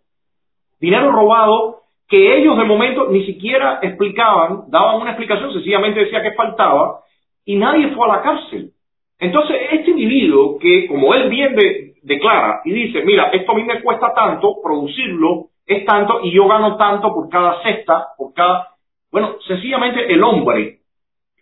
dinero 0.78 1.10
robado 1.10 1.80
que 2.06 2.36
ellos 2.36 2.58
de 2.58 2.64
momento 2.64 3.08
ni 3.08 3.24
siquiera 3.24 3.78
explicaban, 3.80 4.64
daban 4.68 5.00
una 5.00 5.12
explicación, 5.12 5.50
sencillamente 5.50 6.00
decía 6.00 6.22
que 6.22 6.32
faltaba 6.32 7.00
y 7.46 7.56
nadie 7.56 7.88
fue 7.88 8.06
a 8.06 8.16
la 8.16 8.22
cárcel. 8.22 8.70
Entonces, 9.18 9.56
este 9.72 9.92
individuo 9.92 10.58
que, 10.58 10.86
como 10.86 11.14
él 11.14 11.30
bien 11.30 11.54
de, 11.54 11.94
declara 12.02 12.60
y 12.66 12.72
dice, 12.72 13.02
mira, 13.02 13.30
esto 13.32 13.52
a 13.52 13.54
mí 13.54 13.62
me 13.62 13.80
cuesta 13.80 14.12
tanto, 14.14 14.56
producirlo 14.62 15.46
es 15.64 15.86
tanto 15.86 16.20
y 16.22 16.30
yo 16.30 16.46
gano 16.46 16.76
tanto 16.76 17.14
por 17.14 17.30
cada 17.30 17.62
cesta, 17.62 18.08
por 18.18 18.34
cada... 18.34 18.68
Bueno, 19.10 19.36
sencillamente 19.46 20.12
el 20.12 20.22
hombre 20.22 20.80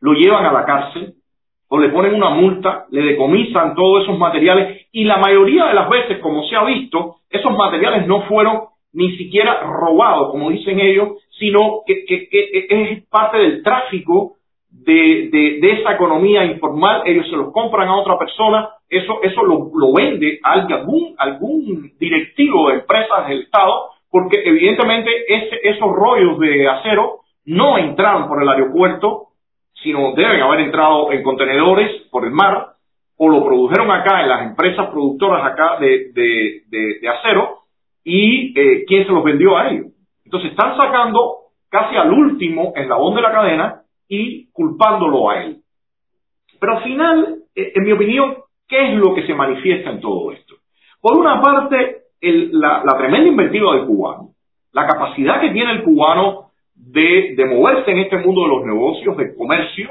lo 0.01 0.13
llevan 0.13 0.47
a 0.47 0.53
la 0.53 0.65
cárcel 0.65 1.15
o 1.75 1.79
le 1.79 1.89
ponen 1.89 2.15
una 2.15 2.29
multa, 2.29 2.85
le 2.91 3.01
decomisan 3.01 3.75
todos 3.75 4.03
esos 4.03 4.19
materiales 4.19 4.89
y 4.93 5.05
la 5.05 5.17
mayoría 5.17 5.65
de 5.65 5.73
las 5.73 5.89
veces, 5.89 6.19
como 6.19 6.43
se 6.47 6.55
ha 6.55 6.65
visto, 6.65 7.17
esos 7.31 7.57
materiales 7.57 8.07
no 8.07 8.25
fueron 8.25 8.65
ni 8.93 9.17
siquiera 9.17 9.59
robados, 9.63 10.33
como 10.33 10.51
dicen 10.51 10.79
ellos, 10.81 11.13
sino 11.39 11.81
que, 11.87 12.05
es 12.69 13.09
parte 13.09 13.39
del 13.39 13.63
tráfico 13.63 14.35
de, 14.69 15.31
de, 15.33 15.71
esa 15.81 15.95
economía 15.95 16.45
informal, 16.45 17.05
ellos 17.07 17.27
se 17.31 17.37
los 17.37 17.51
compran 17.53 17.89
a 17.89 17.97
otra 17.97 18.19
persona, 18.19 18.69
eso, 18.91 19.21
eso 19.23 19.43
lo, 19.43 19.71
lo 19.75 19.95
vende 19.95 20.41
a 20.43 20.53
algún, 20.53 21.15
algún 21.17 21.91
directivo 21.99 22.69
de 22.69 22.81
empresas 22.81 23.29
del 23.29 23.45
Estado, 23.45 23.93
porque 24.11 24.43
evidentemente 24.45 25.11
ese, 25.27 25.59
esos 25.63 25.91
rollos 25.91 26.39
de 26.39 26.69
acero 26.69 27.21
no 27.47 27.79
entraron 27.79 28.29
por 28.29 28.43
el 28.43 28.49
aeropuerto, 28.51 29.29
sino 29.83 30.13
deben 30.15 30.41
haber 30.41 30.61
entrado 30.61 31.13
en 31.13 31.23
contenedores 31.23 32.03
por 32.11 32.25
el 32.25 32.33
mar, 32.33 32.75
o 33.17 33.29
lo 33.29 33.45
produjeron 33.45 33.91
acá 33.91 34.23
en 34.23 34.29
las 34.29 34.43
empresas 34.43 34.89
productoras 34.89 35.45
acá 35.45 35.79
de, 35.79 36.13
de, 36.13 36.63
de, 36.69 37.09
acero, 37.09 37.59
y 38.05 38.59
eh, 38.59 38.85
quién 38.87 39.07
se 39.07 39.13
los 39.13 39.23
vendió 39.23 39.57
a 39.57 39.71
ellos. 39.71 39.87
Entonces 40.25 40.51
están 40.51 40.77
sacando 40.77 41.37
casi 41.69 41.97
al 41.97 42.13
último 42.13 42.73
eslabón 42.75 43.15
de 43.15 43.23
la 43.23 43.33
cadena 43.33 43.83
y 44.09 44.51
culpándolo 44.53 45.31
a 45.31 45.43
él. 45.43 45.59
Pero 46.61 46.79
al 46.79 46.83
final, 46.85 47.39
eh, 47.55 47.73
en 47.75 47.85
mi 47.85 47.93
opinión, 47.93 48.37
¿qué 48.69 48.93
es 48.93 48.95
lo 48.95 49.15
que 49.15 49.27
se 49.27 49.35
manifiesta 49.35 49.91
en 49.91 50.01
todo 50.01 50.33
esto? 50.33 50.55
Por 51.01 51.17
una 51.17 51.41
parte, 51.41 52.03
la, 52.21 52.97
tremenda 52.97 53.29
inventiva 53.29 53.75
del 53.75 53.87
cubano, 53.87 54.31
la 54.73 54.87
capacidad 54.87 55.41
que 55.41 55.51
tiene 55.51 55.73
el 55.73 55.83
cubano 55.83 56.52
de, 56.93 57.47
moverse 57.47 57.91
en 57.91 57.99
este 58.01 58.19
mundo 58.19 58.43
de 58.43 58.49
los 58.49 58.65
negocios, 58.65 59.17
del 59.17 59.35
comercio, 59.35 59.91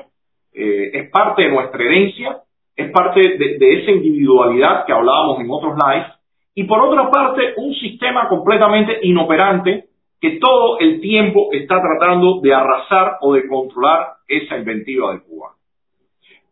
eh, 0.53 0.91
es 0.93 1.09
parte 1.09 1.43
de 1.43 1.49
nuestra 1.49 1.83
herencia, 1.83 2.37
es 2.75 2.91
parte 2.91 3.19
de, 3.19 3.57
de, 3.57 3.81
esa 3.81 3.91
individualidad 3.91 4.85
que 4.85 4.93
hablábamos 4.93 5.39
en 5.39 5.49
otros 5.49 5.75
lives, 5.75 6.11
y 6.53 6.63
por 6.65 6.81
otra 6.81 7.09
parte, 7.09 7.53
un 7.57 7.73
sistema 7.75 8.27
completamente 8.27 8.99
inoperante 9.03 9.85
que 10.19 10.37
todo 10.39 10.77
el 10.79 11.01
tiempo 11.01 11.49
está 11.51 11.81
tratando 11.81 12.41
de 12.41 12.53
arrasar 12.53 13.17
o 13.21 13.33
de 13.33 13.47
controlar 13.47 14.17
esa 14.27 14.57
inventiva 14.57 15.13
de 15.13 15.21
Cuba. 15.21 15.55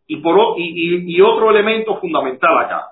Y, 0.08 0.18
por, 0.18 0.56
y, 0.58 1.22
otro 1.22 1.52
elemento 1.52 2.00
fundamental 2.00 2.58
acá. 2.58 2.88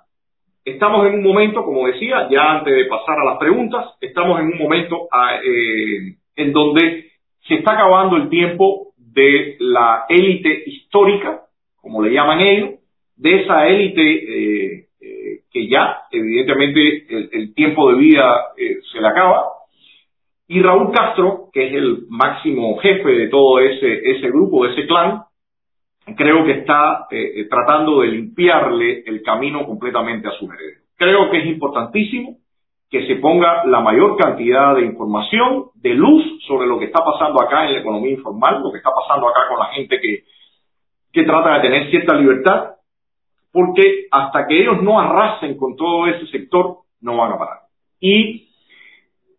Estamos 0.63 1.07
en 1.07 1.15
un 1.15 1.23
momento, 1.23 1.63
como 1.63 1.87
decía, 1.87 2.27
ya 2.29 2.51
antes 2.51 2.75
de 2.75 2.85
pasar 2.85 3.17
a 3.19 3.25
las 3.25 3.37
preguntas, 3.37 3.95
estamos 4.01 4.39
en 4.39 4.47
un 4.47 4.57
momento 4.59 5.07
ah, 5.11 5.39
eh, 5.43 6.15
en 6.35 6.53
donde 6.53 7.06
se 7.47 7.55
está 7.55 7.73
acabando 7.73 8.17
el 8.17 8.29
tiempo 8.29 8.93
de 8.97 9.55
la 9.59 10.05
élite 10.09 10.63
histórica, 10.65 11.43
como 11.81 12.03
le 12.03 12.13
llaman 12.13 12.39
ellos, 12.39 12.69
de 13.15 13.41
esa 13.41 13.67
élite 13.67 14.01
eh, 14.01 14.85
eh, 15.01 15.39
que 15.51 15.67
ya, 15.67 16.01
evidentemente, 16.11 17.05
el, 17.09 17.53
tiempo 17.53 17.91
de 17.91 17.97
vida 17.97 18.53
se 18.91 19.01
le 19.01 19.07
acaba, 19.07 19.45
Y 20.47 20.61
Raúl 20.61 20.91
Castro, 20.91 21.49
que 21.51 21.67
es 21.67 21.73
el 21.73 22.05
máximo 22.09 22.77
jefe 22.77 23.09
de 23.09 23.27
todo 23.27 23.59
ese, 23.59 24.11
ese 24.11 24.27
grupo, 24.27 24.65
de 24.65 24.73
ese 24.73 24.87
clan, 24.87 25.23
creo 26.15 26.45
que 26.45 26.51
está 26.51 27.07
eh, 27.11 27.41
eh, 27.41 27.47
tratando 27.49 28.01
de 28.01 28.07
limpiarle 28.07 29.03
el 29.05 29.21
camino 29.23 29.65
completamente 29.65 30.27
a 30.27 30.31
su 30.31 30.45
heredero. 30.51 30.81
Creo 30.95 31.29
que 31.29 31.39
es 31.39 31.45
importantísimo 31.47 32.37
que 32.89 33.05
se 33.05 33.15
ponga 33.17 33.65
la 33.65 33.81
mayor 33.81 34.15
cantidad 34.15 34.75
de 34.75 34.85
información, 34.85 35.65
de 35.75 35.93
luz 35.93 36.23
sobre 36.47 36.67
lo 36.67 36.79
que 36.79 36.85
está 36.85 37.03
pasando 37.03 37.41
acá 37.41 37.65
en 37.65 37.73
la 37.73 37.79
economía 37.79 38.11
informal, 38.11 38.61
lo 38.61 38.71
que 38.71 38.77
está 38.77 38.91
pasando 38.91 39.27
acá 39.27 39.41
con 39.49 39.59
la 39.59 39.67
gente 39.73 39.99
que, 39.99 40.23
que 41.11 41.23
trata 41.23 41.55
de 41.55 41.61
tener 41.61 41.89
cierta 41.89 42.15
libertad, 42.15 42.71
porque 43.51 44.07
hasta 44.11 44.47
que 44.47 44.61
ellos 44.61 44.81
no 44.81 44.99
arrasen 44.99 45.57
con 45.57 45.75
todo 45.75 46.07
ese 46.07 46.27
sector, 46.27 46.77
no 47.01 47.17
van 47.17 47.33
a 47.33 47.37
parar. 47.37 47.57
Y 47.99 48.47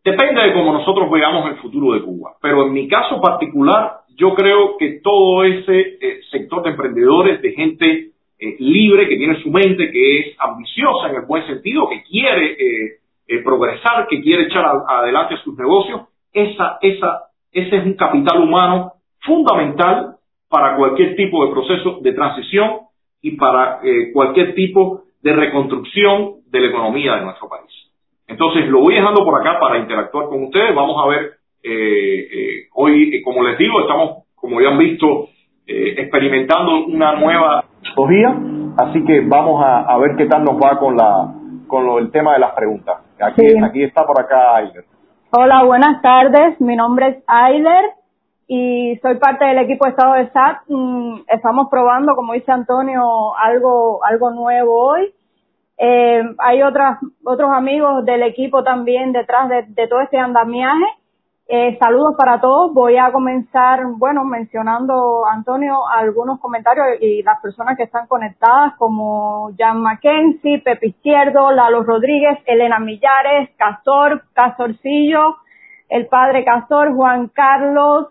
depende 0.04 0.42
de 0.42 0.52
cómo 0.52 0.72
nosotros 0.72 1.10
veamos 1.10 1.50
el 1.50 1.56
futuro 1.56 1.94
de 1.94 2.02
Cuba. 2.02 2.32
Pero 2.42 2.66
en 2.66 2.72
mi 2.72 2.88
caso 2.88 3.20
particular, 3.20 4.00
yo 4.16 4.34
creo 4.34 4.76
que 4.76 5.00
todo 5.02 5.44
ese 5.44 5.80
eh, 6.00 6.20
sector 6.30 6.62
de 6.64 6.70
emprendedores, 6.70 7.40
de 7.40 7.52
gente 7.52 8.10
eh, 8.38 8.56
libre, 8.58 9.08
que 9.08 9.16
tiene 9.16 9.40
su 9.42 9.50
mente, 9.50 9.90
que 9.90 10.18
es 10.18 10.36
ambiciosa 10.38 11.08
en 11.10 11.16
el 11.16 11.26
buen 11.26 11.46
sentido, 11.46 11.88
que 11.88 12.02
quiere 12.02 12.52
eh, 12.52 12.98
eh, 13.28 13.42
progresar, 13.42 14.06
que 14.08 14.22
quiere 14.22 14.44
echar 14.44 14.64
adelante 14.88 15.36
sus 15.44 15.54
negocios, 15.58 16.00
esa, 16.32 16.78
esa, 16.80 17.24
ese 17.52 17.76
es 17.76 17.84
un 17.84 17.92
capital 17.92 18.42
humano 18.42 18.94
fundamental 19.20 20.16
para 20.48 20.76
cualquier 20.76 21.14
tipo 21.14 21.44
de 21.44 21.52
proceso 21.52 21.98
de 22.00 22.12
transición 22.14 22.78
y 23.20 23.32
para 23.32 23.80
eh, 23.84 24.12
cualquier 24.14 24.54
tipo 24.54 25.02
de 25.22 25.34
reconstrucción 25.34 26.36
de 26.46 26.60
la 26.60 26.68
economía 26.68 27.16
de 27.16 27.24
nuestro 27.24 27.50
país. 27.50 27.70
Entonces, 28.26 28.66
lo 28.68 28.80
voy 28.80 28.94
dejando 28.94 29.22
por 29.22 29.38
acá 29.38 29.60
para 29.60 29.78
interactuar 29.78 30.28
con 30.28 30.44
ustedes. 30.44 30.74
Vamos 30.74 30.96
a 31.04 31.08
ver, 31.08 31.32
eh, 31.62 32.66
hoy, 32.72 33.20
como 33.22 33.42
les 33.42 33.58
digo, 33.58 33.80
estamos, 33.82 34.24
como 34.34 34.60
ya 34.60 34.68
han 34.68 34.78
visto, 34.78 35.28
experimentando 35.66 36.86
una 36.86 37.12
nueva 37.16 37.62
así 38.78 39.04
que 39.04 39.20
vamos 39.20 39.62
a, 39.62 39.80
a 39.80 39.98
ver 39.98 40.16
qué 40.16 40.24
tal 40.24 40.44
nos 40.44 40.56
va 40.56 40.78
con 40.78 40.96
la 40.96 41.34
con 41.68 41.86
lo, 41.86 41.98
el 41.98 42.10
tema 42.10 42.32
de 42.32 42.40
las 42.40 42.52
preguntas. 42.54 42.96
Aquí, 43.20 43.46
aquí 43.62 43.84
está 43.84 44.04
por 44.04 44.20
acá 44.20 44.56
Ailer. 44.56 44.84
Hola, 45.30 45.62
buenas 45.64 46.02
tardes. 46.02 46.60
Mi 46.60 46.74
nombre 46.74 47.08
es 47.08 47.24
Ailer 47.26 47.84
y 48.48 48.98
soy 49.02 49.16
parte 49.18 49.44
del 49.44 49.58
equipo 49.58 49.84
de 49.84 49.90
Estado 49.90 50.14
de 50.14 50.30
SAT. 50.30 50.62
Mm, 50.68 51.20
estamos 51.28 51.68
probando, 51.70 52.16
como 52.16 52.32
dice 52.32 52.50
Antonio, 52.50 53.36
algo, 53.36 54.04
algo 54.04 54.30
nuevo 54.30 54.88
hoy. 54.88 55.14
Eh, 55.76 56.22
hay 56.38 56.62
otras, 56.62 56.98
otros 57.24 57.50
amigos 57.52 58.04
del 58.04 58.22
equipo 58.24 58.64
también 58.64 59.12
detrás 59.12 59.48
de, 59.48 59.62
de 59.68 59.86
todo 59.86 60.00
este 60.00 60.18
andamiaje 60.18 60.97
eh, 61.50 61.78
saludos 61.78 62.14
para 62.16 62.40
todos. 62.42 62.74
Voy 62.74 62.98
a 62.98 63.10
comenzar, 63.10 63.80
bueno, 63.96 64.22
mencionando, 64.22 65.24
Antonio, 65.26 65.88
algunos 65.88 66.38
comentarios 66.40 67.00
y 67.00 67.22
las 67.22 67.40
personas 67.40 67.74
que 67.76 67.84
están 67.84 68.06
conectadas, 68.06 68.74
como 68.76 69.50
Jan 69.58 69.80
Mackenzie, 69.80 70.60
Pepe 70.60 70.88
Izquierdo, 70.88 71.50
Lalo 71.50 71.82
Rodríguez, 71.84 72.38
Elena 72.44 72.78
Millares, 72.78 73.48
Castor, 73.56 74.24
Castorcillo, 74.34 75.36
el 75.88 76.06
padre 76.08 76.44
Castor, 76.44 76.94
Juan 76.94 77.28
Carlos, 77.28 78.08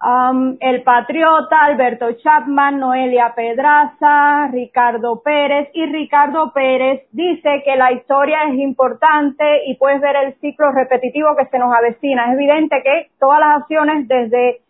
Um, 0.00 0.56
el 0.60 0.84
Patriota, 0.84 1.64
Alberto 1.64 2.12
Chapman, 2.12 2.78
Noelia 2.78 3.32
Pedraza, 3.34 4.46
Ricardo 4.52 5.20
Pérez 5.22 5.70
y 5.74 5.86
Ricardo 5.86 6.52
Pérez 6.52 7.08
dice 7.10 7.62
que 7.64 7.74
la 7.74 7.90
historia 7.90 8.44
es 8.44 8.60
importante 8.60 9.66
y 9.66 9.74
puedes 9.74 10.00
ver 10.00 10.14
el 10.14 10.34
ciclo 10.40 10.70
repetitivo 10.70 11.34
que 11.36 11.46
se 11.46 11.58
nos 11.58 11.74
avecina. 11.74 12.28
Es 12.28 12.34
evidente 12.34 12.80
que 12.84 13.10
todas 13.18 13.40
las 13.40 13.62
acciones 13.62 14.06
desde 14.06 14.60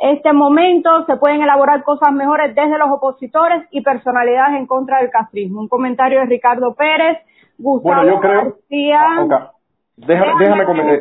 este 0.00 0.32
momento 0.32 1.06
se 1.06 1.16
pueden 1.16 1.42
elaborar 1.42 1.84
cosas 1.84 2.12
mejores 2.12 2.52
desde 2.52 2.76
los 2.76 2.90
opositores 2.90 3.62
y 3.70 3.82
personalidades 3.82 4.58
en 4.58 4.66
contra 4.66 4.98
del 4.98 5.10
castrismo. 5.10 5.60
Un 5.60 5.68
comentario 5.68 6.18
de 6.18 6.26
Ricardo 6.26 6.74
Pérez, 6.74 7.18
Gustavo 7.56 7.94
bueno, 7.94 8.14
yo 8.14 8.20
creo, 8.20 8.44
García. 8.44 9.00
Ah, 9.00 9.52
déjame, 9.96 10.32
déjame, 10.40 10.64
comentar. 10.64 10.98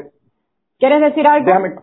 ¿Quieres 0.77 1.01
decir 1.01 1.25
algo? 1.25 1.45
Déjame, 1.47 1.75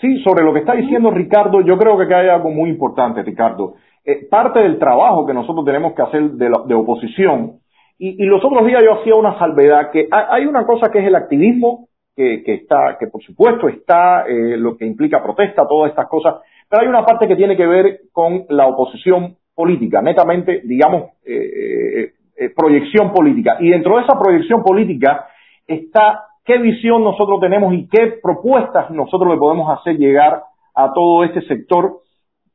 Sí, 0.00 0.22
sobre 0.22 0.44
lo 0.44 0.52
que 0.52 0.60
está 0.60 0.74
diciendo 0.74 1.10
Ricardo, 1.10 1.60
yo 1.60 1.76
creo 1.76 1.98
que 1.98 2.14
hay 2.14 2.28
algo 2.28 2.50
muy 2.50 2.70
importante, 2.70 3.22
Ricardo. 3.22 3.74
Eh, 4.04 4.26
parte 4.30 4.60
del 4.60 4.78
trabajo 4.78 5.26
que 5.26 5.34
nosotros 5.34 5.64
tenemos 5.64 5.92
que 5.94 6.02
hacer 6.02 6.30
de, 6.30 6.50
de 6.66 6.74
oposición, 6.74 7.58
y, 8.00 8.24
los 8.26 8.44
otros 8.44 8.64
días 8.64 8.80
yo 8.84 9.00
hacía 9.00 9.16
una 9.16 9.36
salvedad, 9.40 9.90
que 9.90 10.08
hay 10.10 10.46
una 10.46 10.64
cosa 10.64 10.88
que 10.88 11.00
es 11.00 11.06
el 11.06 11.16
activismo, 11.16 11.88
que, 12.14 12.44
que 12.44 12.54
está, 12.54 12.96
que 12.98 13.08
por 13.08 13.20
supuesto 13.22 13.68
está, 13.68 14.24
eh, 14.28 14.56
lo 14.56 14.76
que 14.76 14.86
implica 14.86 15.20
protesta, 15.20 15.66
todas 15.66 15.90
estas 15.90 16.06
cosas, 16.06 16.36
pero 16.68 16.82
hay 16.82 16.88
una 16.88 17.04
parte 17.04 17.26
que 17.26 17.34
tiene 17.34 17.56
que 17.56 17.66
ver 17.66 18.00
con 18.12 18.44
la 18.50 18.68
oposición 18.68 19.36
política, 19.52 20.00
netamente, 20.00 20.62
digamos, 20.64 21.10
eh, 21.26 22.12
eh 22.36 22.50
proyección 22.54 23.12
política. 23.12 23.56
Y 23.58 23.70
dentro 23.70 23.96
de 23.96 24.04
esa 24.04 24.16
proyección 24.16 24.62
política 24.62 25.26
está 25.66 26.27
qué 26.48 26.56
visión 26.58 27.04
nosotros 27.04 27.38
tenemos 27.40 27.74
y 27.74 27.86
qué 27.88 28.18
propuestas 28.22 28.90
nosotros 28.90 29.30
le 29.30 29.38
podemos 29.38 29.70
hacer 29.78 29.98
llegar 29.98 30.42
a 30.74 30.92
todo 30.94 31.22
este 31.22 31.42
sector 31.42 31.98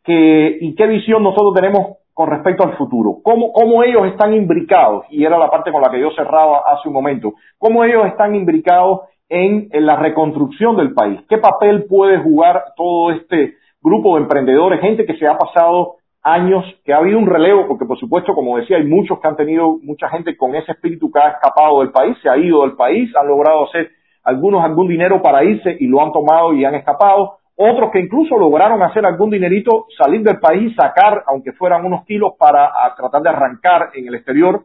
que, 0.03 0.57
y 0.59 0.73
qué 0.73 0.87
visión 0.87 1.21
nosotros 1.21 1.53
tenemos 1.53 1.97
con 2.11 2.29
respecto 2.29 2.63
al 2.63 2.75
futuro, 2.75 3.17
cómo, 3.23 3.53
cómo 3.53 3.83
ellos 3.83 4.07
están 4.07 4.33
imbricados, 4.33 5.05
y 5.09 5.23
era 5.23 5.37
la 5.37 5.49
parte 5.49 5.71
con 5.71 5.81
la 5.81 5.89
que 5.89 5.99
yo 5.99 6.11
cerraba 6.11 6.63
hace 6.67 6.87
un 6.87 6.93
momento, 6.93 7.33
cómo 7.57 7.83
ellos 7.83 8.05
están 8.07 8.35
imbricados 8.35 9.01
en, 9.29 9.67
en 9.71 9.85
la 9.85 9.95
reconstrucción 9.95 10.75
del 10.75 10.93
país, 10.93 11.19
qué 11.29 11.37
papel 11.37 11.85
puede 11.87 12.17
jugar 12.19 12.63
todo 12.75 13.11
este 13.11 13.55
grupo 13.81 14.15
de 14.15 14.23
emprendedores, 14.23 14.81
gente 14.81 15.05
que 15.05 15.17
se 15.17 15.27
ha 15.27 15.37
pasado 15.37 15.97
años 16.23 16.63
que 16.85 16.93
ha 16.93 16.97
habido 16.97 17.19
un 17.19 17.27
relevo, 17.27 17.67
porque 17.67 17.85
por 17.85 17.99
supuesto, 17.99 18.33
como 18.33 18.57
decía, 18.57 18.77
hay 18.77 18.85
muchos 18.85 19.19
que 19.19 19.27
han 19.27 19.35
tenido, 19.35 19.77
mucha 19.83 20.09
gente 20.09 20.37
con 20.37 20.55
ese 20.55 20.71
espíritu 20.71 21.11
que 21.11 21.19
ha 21.19 21.31
escapado 21.31 21.81
del 21.81 21.91
país, 21.91 22.17
se 22.23 22.29
ha 22.29 22.37
ido 22.37 22.61
del 22.61 22.73
país, 22.73 23.13
han 23.15 23.27
logrado 23.27 23.65
hacer 23.65 23.91
algunos 24.23 24.63
algún 24.63 24.87
dinero 24.87 25.21
para 25.21 25.43
irse 25.43 25.75
y 25.79 25.87
lo 25.87 26.01
han 26.01 26.13
tomado 26.13 26.53
y 26.53 26.63
han 26.63 26.75
escapado, 26.75 27.39
otros 27.55 27.91
que 27.91 27.99
incluso 27.99 28.37
lograron 28.37 28.81
hacer 28.81 29.05
algún 29.05 29.29
dinerito, 29.29 29.85
salir 29.97 30.23
del 30.23 30.39
país, 30.39 30.73
sacar, 30.75 31.23
aunque 31.27 31.51
fueran 31.51 31.85
unos 31.85 32.05
kilos, 32.05 32.33
para 32.39 32.71
tratar 32.95 33.21
de 33.21 33.29
arrancar 33.29 33.89
en 33.93 34.07
el 34.07 34.15
exterior. 34.15 34.63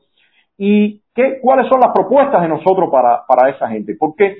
¿Y 0.57 1.03
qué, 1.15 1.39
cuáles 1.43 1.69
son 1.69 1.81
las 1.81 1.93
propuestas 1.93 2.41
de 2.41 2.49
nosotros 2.49 2.89
para, 2.91 3.27
para 3.27 3.51
esa 3.51 3.69
gente? 3.69 3.95
Porque 3.99 4.39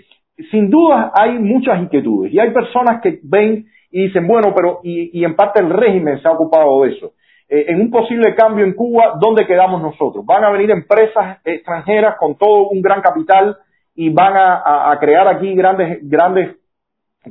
sin 0.51 0.71
duda 0.71 1.13
hay 1.15 1.39
muchas 1.39 1.81
inquietudes 1.81 2.33
y 2.33 2.39
hay 2.39 2.51
personas 2.51 3.03
que 3.03 3.19
ven 3.23 3.67
y 3.91 4.07
dicen, 4.07 4.27
bueno, 4.27 4.53
pero 4.55 4.81
y, 4.83 5.19
y 5.19 5.25
en 5.25 5.35
parte 5.35 5.61
el 5.61 5.71
régimen 5.71 6.21
se 6.21 6.29
ha 6.29 6.33
ocupado 6.33 6.83
de 6.83 6.91
eso. 6.91 7.13
Eh, 7.49 7.67
en 7.69 7.81
un 7.81 7.91
posible 7.91 8.35
cambio 8.35 8.65
en 8.65 8.75
Cuba, 8.75 9.15
¿dónde 9.19 9.47
quedamos 9.47 9.81
nosotros? 9.81 10.25
Van 10.27 10.45
a 10.45 10.51
venir 10.51 10.71
empresas 10.71 11.39
extranjeras 11.45 12.17
con 12.19 12.37
todo 12.37 12.69
un 12.69 12.83
gran 12.83 13.01
capital 13.01 13.57
y 13.95 14.11
van 14.11 14.35
a, 14.37 14.97
crear 15.01 15.27
aquí 15.27 15.55
grandes, 15.55 15.99
grandes 16.03 16.57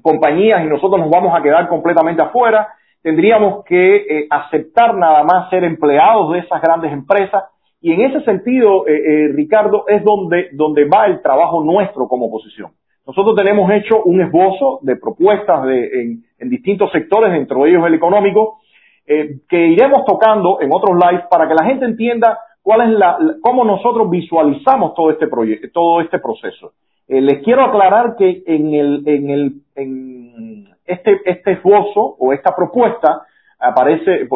compañías 0.01 0.65
y 0.65 0.67
nosotros 0.67 0.99
nos 0.99 1.09
vamos 1.09 1.37
a 1.37 1.41
quedar 1.41 1.67
completamente 1.69 2.21
afuera. 2.21 2.67
Tendríamos 3.01 3.63
que 3.63 3.95
eh, 3.95 4.27
aceptar 4.29 4.95
nada 4.95 5.23
más 5.23 5.49
ser 5.49 5.63
empleados 5.63 6.33
de 6.33 6.39
esas 6.39 6.61
grandes 6.61 6.91
empresas 6.91 7.45
y 7.79 7.93
en 7.93 8.01
ese 8.01 8.21
sentido, 8.25 8.87
eh, 8.87 8.95
eh, 8.95 9.27
Ricardo, 9.33 9.85
es 9.87 10.03
donde, 10.03 10.49
donde 10.53 10.85
va 10.85 11.05
el 11.05 11.21
trabajo 11.21 11.63
nuestro 11.63 12.07
como 12.07 12.25
oposición. 12.25 12.71
Nosotros 13.05 13.35
tenemos 13.35 13.71
hecho 13.71 14.03
un 14.03 14.19
esbozo 14.21 14.79
de 14.81 14.97
propuestas 14.97 15.63
de, 15.63 16.17
distintos 16.39 16.91
sectores, 16.91 17.31
dentro 17.31 17.63
de 17.63 17.69
ellos 17.69 17.85
el 17.85 17.93
económico, 17.93 18.59
eh, 19.05 19.39
que 19.47 19.67
iremos 19.67 20.05
tocando 20.05 20.59
en 20.61 20.69
otros 20.71 20.97
lives 20.97 21.25
para 21.29 21.47
que 21.47 21.53
la 21.53 21.65
gente 21.65 21.85
entienda 21.85 22.39
cuál 22.61 22.81
es 22.81 22.99
la, 22.99 23.17
cómo 23.41 23.63
nosotros 23.63 24.09
visualizamos 24.09 24.93
todo 24.93 25.11
este 25.11 25.27
proyecto, 25.27 25.67
todo 25.73 26.01
este 26.01 26.19
proceso. 26.19 26.73
Eh, 27.07 27.21
les 27.21 27.41
quiero 27.43 27.63
aclarar 27.63 28.15
que 28.17 28.43
en 28.45 28.73
el, 28.73 29.03
en 29.07 29.29
el, 29.29 29.51
en 29.75 30.67
este, 30.85 31.21
este 31.23 31.53
esbozo 31.53 32.17
o 32.19 32.33
esta 32.33 32.53
propuesta 32.55 33.21
aparece, 33.59 34.27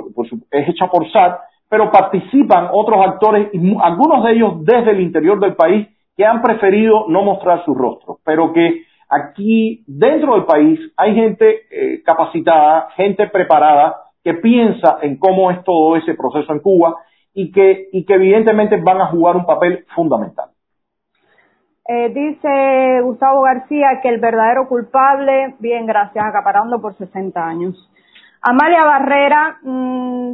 es 0.51 0.69
hecha 0.69 0.87
por 0.87 1.11
SAT, 1.11 1.39
pero 1.67 1.91
participan 1.91 2.69
otros 2.71 3.05
actores, 3.05 3.49
y 3.53 3.75
algunos 3.81 4.23
de 4.23 4.31
ellos 4.31 4.63
desde 4.63 4.91
el 4.91 5.01
interior 5.01 5.39
del 5.39 5.55
país, 5.55 5.87
que 6.15 6.25
han 6.25 6.41
preferido 6.41 7.05
no 7.07 7.23
mostrar 7.23 7.63
su 7.65 7.73
rostro, 7.73 8.19
pero 8.23 8.53
que 8.53 8.83
aquí 9.11 9.83
dentro 9.85 10.35
del 10.35 10.45
país 10.45 10.79
hay 10.95 11.13
gente 11.13 11.63
eh, 11.69 12.01
capacitada, 12.03 12.89
gente 12.95 13.27
preparada 13.27 13.97
que 14.23 14.35
piensa 14.35 14.99
en 15.01 15.17
cómo 15.17 15.51
es 15.51 15.63
todo 15.63 15.97
ese 15.97 16.13
proceso 16.13 16.53
en 16.53 16.59
Cuba 16.59 16.95
y 17.33 17.51
que, 17.51 17.89
y 17.91 18.05
que 18.05 18.13
evidentemente 18.13 18.77
van 18.77 19.01
a 19.01 19.07
jugar 19.07 19.35
un 19.35 19.45
papel 19.45 19.85
fundamental. 19.93 20.49
Eh, 21.87 22.09
dice 22.09 23.01
Gustavo 23.01 23.41
García 23.41 23.99
que 24.01 24.09
el 24.09 24.19
verdadero 24.19 24.67
culpable, 24.69 25.55
bien, 25.59 25.85
gracias, 25.85 26.23
acaparando 26.23 26.79
por 26.79 26.95
60 26.95 27.43
años. 27.43 27.75
Amalia 28.41 28.85
Barrera, 28.85 29.59
mmm, 29.61 30.33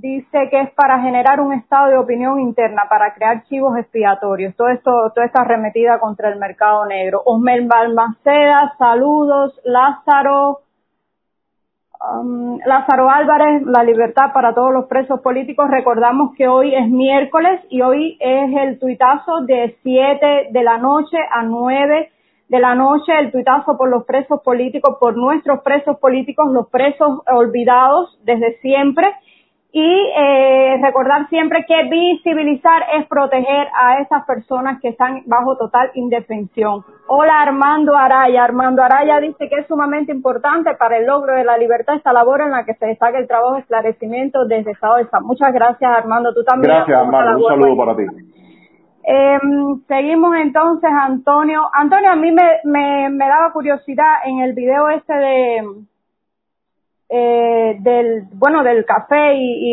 dice 0.00 0.48
que 0.50 0.60
es 0.60 0.70
para 0.72 1.00
generar 1.00 1.40
un 1.40 1.52
estado 1.52 1.88
de 1.90 1.98
opinión 1.98 2.40
interna, 2.40 2.84
para 2.88 3.12
crear 3.14 3.44
chivos 3.44 3.76
expiatorios. 3.76 4.54
Todo 4.56 4.68
esto, 4.68 4.90
toda 5.14 5.26
esta 5.26 5.42
arremetida 5.42 5.98
contra 5.98 6.30
el 6.30 6.38
mercado 6.38 6.86
negro. 6.86 7.22
Osmel 7.24 7.66
Balmaceda, 7.66 8.74
saludos. 8.78 9.60
Lázaro, 9.64 10.60
um, 12.00 12.58
Lázaro 12.64 13.10
Álvarez, 13.10 13.62
la 13.66 13.82
libertad 13.82 14.32
para 14.32 14.54
todos 14.54 14.72
los 14.72 14.86
presos 14.86 15.20
políticos. 15.20 15.68
Recordamos 15.70 16.34
que 16.34 16.48
hoy 16.48 16.74
es 16.74 16.88
miércoles 16.88 17.60
y 17.68 17.82
hoy 17.82 18.16
es 18.20 18.56
el 18.56 18.78
tuitazo 18.78 19.42
de 19.42 19.76
7 19.82 20.48
de 20.50 20.62
la 20.62 20.78
noche 20.78 21.18
a 21.30 21.42
9 21.42 22.10
de 22.48 22.58
la 22.58 22.74
noche, 22.74 23.12
el 23.16 23.30
tuitazo 23.30 23.76
por 23.76 23.88
los 23.88 24.04
presos 24.04 24.40
políticos, 24.42 24.96
por 24.98 25.16
nuestros 25.16 25.60
presos 25.60 25.98
políticos, 25.98 26.50
los 26.50 26.68
presos 26.68 27.20
olvidados 27.28 28.18
desde 28.24 28.58
siempre 28.60 29.06
y 29.72 30.12
eh, 30.16 30.78
recordar 30.82 31.28
siempre 31.28 31.64
que 31.66 31.84
visibilizar 31.84 32.82
es 32.94 33.06
proteger 33.06 33.68
a 33.72 34.00
esas 34.00 34.24
personas 34.24 34.80
que 34.80 34.88
están 34.88 35.22
bajo 35.26 35.56
total 35.56 35.90
indefensión. 35.94 36.84
Hola 37.06 37.42
Armando 37.42 37.96
Araya. 37.96 38.42
Armando 38.42 38.82
Araya 38.82 39.20
dice 39.20 39.48
que 39.48 39.60
es 39.60 39.66
sumamente 39.68 40.10
importante 40.10 40.74
para 40.74 40.98
el 40.98 41.06
logro 41.06 41.34
de 41.34 41.44
la 41.44 41.56
libertad 41.56 41.94
esta 41.94 42.12
labor 42.12 42.40
en 42.40 42.50
la 42.50 42.64
que 42.64 42.74
se 42.74 42.86
destaca 42.86 43.18
el 43.18 43.28
trabajo 43.28 43.54
de 43.54 43.60
esclarecimiento 43.60 44.44
desde 44.46 44.72
Estado 44.72 44.96
de 44.96 45.02
Estado. 45.02 45.24
Muchas 45.24 45.52
gracias 45.52 45.90
Armando. 45.90 46.34
Tú 46.34 46.42
también. 46.42 46.74
Gracias 46.74 46.98
Armando. 46.98 47.38
Un 47.38 47.48
saludo 47.48 47.76
para 47.76 47.96
ti. 47.96 48.02
Eh, 49.02 49.38
seguimos 49.86 50.36
entonces, 50.36 50.90
Antonio. 50.90 51.62
Antonio, 51.72 52.10
a 52.10 52.16
mí 52.16 52.32
me, 52.32 52.58
me, 52.64 53.08
me 53.08 53.28
daba 53.28 53.52
curiosidad 53.52 54.14
en 54.24 54.40
el 54.40 54.52
video 54.52 54.88
este 54.90 55.14
de 55.14 55.62
eh, 57.10 57.76
del 57.80 58.24
bueno 58.34 58.62
del 58.62 58.84
café 58.84 59.34
y, 59.34 59.72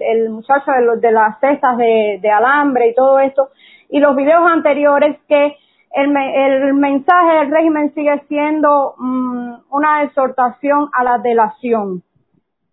el 0.00 0.30
muchacho 0.30 0.70
de, 0.70 0.82
los, 0.82 1.00
de 1.00 1.10
las 1.12 1.38
cestas 1.40 1.76
de, 1.76 2.30
alambre 2.30 2.88
y 2.88 2.94
todo 2.94 3.18
esto. 3.18 3.48
Y 3.90 3.98
los 4.00 4.14
videos 4.14 4.42
anteriores 4.46 5.18
que 5.26 5.56
el, 5.92 6.16
el 6.16 6.74
mensaje 6.74 7.38
del 7.38 7.50
régimen 7.50 7.92
sigue 7.94 8.22
siendo 8.28 8.94
mm, 8.98 9.54
una 9.70 10.02
exhortación 10.04 10.88
a 10.92 11.02
la 11.04 11.18
delación. 11.18 12.02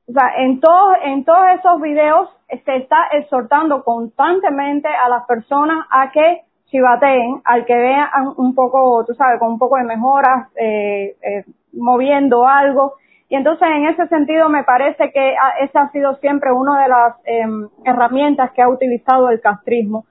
O 0.08 0.12
sea 0.12 0.34
en 0.38 0.60
todos 0.60 0.97
en 1.03 1.26
todos 1.26 1.47
esos 1.58 1.82
videos 1.82 2.30
se 2.64 2.76
está 2.76 3.08
exhortando 3.14 3.84
constantemente 3.84 4.88
a 4.88 5.10
las 5.10 5.26
personas 5.26 5.88
a 5.89 6.12
que 6.12 6.41
chivateen, 6.68 7.41
al 7.43 7.66
que 7.66 7.76
vean 7.76 8.10
un 8.38 8.53
poco, 8.53 9.03
tú 9.06 9.14
sabes, 9.14 9.39
con 9.39 9.53
un 9.53 9.60
poco 9.60 9.78
de 9.78 9.84
mejoras, 9.84 10.49
eh, 10.56 11.16
eh, 11.22 11.45
moviendo 11.74 12.45
algo, 12.45 12.95
y 13.36 13.38
entonces 13.38 13.67
en 13.67 13.86
ese 13.88 14.07
sentido 14.07 14.47
me 14.47 14.63
parece 14.63 15.11
que 15.11 15.36
esa 15.59 15.81
ha 15.81 15.91
sido 15.91 16.15
siempre 16.21 16.53
una 16.53 16.81
de 16.83 16.88
las 16.88 17.15
em, 17.25 17.67
herramientas 17.83 18.51
que 18.51 18.61
ha 18.61 18.69
utilizado 18.69 19.29
el 19.29 19.41
castrismo, 19.41 20.05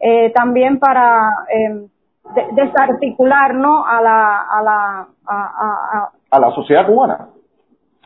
eh, 0.00 0.30
también 0.30 0.78
para 0.78 1.28
eh, 1.54 1.86
desarticular 2.52 3.54
¿no? 3.54 3.84
a 3.84 4.00
la 4.00 4.38
a 4.50 4.62
la 4.62 5.08
a, 5.26 6.10
a, 6.30 6.40
la 6.40 6.50
sociedad 6.52 6.86
cubana. 6.86 7.28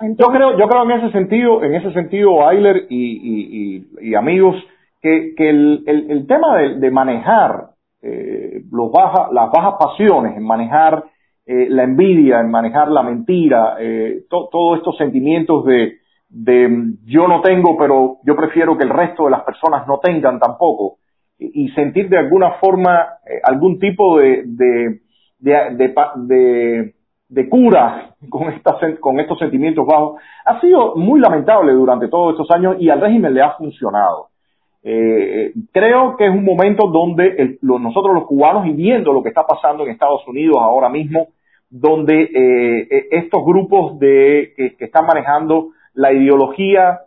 yo 0.00 0.26
creo 0.26 0.58
yo 0.58 0.66
creo 0.66 0.82
en 0.82 0.90
ese 0.90 1.12
sentido 1.12 1.62
en 1.62 1.76
ese 1.76 1.92
sentido 1.92 2.44
Ayler 2.44 2.86
y, 2.88 3.78
y, 3.78 4.08
y, 4.10 4.14
amigos 4.16 4.56
que, 5.00 5.34
que 5.36 5.50
el, 5.50 5.84
el, 5.86 6.10
el 6.10 6.26
tema 6.26 6.56
de, 6.56 6.80
de 6.80 6.90
manejar 6.90 7.68
eh, 8.02 8.60
los 8.72 8.90
baja, 8.90 9.28
las 9.30 9.52
bajas 9.52 9.74
pasiones, 9.78 10.36
en 10.36 10.42
manejar 10.42 11.04
eh, 11.46 11.66
la 11.68 11.84
envidia, 11.84 12.40
en 12.40 12.50
manejar 12.50 12.88
la 12.88 13.02
mentira, 13.02 13.76
eh, 13.78 14.22
todos 14.30 14.78
estos 14.78 14.96
sentimientos 14.96 15.64
de, 15.66 15.98
de 16.30 16.94
yo 17.04 17.28
no 17.28 17.42
tengo, 17.42 17.76
pero 17.76 18.16
yo 18.24 18.34
prefiero 18.34 18.76
que 18.78 18.84
el 18.84 18.90
resto 18.90 19.24
de 19.24 19.30
las 19.30 19.42
personas 19.42 19.86
no 19.86 19.98
tengan 19.98 20.38
tampoco, 20.38 20.98
y, 21.38 21.68
sentir 21.70 22.08
de 22.08 22.18
alguna 22.18 22.52
forma 22.52 23.18
eh, 23.26 23.40
algún 23.42 23.78
tipo 23.78 24.18
de, 24.18 24.44
de, 24.46 25.00
de, 25.38 26.94
de, 27.28 27.48
cura 27.48 28.14
con, 28.30 28.48
esta, 28.48 28.78
con 29.00 29.20
estos 29.20 29.38
sentimientos 29.38 29.86
bajos, 29.86 30.20
ha 30.46 30.60
sido 30.60 30.96
muy 30.96 31.20
lamentable 31.20 31.72
durante 31.72 32.08
todos 32.08 32.32
estos 32.32 32.50
años 32.52 32.76
y 32.78 32.88
al 32.88 33.00
régimen 33.00 33.34
le 33.34 33.42
ha 33.42 33.50
funcionado. 33.52 34.28
Eh, 34.86 35.52
creo 35.72 36.16
que 36.16 36.26
es 36.26 36.30
un 36.30 36.44
momento 36.44 36.86
donde 36.88 37.58
nosotros 37.62 38.14
los 38.14 38.26
cubanos 38.26 38.66
y 38.66 38.72
viendo 38.72 39.14
lo 39.14 39.22
que 39.22 39.30
está 39.30 39.46
pasando 39.46 39.82
en 39.82 39.90
Estados 39.90 40.26
Unidos 40.28 40.58
ahora 40.60 40.90
mismo, 40.90 41.28
donde 41.70 42.22
eh, 42.22 42.86
e, 42.90 43.08
estos 43.18 43.44
grupos 43.44 43.98
de, 43.98 44.52
que, 44.56 44.84
están 44.84 45.06
manejando 45.06 45.70
la 45.94 46.12
ideología 46.12 47.00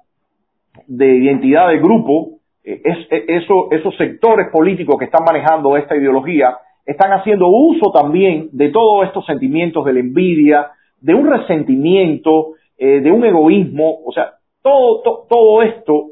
de 0.87 1.15
identidad 1.17 1.69
de 1.69 1.77
grupo, 1.77 2.39
eh, 2.63 2.81
es, 2.83 2.97
e, 3.11 3.25
eso, 3.27 3.69
esos 3.71 3.95
sectores 3.95 4.47
políticos 4.51 4.97
que 4.97 5.05
están 5.05 5.23
manejando 5.23 5.77
esta 5.77 5.95
ideología, 5.95 6.57
están 6.85 7.11
haciendo 7.11 7.47
uso 7.47 7.91
también 7.91 8.49
de 8.51 8.69
todos 8.69 9.05
estos 9.05 9.25
sentimientos 9.25 9.85
de 9.85 9.93
la 9.93 9.99
envidia, 9.99 10.71
de 10.99 11.13
un 11.13 11.27
resentimiento, 11.27 12.55
eh, 12.77 13.01
de 13.01 13.11
un 13.11 13.23
egoísmo, 13.23 13.99
o 14.05 14.11
sea, 14.11 14.33
todo, 14.61 15.25
todo 15.29 15.61
esto 15.61 16.07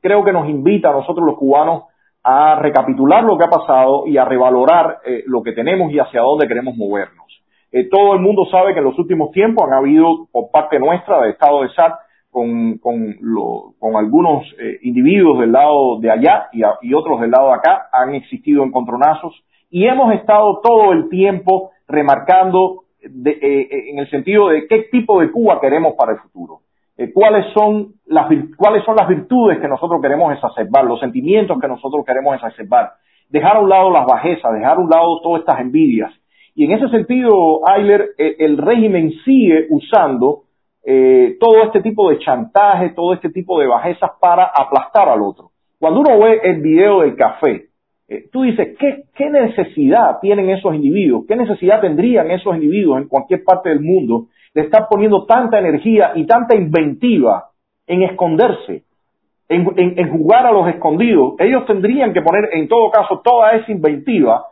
creo 0.00 0.24
que 0.24 0.32
nos 0.32 0.48
invita 0.48 0.90
a 0.90 0.92
nosotros 0.92 1.26
los 1.26 1.36
cubanos 1.36 1.84
a 2.22 2.56
recapitular 2.56 3.22
lo 3.24 3.36
que 3.36 3.44
ha 3.44 3.50
pasado 3.50 4.06
y 4.06 4.16
a 4.16 4.24
revalorar 4.24 5.00
lo 5.26 5.42
que 5.42 5.52
tenemos 5.52 5.92
y 5.92 5.98
hacia 5.98 6.20
dónde 6.22 6.48
queremos 6.48 6.76
movernos. 6.76 7.28
Eh, 7.70 7.88
todo 7.90 8.14
el 8.14 8.20
mundo 8.20 8.46
sabe 8.50 8.72
que 8.72 8.78
en 8.78 8.86
los 8.86 8.98
últimos 8.98 9.30
tiempos 9.30 9.66
han 9.66 9.74
habido 9.74 10.26
por 10.32 10.50
parte 10.50 10.78
nuestra 10.78 11.22
de 11.22 11.30
Estado 11.30 11.62
de 11.62 11.68
SAT 11.70 11.92
con, 12.30 12.78
con, 12.78 13.16
lo, 13.20 13.74
con 13.78 13.96
algunos 13.96 14.44
eh, 14.58 14.78
individuos 14.82 15.40
del 15.40 15.52
lado 15.52 15.98
de 16.00 16.10
allá 16.10 16.48
y, 16.52 16.62
y, 16.82 16.94
otros 16.94 17.20
del 17.20 17.30
lado 17.30 17.48
de 17.48 17.54
acá, 17.54 17.88
han 17.92 18.14
existido 18.14 18.64
encontronazos 18.64 19.34
y 19.70 19.86
hemos 19.86 20.14
estado 20.14 20.60
todo 20.62 20.92
el 20.92 21.10
tiempo 21.10 21.72
remarcando 21.86 22.84
de, 23.02 23.32
eh, 23.32 23.90
en 23.90 23.98
el 23.98 24.08
sentido 24.08 24.48
de 24.48 24.66
qué 24.66 24.84
tipo 24.90 25.20
de 25.20 25.30
Cuba 25.30 25.60
queremos 25.60 25.94
para 25.94 26.12
el 26.12 26.18
futuro. 26.20 26.60
Cuáles 27.14 27.46
son 27.54 27.94
las 28.06 28.26
cuáles 28.56 28.84
son 28.84 28.96
las 28.96 29.08
virtudes 29.08 29.60
que 29.60 29.68
nosotros 29.68 30.00
queremos 30.02 30.32
exacerbar, 30.32 30.84
los 30.84 30.98
sentimientos 30.98 31.60
que 31.60 31.68
nosotros 31.68 32.04
queremos 32.04 32.34
exacerbar, 32.34 32.92
dejar 33.28 33.56
a 33.56 33.60
un 33.60 33.68
lado 33.68 33.90
las 33.90 34.06
bajezas, 34.06 34.52
dejar 34.52 34.76
a 34.78 34.80
un 34.80 34.90
lado 34.90 35.20
todas 35.22 35.40
estas 35.40 35.60
envidias 35.60 36.12
y 36.58 36.64
en 36.64 36.72
ese 36.72 36.88
sentido, 36.88 37.60
Ayler, 37.68 38.16
eh, 38.18 38.34
el 38.40 38.58
régimen 38.58 39.12
sigue 39.24 39.68
usando 39.70 40.40
eh, 40.84 41.36
todo 41.38 41.62
este 41.62 41.80
tipo 41.82 42.10
de 42.10 42.18
chantaje, 42.18 42.88
todo 42.96 43.14
este 43.14 43.30
tipo 43.30 43.60
de 43.60 43.68
bajezas 43.68 44.10
para 44.20 44.50
aplastar 44.52 45.08
al 45.08 45.22
otro. 45.22 45.52
Cuando 45.78 46.00
uno 46.00 46.18
ve 46.18 46.40
el 46.42 46.60
video 46.60 47.02
del 47.02 47.14
café, 47.14 47.66
eh, 48.08 48.24
tú 48.32 48.42
dices, 48.42 48.76
¿qué, 48.76 49.04
¿qué 49.14 49.30
necesidad 49.30 50.18
tienen 50.20 50.50
esos 50.50 50.74
individuos? 50.74 51.26
¿Qué 51.28 51.36
necesidad 51.36 51.80
tendrían 51.80 52.28
esos 52.32 52.56
individuos 52.56 53.02
en 53.02 53.06
cualquier 53.06 53.44
parte 53.44 53.68
del 53.68 53.80
mundo 53.80 54.26
de 54.58 54.64
estar 54.64 54.88
poniendo 54.88 55.24
tanta 55.24 55.58
energía 55.58 56.12
y 56.16 56.26
tanta 56.26 56.56
inventiva 56.56 57.50
en 57.86 58.02
esconderse, 58.02 58.82
en, 59.48 59.72
en 59.76 60.10
jugar 60.10 60.46
a 60.46 60.52
los 60.52 60.68
escondidos? 60.68 61.34
Ellos 61.38 61.64
tendrían 61.66 62.12
que 62.12 62.22
poner, 62.22 62.48
en 62.52 62.66
todo 62.66 62.90
caso, 62.90 63.20
toda 63.22 63.52
esa 63.52 63.70
inventiva 63.70 64.44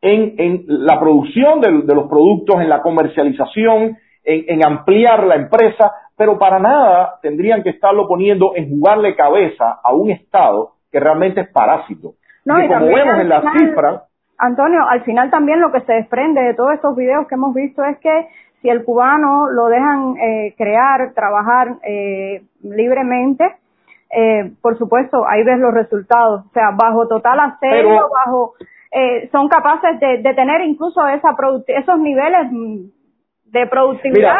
en, 0.00 0.34
en 0.38 0.64
la 0.68 1.00
producción 1.00 1.60
de, 1.60 1.82
de, 1.82 1.94
los 1.94 2.08
productos, 2.08 2.60
en 2.60 2.68
la 2.68 2.82
comercialización, 2.82 3.96
en, 4.22 4.64
ampliar 4.64 5.24
la 5.24 5.36
empresa, 5.36 5.92
pero 6.16 6.38
para 6.38 6.58
nada 6.58 7.18
tendrían 7.22 7.62
que 7.62 7.70
estarlo 7.70 8.06
poniendo 8.06 8.52
en 8.54 8.68
jugarle 8.68 9.16
cabeza 9.16 9.80
a 9.82 9.92
un 9.92 10.10
Estado 10.10 10.72
que 10.92 11.00
realmente 11.00 11.40
es 11.40 11.48
parásito. 11.48 12.12
No, 12.44 12.62
y, 12.62 12.68
como 12.68 12.86
vemos 12.86 13.20
en 13.20 13.28
las 13.28 13.44
cifras... 13.58 14.02
Antonio, 14.38 14.84
al 14.88 15.02
final 15.02 15.30
también 15.30 15.60
lo 15.60 15.72
que 15.72 15.80
se 15.80 15.92
desprende 15.94 16.40
de 16.42 16.54
todos 16.54 16.72
estos 16.74 16.94
videos 16.94 17.26
que 17.26 17.34
hemos 17.34 17.52
visto 17.54 17.82
es 17.82 17.98
que 17.98 18.28
si 18.60 18.68
el 18.68 18.84
cubano 18.84 19.50
lo 19.50 19.68
dejan 19.68 20.16
eh, 20.16 20.54
crear, 20.56 21.12
trabajar 21.14 21.76
eh, 21.84 22.42
libremente, 22.62 23.44
eh, 24.10 24.52
por 24.62 24.78
supuesto, 24.78 25.26
ahí 25.28 25.44
ves 25.44 25.58
los 25.58 25.74
resultados. 25.74 26.46
O 26.46 26.50
sea, 26.52 26.70
bajo 26.74 27.06
total 27.08 27.38
asedio, 27.40 28.00
bajo 28.24 28.54
eh, 28.90 29.28
son 29.30 29.48
capaces 29.48 30.00
de, 30.00 30.18
de, 30.18 30.34
tener 30.34 30.62
incluso 30.62 31.06
esa 31.08 31.36
esos 31.66 31.98
niveles 31.98 32.50
de 33.44 33.66
productividad 33.66 34.36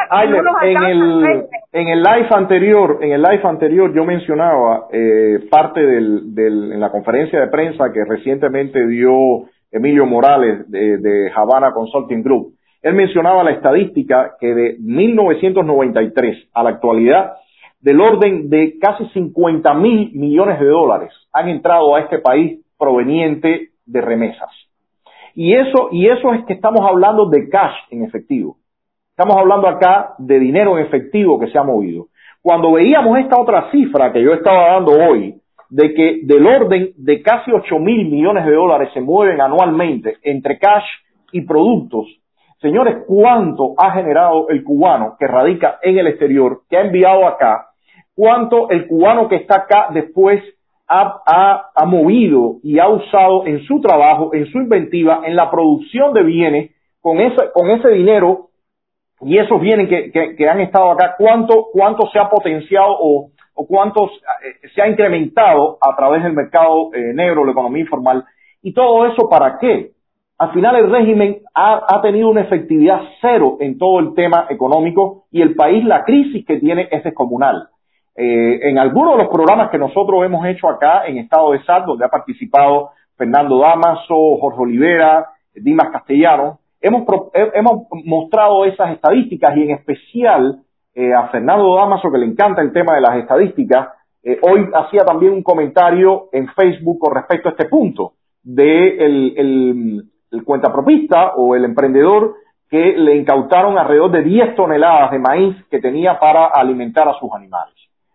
en, 0.62 0.84
el, 0.84 1.46
en 1.72 1.88
el 1.88 2.02
live 2.02 2.28
anterior 2.30 2.98
en 3.02 3.12
el 3.12 3.22
live 3.22 3.42
anterior 3.44 3.92
yo 3.94 4.04
mencionaba 4.04 4.86
eh, 4.92 5.46
parte 5.50 5.80
del, 5.80 6.34
del, 6.34 6.72
en 6.72 6.80
la 6.80 6.90
conferencia 6.90 7.40
de 7.40 7.48
prensa 7.48 7.92
que 7.92 8.04
recientemente 8.04 8.86
dio 8.86 9.44
Emilio 9.70 10.06
Morales 10.06 10.70
de, 10.70 10.96
de 10.98 11.30
Havana 11.34 11.72
Consulting 11.72 12.22
Group 12.22 12.57
él 12.88 12.94
mencionaba 12.94 13.44
la 13.44 13.50
estadística 13.50 14.36
que 14.40 14.54
de 14.54 14.76
1993 14.80 16.48
a 16.54 16.62
la 16.62 16.70
actualidad 16.70 17.34
del 17.80 18.00
orden 18.00 18.48
de 18.48 18.78
casi 18.80 19.06
50 19.10 19.74
mil 19.74 20.12
millones 20.14 20.58
de 20.58 20.66
dólares 20.66 21.12
han 21.32 21.48
entrado 21.48 21.94
a 21.94 22.00
este 22.00 22.18
país 22.18 22.64
proveniente 22.78 23.70
de 23.84 24.00
remesas. 24.00 24.50
Y 25.34 25.54
eso, 25.54 25.88
y 25.92 26.08
eso 26.08 26.32
es 26.32 26.44
que 26.46 26.54
estamos 26.54 26.80
hablando 26.88 27.28
de 27.28 27.48
cash 27.48 27.76
en 27.90 28.04
efectivo. 28.04 28.56
Estamos 29.10 29.36
hablando 29.36 29.68
acá 29.68 30.14
de 30.18 30.38
dinero 30.38 30.78
en 30.78 30.86
efectivo 30.86 31.38
que 31.38 31.48
se 31.48 31.58
ha 31.58 31.62
movido. 31.62 32.06
Cuando 32.40 32.72
veíamos 32.72 33.18
esta 33.18 33.38
otra 33.38 33.70
cifra 33.70 34.12
que 34.12 34.22
yo 34.22 34.32
estaba 34.32 34.72
dando 34.72 34.92
hoy, 34.92 35.34
de 35.68 35.92
que 35.92 36.20
del 36.22 36.46
orden 36.46 36.92
de 36.96 37.20
casi 37.20 37.52
8 37.52 37.78
mil 37.78 38.08
millones 38.08 38.46
de 38.46 38.52
dólares 38.52 38.88
se 38.94 39.00
mueven 39.02 39.40
anualmente 39.40 40.16
entre 40.22 40.58
cash 40.58 40.86
y 41.32 41.42
productos, 41.42 42.06
señores, 42.60 43.04
¿cuánto 43.06 43.74
ha 43.76 43.92
generado 43.92 44.48
el 44.48 44.64
cubano 44.64 45.16
que 45.18 45.26
radica 45.26 45.78
en 45.82 45.98
el 45.98 46.06
exterior, 46.06 46.62
que 46.68 46.76
ha 46.76 46.82
enviado 46.82 47.26
acá? 47.26 47.68
¿Cuánto 48.14 48.68
el 48.70 48.86
cubano 48.86 49.28
que 49.28 49.36
está 49.36 49.56
acá 49.56 49.88
después 49.92 50.42
ha, 50.88 51.84
movido 51.86 52.56
y 52.62 52.78
ha 52.78 52.88
usado 52.88 53.46
en 53.46 53.60
su 53.64 53.80
trabajo, 53.80 54.30
en 54.32 54.46
su 54.46 54.58
inventiva, 54.58 55.20
en 55.24 55.36
la 55.36 55.50
producción 55.50 56.12
de 56.14 56.22
bienes, 56.22 56.70
con 57.00 57.20
ese, 57.20 57.50
con 57.52 57.70
ese 57.70 57.90
dinero 57.90 58.48
y 59.20 59.38
esos 59.38 59.60
bienes 59.60 59.88
que, 59.88 60.48
han 60.48 60.60
estado 60.60 60.90
acá, 60.90 61.14
cuánto, 61.18 61.66
cuánto 61.72 62.08
se 62.08 62.18
ha 62.18 62.28
potenciado 62.28 62.96
o, 62.98 63.30
o 63.54 63.66
cuánto 63.66 64.06
eh, 64.06 64.68
se 64.74 64.82
ha 64.82 64.88
incrementado 64.88 65.78
a 65.80 65.94
través 65.96 66.22
del 66.22 66.32
mercado 66.32 66.92
eh, 66.94 67.12
negro, 67.14 67.44
la 67.44 67.52
economía 67.52 67.82
informal. 67.82 68.24
¿Y 68.62 68.72
todo 68.72 69.06
eso 69.06 69.28
para 69.28 69.58
qué? 69.58 69.92
Al 70.38 70.52
final 70.52 70.76
el 70.76 70.90
régimen 70.90 71.38
ha, 71.54 72.00
tenido 72.00 72.28
una 72.28 72.42
efectividad 72.42 73.00
cero 73.20 73.56
en 73.58 73.76
todo 73.76 73.98
el 73.98 74.14
tema 74.14 74.46
económico 74.48 75.24
y 75.32 75.42
el 75.42 75.56
país, 75.56 75.84
la 75.84 76.04
crisis 76.04 76.46
que 76.46 76.58
tiene 76.58 76.88
es 76.90 77.02
descomunal. 77.02 77.68
Eh, 78.14 78.60
en 78.70 78.78
algunos 78.78 79.16
de 79.16 79.24
los 79.24 79.32
programas 79.32 79.70
que 79.70 79.78
nosotros 79.78 80.24
hemos 80.24 80.46
hecho 80.46 80.68
acá 80.68 81.06
en 81.06 81.18
Estado 81.18 81.52
de 81.52 81.62
SAT, 81.64 81.86
donde 81.86 82.04
ha 82.04 82.08
participado 82.08 82.90
Fernando 83.16 83.58
Damaso, 83.58 84.36
Jorge 84.40 84.60
Olivera, 84.60 85.26
Dimas 85.54 85.90
Castellano, 85.90 86.60
hemos, 86.80 87.02
hemos 87.34 87.88
mostrado 88.04 88.64
esas 88.64 88.92
estadísticas 88.92 89.56
y 89.56 89.62
en 89.64 89.70
especial 89.72 90.62
eh, 90.94 91.14
a 91.14 91.28
Fernando 91.28 91.74
Damaso, 91.74 92.10
que 92.10 92.18
le 92.18 92.26
encanta 92.26 92.62
el 92.62 92.72
tema 92.72 92.94
de 92.94 93.00
las 93.00 93.16
estadísticas, 93.16 93.88
eh, 94.22 94.38
hoy 94.42 94.68
hacía 94.74 95.04
también 95.04 95.32
un 95.32 95.42
comentario 95.42 96.28
en 96.32 96.48
Facebook 96.48 96.98
con 96.98 97.14
respecto 97.14 97.48
a 97.48 97.52
este 97.52 97.66
punto 97.66 98.14
de 98.42 98.98
el, 98.98 100.04
el 100.30 100.44
cuentapropista 100.44 101.34
o 101.36 101.54
el 101.54 101.64
emprendedor 101.64 102.34
que 102.68 102.94
le 102.96 103.16
incautaron 103.16 103.78
alrededor 103.78 104.10
de 104.10 104.22
10 104.22 104.54
toneladas 104.54 105.10
de 105.10 105.18
maíz 105.18 105.56
que 105.70 105.80
tenía 105.80 106.18
para 106.18 106.46
alimentar 106.46 107.08
a 107.08 107.14
sus 107.14 107.30
animales. 107.32 107.74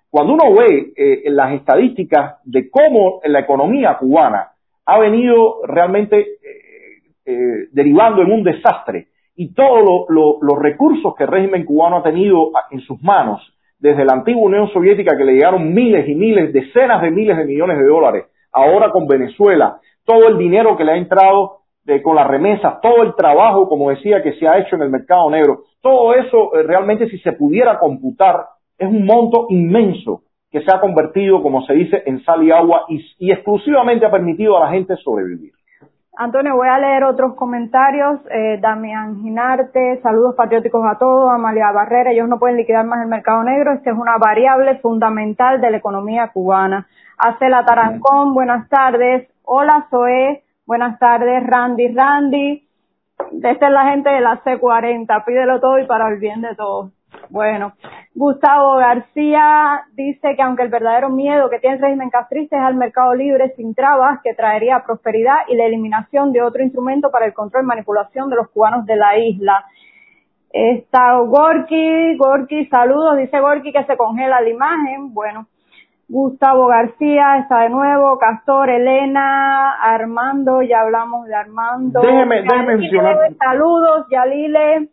Cuando 0.09 0.33
uno 0.33 0.53
ve 0.53 0.93
eh, 0.95 1.23
las 1.31 1.53
estadísticas 1.53 2.35
de 2.43 2.69
cómo 2.69 3.19
la 3.23 3.39
economía 3.39 3.97
cubana 3.97 4.51
ha 4.85 4.99
venido 4.99 5.65
realmente 5.65 6.19
eh, 6.19 6.63
eh, 7.25 7.67
derivando 7.71 8.21
en 8.21 8.31
un 8.31 8.43
desastre 8.43 9.07
y 9.35 9.53
todos 9.53 10.05
los 10.09 10.59
recursos 10.59 11.15
que 11.15 11.23
el 11.23 11.29
régimen 11.29 11.65
cubano 11.65 11.97
ha 11.97 12.03
tenido 12.03 12.51
en 12.69 12.81
sus 12.81 13.01
manos 13.01 13.41
desde 13.79 14.05
la 14.05 14.13
antigua 14.13 14.43
Unión 14.43 14.69
Soviética 14.71 15.17
que 15.17 15.25
le 15.25 15.33
llegaron 15.33 15.73
miles 15.73 16.07
y 16.07 16.13
miles, 16.13 16.53
decenas 16.53 17.01
de 17.01 17.09
miles 17.09 17.35
de 17.35 17.45
millones 17.45 17.79
de 17.79 17.85
dólares, 17.85 18.25
ahora 18.51 18.91
con 18.91 19.07
Venezuela, 19.07 19.79
todo 20.05 20.27
el 20.27 20.37
dinero 20.37 20.77
que 20.77 20.83
le 20.83 20.91
ha 20.91 20.97
entrado 20.97 21.62
con 22.03 22.15
las 22.15 22.27
remesas, 22.27 22.79
todo 22.81 23.03
el 23.03 23.15
trabajo, 23.15 23.67
como 23.67 23.89
decía, 23.89 24.23
que 24.23 24.33
se 24.33 24.47
ha 24.47 24.57
hecho 24.57 24.75
en 24.75 24.83
el 24.83 24.89
mercado 24.89 25.29
negro, 25.29 25.63
todo 25.81 26.13
eso 26.13 26.51
realmente 26.65 27.09
si 27.09 27.17
se 27.19 27.33
pudiera 27.33 27.77
computar 27.77 28.45
es 28.77 28.87
un 28.87 29.05
monto 29.05 29.47
inmenso 29.49 30.21
que 30.51 30.61
se 30.61 30.73
ha 30.73 30.79
convertido, 30.79 31.41
como 31.41 31.63
se 31.63 31.73
dice, 31.73 32.03
en 32.05 32.23
sal 32.23 32.43
y 32.43 32.51
agua 32.51 32.83
y, 32.87 33.31
exclusivamente 33.31 34.05
ha 34.05 34.11
permitido 34.11 34.55
a 34.55 34.61
la 34.61 34.69
gente 34.69 34.95
sobrevivir. 34.97 35.51
Antonio, 36.15 36.55
voy 36.55 36.67
a 36.67 36.77
leer 36.77 37.05
otros 37.05 37.33
comentarios. 37.33 38.19
Eh, 38.29 38.59
Damián 38.61 39.19
Ginarte, 39.23 39.99
saludos 40.03 40.35
patrióticos 40.35 40.85
a 40.85 40.99
todos. 40.99 41.31
Amalia 41.31 41.71
Barrera, 41.71 42.11
ellos 42.11 42.29
no 42.29 42.37
pueden 42.37 42.57
liquidar 42.57 42.85
más 42.85 43.01
el 43.01 43.09
mercado 43.09 43.43
negro. 43.43 43.73
Esta 43.73 43.89
es 43.89 43.97
una 43.97 44.19
variable 44.19 44.77
fundamental 44.77 45.59
de 45.59 45.71
la 45.71 45.77
economía 45.77 46.29
cubana. 46.31 46.85
Acela 47.17 47.65
Tarancón, 47.65 48.35
buenas 48.35 48.69
tardes. 48.69 49.27
Hola, 49.43 49.87
Zoe, 49.89 50.42
buenas 50.65 50.99
tardes. 50.99 51.45
Randy, 51.45 51.93
Randy. 51.93 52.67
Esta 53.43 53.67
es 53.67 53.71
la 53.71 53.91
gente 53.91 54.09
de 54.09 54.21
la 54.21 54.43
C40. 54.43 55.25
Pídelo 55.25 55.59
todo 55.59 55.79
y 55.79 55.85
para 55.85 56.09
el 56.09 56.19
bien 56.19 56.41
de 56.41 56.55
todos. 56.55 56.91
Bueno, 57.29 57.73
Gustavo 58.15 58.77
García 58.77 59.83
dice 59.93 60.35
que 60.35 60.41
aunque 60.41 60.63
el 60.63 60.69
verdadero 60.69 61.09
miedo 61.09 61.49
que 61.49 61.59
tiene 61.59 61.77
el 61.77 61.81
régimen 61.81 62.09
castrista 62.09 62.57
es 62.57 62.63
al 62.63 62.75
mercado 62.75 63.13
libre 63.13 63.53
sin 63.55 63.73
trabas, 63.73 64.19
que 64.23 64.33
traería 64.33 64.83
prosperidad 64.83 65.37
y 65.47 65.55
la 65.55 65.65
eliminación 65.65 66.31
de 66.31 66.41
otro 66.41 66.63
instrumento 66.63 67.11
para 67.11 67.25
el 67.25 67.33
control 67.33 67.63
y 67.63 67.67
manipulación 67.67 68.29
de 68.29 68.35
los 68.35 68.49
cubanos 68.49 68.85
de 68.85 68.95
la 68.95 69.17
isla. 69.17 69.65
Está 70.51 71.17
Gorky, 71.19 72.17
Gorky, 72.17 72.65
saludos, 72.67 73.17
dice 73.17 73.39
Gorky 73.39 73.71
que 73.71 73.83
se 73.85 73.97
congela 73.97 74.41
la 74.41 74.49
imagen. 74.49 75.13
Bueno, 75.13 75.47
Gustavo 76.07 76.67
García 76.67 77.37
está 77.39 77.63
de 77.63 77.69
nuevo, 77.69 78.17
Castor, 78.19 78.69
Elena, 78.69 79.71
Armando, 79.81 80.61
ya 80.61 80.81
hablamos 80.81 81.25
de 81.27 81.35
Armando. 81.35 82.01
Déjeme, 82.01 82.43
déjeme 82.43 82.77
mencionar. 82.77 83.17
Saludos, 83.39 84.07
Yalile. 84.11 84.89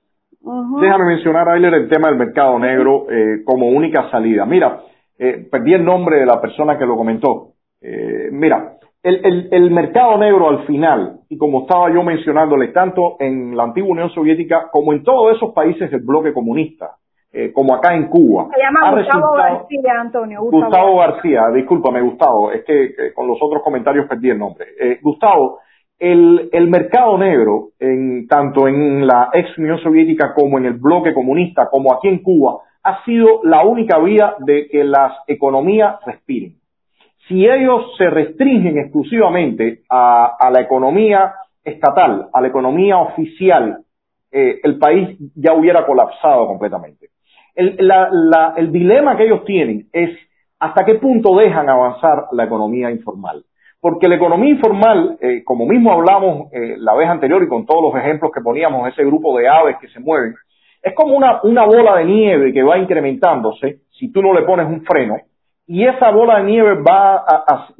Déjame 0.80 1.04
mencionar, 1.04 1.48
Ailer, 1.48 1.74
el 1.74 1.88
tema 1.88 2.08
del 2.08 2.16
mercado 2.16 2.58
negro 2.58 3.06
eh, 3.10 3.42
como 3.44 3.68
única 3.68 4.10
salida. 4.10 4.46
Mira, 4.46 4.80
eh, 5.18 5.46
perdí 5.50 5.74
el 5.74 5.84
nombre 5.84 6.18
de 6.20 6.26
la 6.26 6.40
persona 6.40 6.78
que 6.78 6.86
lo 6.86 6.96
comentó. 6.96 7.52
Eh, 7.82 8.30
mira, 8.32 8.76
el, 9.02 9.20
el, 9.24 9.48
el, 9.50 9.70
mercado 9.70 10.16
negro 10.16 10.48
al 10.48 10.66
final, 10.66 11.20
y 11.28 11.36
como 11.36 11.62
estaba 11.62 11.92
yo 11.92 12.02
mencionándole, 12.02 12.68
tanto 12.68 13.16
en 13.18 13.54
la 13.54 13.64
antigua 13.64 13.90
Unión 13.90 14.10
Soviética 14.10 14.68
como 14.72 14.92
en 14.92 15.02
todos 15.02 15.36
esos 15.36 15.52
países 15.52 15.90
del 15.90 16.00
bloque 16.00 16.32
comunista, 16.32 16.96
eh, 17.32 17.52
como 17.52 17.74
acá 17.74 17.94
en 17.94 18.08
Cuba. 18.08 18.48
Se 18.54 18.60
llama 18.60 18.90
Gustavo 18.90 19.34
García, 19.34 20.00
Antonio. 20.00 20.42
Gustavo, 20.42 20.96
García, 20.98 21.42
discúlpame, 21.54 22.00
Gustavo, 22.02 22.52
es 22.52 22.64
que 22.64 23.12
con 23.14 23.26
los 23.28 23.38
otros 23.40 23.62
comentarios 23.62 24.06
perdí 24.08 24.30
el 24.30 24.38
nombre. 24.38 24.66
Gustavo, 25.02 25.60
el, 25.98 26.48
el, 26.52 26.68
mercado 26.68 27.18
negro, 27.18 27.68
en, 27.78 28.26
tanto 28.26 28.66
en 28.66 29.06
la 29.06 29.28
ex 29.32 29.56
Unión 29.58 29.78
Soviética 29.78 30.34
como 30.34 30.58
en 30.58 30.64
el 30.64 30.74
bloque 30.74 31.12
comunista, 31.12 31.68
como 31.70 31.92
aquí 31.92 32.08
en 32.08 32.22
Cuba, 32.22 32.60
ha 32.82 33.04
sido 33.04 33.40
la 33.44 33.64
única 33.64 33.98
vía 33.98 34.34
de 34.38 34.66
que 34.68 34.82
las 34.82 35.12
economías 35.26 35.96
respiren. 36.06 36.54
Si 37.28 37.46
ellos 37.46 37.94
se 37.96 38.08
restringen 38.08 38.78
exclusivamente 38.78 39.82
a, 39.88 40.36
a 40.38 40.50
la 40.50 40.62
economía 40.62 41.34
estatal, 41.62 42.28
a 42.32 42.40
la 42.40 42.48
economía 42.48 42.98
oficial, 42.98 43.84
eh, 44.32 44.60
el 44.62 44.78
país 44.78 45.18
ya 45.34 45.52
hubiera 45.52 45.84
colapsado 45.84 46.46
completamente. 46.46 47.09
El, 47.60 47.76
la, 47.78 48.08
la, 48.10 48.54
el 48.56 48.72
dilema 48.72 49.16
que 49.18 49.24
ellos 49.24 49.44
tienen 49.44 49.86
es 49.92 50.10
hasta 50.58 50.84
qué 50.84 50.94
punto 50.94 51.36
dejan 51.36 51.68
avanzar 51.68 52.28
la 52.32 52.44
economía 52.44 52.90
informal. 52.90 53.44
Porque 53.80 54.08
la 54.08 54.14
economía 54.16 54.50
informal, 54.50 55.18
eh, 55.20 55.42
como 55.44 55.66
mismo 55.66 55.92
hablamos 55.92 56.52
eh, 56.52 56.76
la 56.78 56.94
vez 56.94 57.08
anterior 57.08 57.42
y 57.42 57.48
con 57.48 57.66
todos 57.66 57.82
los 57.82 58.02
ejemplos 58.02 58.30
que 58.34 58.40
poníamos, 58.40 58.88
ese 58.88 59.04
grupo 59.04 59.36
de 59.36 59.48
aves 59.48 59.76
que 59.78 59.88
se 59.88 60.00
mueven, 60.00 60.34
es 60.82 60.94
como 60.94 61.14
una, 61.14 61.40
una 61.42 61.66
bola 61.66 61.96
de 61.96 62.06
nieve 62.06 62.52
que 62.52 62.62
va 62.62 62.78
incrementándose 62.78 63.80
si 63.90 64.10
tú 64.10 64.22
no 64.22 64.32
le 64.32 64.42
pones 64.42 64.66
un 64.66 64.82
freno 64.82 65.16
y 65.66 65.84
esa 65.84 66.10
bola 66.10 66.38
de 66.38 66.44
nieve 66.44 66.82
va, 66.82 67.24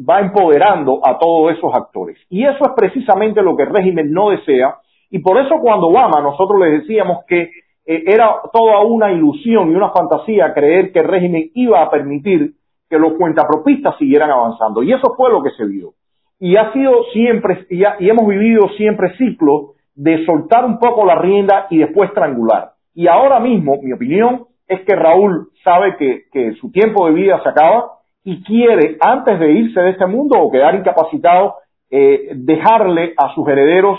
va 0.08 0.20
empoderando 0.20 1.00
a 1.02 1.18
todos 1.18 1.56
esos 1.56 1.74
actores. 1.74 2.18
Y 2.28 2.44
eso 2.44 2.64
es 2.64 2.72
precisamente 2.76 3.42
lo 3.42 3.56
que 3.56 3.62
el 3.62 3.74
régimen 3.74 4.12
no 4.12 4.28
desea 4.30 4.76
y 5.10 5.18
por 5.20 5.38
eso 5.38 5.56
cuando 5.60 5.88
Obama 5.88 6.20
nosotros 6.20 6.60
le 6.60 6.80
decíamos 6.80 7.24
que 7.26 7.50
eh, 7.90 8.04
era 8.06 8.36
toda 8.52 8.84
una 8.84 9.10
ilusión 9.10 9.72
y 9.72 9.74
una 9.74 9.90
fantasía 9.90 10.54
creer 10.54 10.92
que 10.92 11.00
el 11.00 11.08
régimen 11.08 11.50
iba 11.54 11.82
a 11.82 11.90
permitir 11.90 12.52
que 12.88 12.96
los 13.00 13.14
cuentapropistas 13.14 13.98
siguieran 13.98 14.30
avanzando. 14.30 14.84
Y 14.84 14.92
eso 14.92 15.12
fue 15.16 15.28
lo 15.28 15.42
que 15.42 15.50
se 15.50 15.66
vio. 15.66 15.94
Y 16.38 16.54
ha 16.54 16.72
sido 16.72 17.02
siempre, 17.12 17.66
y, 17.68 17.82
hemos 18.08 18.28
vivido 18.28 18.68
siempre 18.76 19.16
ciclos 19.16 19.72
de 19.96 20.24
soltar 20.24 20.64
un 20.66 20.78
poco 20.78 21.04
la 21.04 21.16
rienda 21.16 21.66
y 21.68 21.78
después 21.78 22.10
estrangular. 22.10 22.74
Y 22.94 23.08
ahora 23.08 23.40
mismo, 23.40 23.78
mi 23.82 23.92
opinión 23.92 24.46
es 24.68 24.82
que 24.82 24.94
Raúl 24.94 25.48
sabe 25.64 25.96
que, 25.96 26.26
que 26.32 26.52
su 26.60 26.70
tiempo 26.70 27.06
de 27.06 27.14
vida 27.14 27.42
se 27.42 27.48
acaba 27.48 27.90
y 28.22 28.44
quiere, 28.44 28.98
antes 29.00 29.40
de 29.40 29.50
irse 29.50 29.80
de 29.80 29.90
este 29.90 30.06
mundo 30.06 30.38
o 30.38 30.52
quedar 30.52 30.76
incapacitado, 30.76 31.56
eh, 31.90 32.34
dejarle 32.36 33.14
a 33.16 33.34
sus 33.34 33.48
herederos 33.48 33.98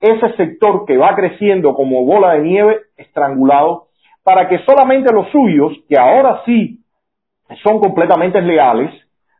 ese 0.00 0.34
sector 0.36 0.84
que 0.86 0.96
va 0.96 1.14
creciendo 1.14 1.74
como 1.74 2.04
bola 2.04 2.32
de 2.34 2.40
nieve 2.40 2.80
estrangulado 2.96 3.88
para 4.22 4.48
que 4.48 4.58
solamente 4.60 5.12
los 5.12 5.28
suyos, 5.30 5.72
que 5.88 5.98
ahora 5.98 6.42
sí 6.44 6.80
son 7.62 7.80
completamente 7.80 8.40
legales, 8.40 8.90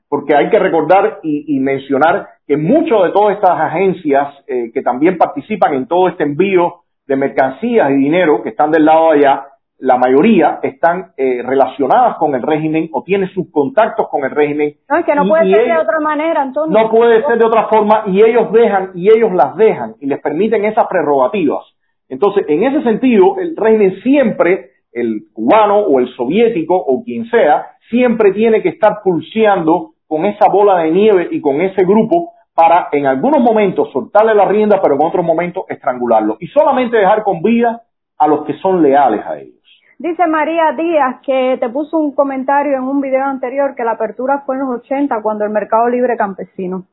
porque 0.09 0.35
hay 0.35 0.51
que 0.51 0.59
recordar 0.59 1.21
y, 1.23 1.59
mencionar 1.61 2.27
que 2.47 2.57
muchas 2.57 3.05
de 3.05 3.11
todas 3.13 3.37
estas 3.37 3.61
agencias 3.61 4.35
eh, 4.49 4.71
que 4.75 4.83
también 4.83 5.17
participan 5.17 5.75
en 5.75 5.87
todo 5.87 6.09
este 6.09 6.25
envío 6.25 6.81
de 7.07 7.17
mercancías 7.17 7.91
y 7.91 7.95
dinero 7.95 8.43
que 8.43 8.49
están 8.49 8.73
del 8.73 8.85
lado 8.85 9.13
de 9.13 9.19
allá, 9.19 9.47
la 9.81 9.97
mayoría 9.97 10.61
están 10.63 11.13
eh, 11.17 11.43
relacionadas 11.43 12.17
con 12.19 12.35
el 12.35 12.43
régimen 12.43 12.89
o 12.93 13.03
tienen 13.03 13.29
sus 13.31 13.51
contactos 13.51 14.09
con 14.09 14.25
el 14.25 14.31
régimen. 14.31 14.75
No, 14.89 14.99
es 14.99 15.05
que 15.05 15.15
no 15.15 15.27
puede 15.27 15.55
ser 15.55 15.65
de 15.67 15.79
otra 15.79 16.01
manera, 16.01 16.43
Antonio. 16.43 16.79
No 16.79 16.91
puede 16.91 17.25
ser 17.25 17.39
de 17.39 17.47
otra 17.47 17.69
forma 17.69 18.05
y 18.07 18.23
ellos 18.23 18.53
dejan 18.53 18.91
y 18.95 19.09
ellos 19.09 19.33
las 19.33 19.57
dejan 19.57 19.95
y 20.01 20.07
les 20.07 20.21
permiten 20.21 20.65
esas 20.65 20.87
prerrogativas. 20.87 21.65
Entonces, 22.09 22.45
en 22.49 22.65
ese 22.65 22.83
sentido, 22.83 23.37
el 23.39 23.57
régimen 23.57 24.01
siempre 24.03 24.71
el 24.93 25.27
cubano 25.33 25.79
o 25.79 26.01
el 26.01 26.09
soviético 26.15 26.77
o 26.77 27.03
quien 27.05 27.29
sea, 27.31 27.67
siempre 27.89 28.33
tiene 28.33 28.63
que 28.63 28.71
estar 28.71 29.01
pulseando 29.03 29.93
con 30.07 30.25
esa 30.25 30.49
bola 30.51 30.79
de 30.79 30.91
nieve 30.91 31.29
y 31.31 31.41
con 31.41 31.61
ese 31.61 31.85
grupo 31.85 32.33
para 32.55 32.89
en 32.93 33.07
algunos 33.07 33.41
momentos 33.41 33.91
soltarle 33.93 34.35
la 34.35 34.45
rienda, 34.45 34.81
pero 34.83 34.95
en 34.95 35.07
otros 35.07 35.25
momentos 35.25 35.65
estrangularlo. 35.69 36.37
Y 36.41 36.49
solamente 36.49 36.97
dejar 36.97 37.23
con 37.23 37.43
vida 37.43 37.83
a 38.19 38.27
los 38.27 38.45
que 38.45 38.55
son 38.59 38.83
leales 38.83 39.25
a 39.25 39.39
ellos. 39.39 39.60
Dice 40.01 40.27
María 40.27 40.73
Díaz 40.79 41.17
que 41.23 41.59
te 41.61 41.69
puso 41.69 41.99
un 41.99 42.15
comentario 42.15 42.75
en 42.79 42.85
un 42.85 43.03
video 43.03 43.23
anterior 43.23 43.75
que 43.77 43.85
la 43.85 43.93
apertura 43.93 44.45
fue 44.47 44.57
en 44.57 44.63
los 44.63 44.81
80 44.81 45.21
cuando 45.21 45.45
el 45.45 45.51
mercado 45.51 45.91
libre 45.91 46.17
campesino. 46.17 46.85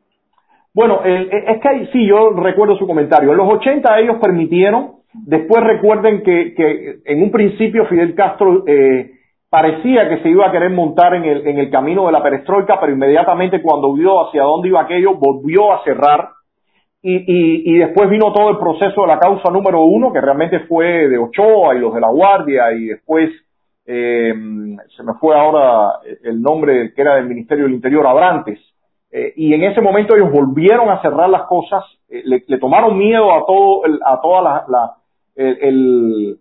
Bueno, 0.74 1.00
es 1.06 1.62
que 1.62 1.88
sí, 1.94 2.06
yo 2.06 2.32
recuerdo 2.32 2.76
su 2.76 2.86
comentario. 2.86 3.32
En 3.32 3.38
los 3.38 3.48
80 3.50 4.00
ellos 4.00 4.18
permitieron, 4.22 4.96
después 5.14 5.64
recuerden 5.64 6.22
que, 6.22 6.54
que 6.54 7.00
en 7.06 7.24
un 7.24 7.32
principio 7.32 7.86
Fidel 7.86 8.14
Castro 8.14 8.66
eh, 8.68 9.12
parecía 9.50 10.10
que 10.10 10.22
se 10.22 10.28
iba 10.28 10.46
a 10.46 10.52
querer 10.52 10.72
montar 10.72 11.14
en 11.14 11.24
el, 11.24 11.48
en 11.48 11.60
el 11.60 11.72
camino 11.72 12.08
de 12.08 12.12
la 12.12 12.22
perestroika, 12.22 12.78
pero 12.78 12.92
inmediatamente 12.92 13.62
cuando 13.62 13.94
vio 13.94 14.28
hacia 14.28 14.44
dónde 14.44 14.68
iba 14.68 14.82
aquello, 14.82 15.14
volvió 15.14 15.72
a 15.72 15.82
cerrar. 15.86 16.32
Y, 17.10 17.72
y, 17.74 17.78
después 17.78 18.10
vino 18.10 18.34
todo 18.34 18.50
el 18.50 18.58
proceso 18.58 19.02
de 19.04 19.08
la 19.08 19.18
causa 19.18 19.50
número 19.50 19.82
uno, 19.84 20.12
que 20.12 20.20
realmente 20.20 20.60
fue 20.62 21.08
de 21.08 21.18
Ochoa 21.18 21.74
y 21.74 21.80
los 21.80 21.94
de 21.94 22.02
la 22.02 22.10
Guardia, 22.10 22.74
y 22.74 22.88
después 22.88 23.30
eh, 23.86 24.34
se 24.94 25.04
me 25.04 25.14
fue 25.14 25.40
ahora 25.40 26.00
el 26.24 26.42
nombre 26.42 26.92
que 26.94 27.02
era 27.02 27.16
del 27.16 27.28
Ministerio 27.28 27.64
del 27.64 27.76
Interior, 27.76 28.06
Abrantes. 28.06 28.60
Eh, 29.10 29.32
y 29.38 29.54
en 29.54 29.64
ese 29.64 29.80
momento 29.80 30.18
ellos 30.18 30.34
volvieron 30.34 30.90
a 30.90 31.02
cerrar 31.02 31.30
las 31.30 31.44
cosas, 31.44 31.86
eh, 32.10 32.24
le, 32.26 32.58
tomaron 32.58 32.98
miedo 32.98 33.34
a 33.34 33.46
todo, 33.46 33.86
el, 33.86 34.00
a 34.04 34.20
toda 34.20 34.66
la, 34.68 34.96
el 35.36 36.38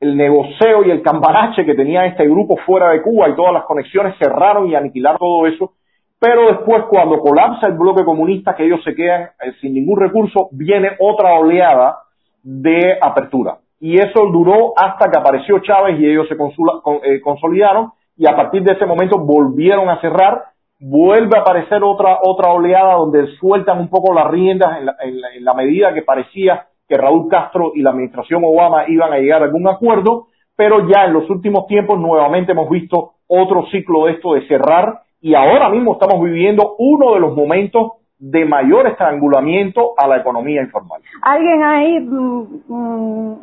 el 0.00 0.16
negocio 0.16 0.84
y 0.86 0.90
el 0.90 1.02
cambarache 1.02 1.64
que 1.64 1.74
tenía 1.74 2.06
este 2.06 2.24
grupo 2.24 2.56
fuera 2.64 2.90
de 2.90 3.02
Cuba 3.02 3.28
y 3.28 3.36
todas 3.36 3.52
las 3.52 3.64
conexiones 3.64 4.16
cerraron 4.18 4.68
y 4.68 4.74
aniquilaron 4.74 5.18
todo 5.18 5.46
eso. 5.46 5.74
Pero 6.20 6.48
después, 6.48 6.84
cuando 6.90 7.18
colapsa 7.18 7.66
el 7.66 7.78
bloque 7.78 8.04
comunista, 8.04 8.54
que 8.54 8.66
ellos 8.66 8.84
se 8.84 8.94
quedan 8.94 9.22
eh, 9.22 9.52
sin 9.62 9.72
ningún 9.72 9.98
recurso, 9.98 10.50
viene 10.52 10.90
otra 10.98 11.32
oleada 11.32 11.96
de 12.42 12.98
apertura. 13.00 13.58
Y 13.80 13.96
eso 13.96 14.26
duró 14.30 14.74
hasta 14.76 15.10
que 15.10 15.18
apareció 15.18 15.60
Chávez 15.60 15.98
y 15.98 16.06
ellos 16.06 16.28
se 16.28 16.34
eh, 16.34 17.20
consolidaron 17.22 17.92
y 18.18 18.28
a 18.28 18.36
partir 18.36 18.62
de 18.62 18.74
ese 18.74 18.84
momento 18.84 19.18
volvieron 19.18 19.88
a 19.88 19.98
cerrar. 20.02 20.44
Vuelve 20.78 21.38
a 21.38 21.40
aparecer 21.40 21.82
otra, 21.82 22.18
otra 22.22 22.52
oleada 22.52 22.94
donde 22.96 23.26
sueltan 23.38 23.78
un 23.80 23.88
poco 23.88 24.12
las 24.12 24.30
riendas 24.30 24.78
en 24.78 24.86
la, 24.86 24.96
en 25.02 25.20
la, 25.22 25.34
en 25.34 25.44
la 25.44 25.54
medida 25.54 25.94
que 25.94 26.02
parecía 26.02 26.66
que 26.86 26.98
Raúl 26.98 27.28
Castro 27.30 27.72
y 27.74 27.80
la 27.80 27.90
administración 27.90 28.42
Obama 28.44 28.84
iban 28.88 29.12
a 29.12 29.18
llegar 29.18 29.40
a 29.40 29.46
algún 29.46 29.66
acuerdo, 29.68 30.26
pero 30.54 30.86
ya 30.88 31.04
en 31.06 31.14
los 31.14 31.30
últimos 31.30 31.66
tiempos 31.66 31.98
nuevamente 31.98 32.52
hemos 32.52 32.68
visto 32.68 33.12
otro 33.26 33.64
ciclo 33.70 34.04
de 34.04 34.12
esto 34.12 34.34
de 34.34 34.46
cerrar 34.48 35.00
y 35.20 35.34
ahora 35.34 35.68
mismo 35.68 35.92
estamos 35.94 36.22
viviendo 36.22 36.74
uno 36.78 37.14
de 37.14 37.20
los 37.20 37.34
momentos 37.34 37.92
de 38.18 38.44
mayor 38.44 38.86
estrangulamiento 38.86 39.94
a 39.96 40.06
la 40.06 40.18
economía 40.18 40.60
informal. 40.60 41.00
Alguien 41.22 41.62
ahí, 41.62 42.00
mm, 42.00 42.62
mm, 42.68 43.38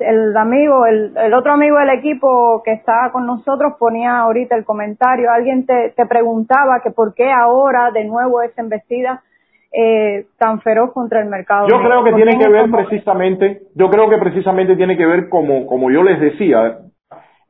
el 0.00 0.36
amigo, 0.36 0.86
el, 0.86 1.12
el, 1.16 1.34
otro 1.34 1.52
amigo 1.52 1.78
del 1.78 1.90
equipo 1.90 2.62
que 2.64 2.72
estaba 2.72 3.12
con 3.12 3.26
nosotros 3.26 3.74
ponía 3.78 4.20
ahorita 4.20 4.56
el 4.56 4.64
comentario, 4.64 5.30
alguien 5.30 5.66
te, 5.66 5.90
te 5.90 6.06
preguntaba 6.06 6.80
que 6.82 6.90
por 6.90 7.14
qué 7.14 7.30
ahora 7.30 7.90
de 7.90 8.04
nuevo 8.04 8.40
es 8.40 8.56
embestida 8.56 9.22
eh, 9.70 10.26
tan 10.38 10.60
feroz 10.62 10.92
contra 10.92 11.20
el 11.20 11.28
mercado. 11.28 11.68
Yo 11.68 11.82
creo 11.82 12.02
que 12.02 12.12
tiene 12.14 12.38
que 12.38 12.48
ver 12.48 12.70
precisamente, 12.70 13.62
yo 13.74 13.90
creo 13.90 14.08
que 14.08 14.16
precisamente 14.16 14.76
tiene 14.76 14.96
que 14.96 15.06
ver 15.06 15.28
como, 15.28 15.66
como 15.66 15.90
yo 15.90 16.02
les 16.02 16.18
decía, 16.20 16.78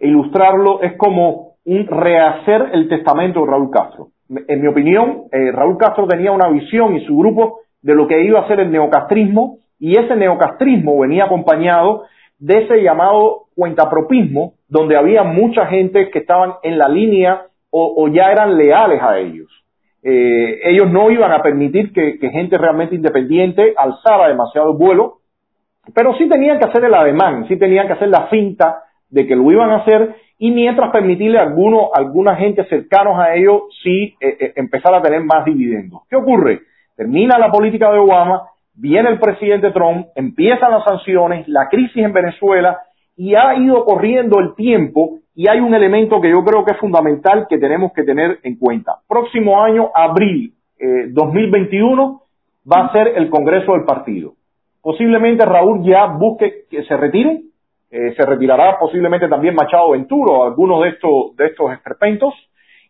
ilustrarlo 0.00 0.82
es 0.82 0.96
como 0.96 1.51
un 1.64 1.86
rehacer 1.86 2.70
el 2.72 2.88
testamento 2.88 3.40
de 3.40 3.46
Raúl 3.46 3.70
Castro. 3.70 4.08
En 4.48 4.60
mi 4.60 4.68
opinión, 4.68 5.24
eh, 5.30 5.52
Raúl 5.52 5.76
Castro 5.78 6.06
tenía 6.06 6.32
una 6.32 6.48
visión 6.48 6.96
y 6.96 7.04
su 7.04 7.16
grupo 7.16 7.60
de 7.82 7.94
lo 7.94 8.06
que 8.06 8.22
iba 8.22 8.40
a 8.40 8.48
ser 8.48 8.60
el 8.60 8.70
neocastrismo 8.70 9.58
y 9.78 9.98
ese 9.98 10.16
neocastrismo 10.16 10.98
venía 11.00 11.24
acompañado 11.24 12.04
de 12.38 12.64
ese 12.64 12.82
llamado 12.82 13.46
cuentapropismo 13.54 14.54
donde 14.68 14.96
había 14.96 15.22
mucha 15.22 15.66
gente 15.66 16.10
que 16.10 16.20
estaban 16.20 16.54
en 16.62 16.78
la 16.78 16.88
línea 16.88 17.46
o, 17.74 18.06
ya 18.08 18.30
eran 18.30 18.58
leales 18.58 19.02
a 19.02 19.18
ellos. 19.18 19.48
Eh, 20.02 20.60
ellos 20.64 20.90
no 20.90 21.10
iban 21.10 21.32
a 21.32 21.40
permitir 21.40 21.92
que, 21.92 22.18
que, 22.18 22.28
gente 22.28 22.58
realmente 22.58 22.94
independiente 22.94 23.72
alzara 23.76 24.28
demasiado 24.28 24.74
vuelo, 24.74 25.20
pero 25.94 26.14
sí 26.18 26.28
tenían 26.28 26.58
que 26.58 26.66
hacer 26.66 26.84
el 26.84 26.92
ademán, 26.92 27.48
sí 27.48 27.56
tenían 27.56 27.86
que 27.86 27.94
hacer 27.94 28.08
la 28.08 28.26
finta 28.26 28.82
de 29.12 29.26
que 29.26 29.36
lo 29.36 29.50
iban 29.52 29.70
a 29.70 29.76
hacer 29.76 30.16
y 30.38 30.50
mientras 30.50 30.90
permitirle 30.90 31.38
a 31.38 31.42
alguno, 31.42 31.90
alguna 31.94 32.34
gente 32.34 32.64
cercanos 32.64 33.16
a 33.18 33.34
ellos 33.34 33.62
sí 33.84 34.16
eh, 34.20 34.36
eh, 34.40 34.52
empezar 34.56 34.92
a 34.94 35.02
tener 35.02 35.22
más 35.22 35.44
dividendos. 35.44 36.02
¿Qué 36.10 36.16
ocurre? 36.16 36.62
Termina 36.96 37.38
la 37.38 37.50
política 37.50 37.92
de 37.92 37.98
Obama, 37.98 38.42
viene 38.74 39.10
el 39.10 39.20
presidente 39.20 39.70
Trump, 39.70 40.08
empiezan 40.16 40.72
las 40.72 40.84
sanciones, 40.84 41.46
la 41.46 41.68
crisis 41.68 42.02
en 42.02 42.12
Venezuela 42.12 42.80
y 43.16 43.34
ha 43.34 43.54
ido 43.54 43.84
corriendo 43.84 44.40
el 44.40 44.54
tiempo 44.54 45.18
y 45.34 45.48
hay 45.48 45.60
un 45.60 45.74
elemento 45.74 46.20
que 46.20 46.30
yo 46.30 46.42
creo 46.42 46.64
que 46.64 46.72
es 46.72 46.78
fundamental 46.78 47.46
que 47.48 47.58
tenemos 47.58 47.92
que 47.92 48.02
tener 48.02 48.40
en 48.42 48.58
cuenta. 48.58 48.96
Próximo 49.06 49.62
año, 49.62 49.90
abril 49.94 50.54
eh, 50.78 51.08
2021, 51.10 52.22
va 52.70 52.86
a 52.86 52.92
ser 52.92 53.12
el 53.16 53.30
Congreso 53.30 53.72
del 53.72 53.84
Partido. 53.84 54.32
Posiblemente 54.80 55.44
Raúl 55.44 55.84
ya 55.84 56.06
busque 56.06 56.64
que 56.68 56.82
se 56.84 56.96
retire, 56.96 57.42
eh, 57.92 58.14
se 58.16 58.26
retirará 58.26 58.78
posiblemente 58.78 59.28
también 59.28 59.54
Machado 59.54 59.90
Venturo, 59.90 60.44
algunos 60.44 60.82
de 60.82 60.88
estos, 60.88 61.36
de 61.36 61.46
estos 61.46 61.72
esperpentos, 61.72 62.34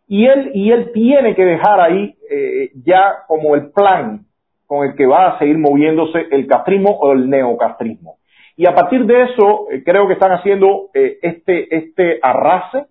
y 0.06 0.26
él, 0.26 0.50
y 0.54 0.70
él 0.70 0.90
tiene 0.92 1.34
que 1.34 1.44
dejar 1.44 1.80
ahí 1.80 2.14
eh, 2.30 2.70
ya 2.84 3.24
como 3.26 3.54
el 3.54 3.70
plan 3.72 4.26
con 4.66 4.86
el 4.86 4.94
que 4.94 5.06
va 5.06 5.26
a 5.26 5.38
seguir 5.38 5.58
moviéndose 5.58 6.28
el 6.30 6.46
castrismo 6.46 6.90
o 6.90 7.12
el 7.12 7.28
neocastrismo. 7.28 8.16
Y 8.56 8.66
a 8.66 8.74
partir 8.74 9.04
de 9.06 9.24
eso, 9.24 9.66
eh, 9.70 9.82
creo 9.84 10.06
que 10.06 10.14
están 10.14 10.32
haciendo 10.32 10.90
eh, 10.94 11.18
este, 11.22 11.76
este 11.76 12.18
arrase 12.22 12.86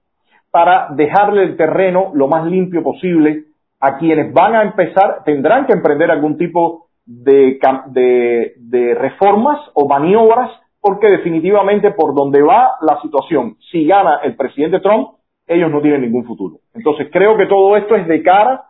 para 0.52 0.90
dejarle 0.92 1.44
el 1.44 1.58
terreno 1.58 2.12
lo 2.14 2.28
más 2.28 2.46
limpio 2.46 2.84
posible 2.84 3.46
a 3.80 3.98
quienes 3.98 4.34
van 4.34 4.54
a 4.56 4.64
empezar, 4.64 5.24
tendrán 5.24 5.66
que 5.66 5.74
emprender 5.74 6.12
algún 6.12 6.38
tipo 6.38 6.88
de, 7.06 7.60
de, 7.88 8.54
de 8.58 8.96
reformas 8.96 9.60
o 9.74 9.88
maniobras, 9.88 10.52
porque 10.82 11.08
definitivamente 11.08 11.92
por 11.92 12.16
donde 12.16 12.42
va 12.42 12.72
la 12.82 13.00
situación, 13.02 13.56
si 13.72 13.86
gana 13.86 14.20
el 14.24 14.36
presidente 14.36 14.80
Trump, 14.80 15.10
ellos 15.48 15.72
no 15.72 15.82
tienen 15.82 16.02
ningún 16.02 16.26
futuro. 16.26 16.58
Entonces 16.74 17.08
creo 17.12 17.38
que 17.38 17.46
todo 17.46 17.78
esto 17.78 17.96
es 17.96 18.08
de 18.08 18.24
cara 18.24 18.64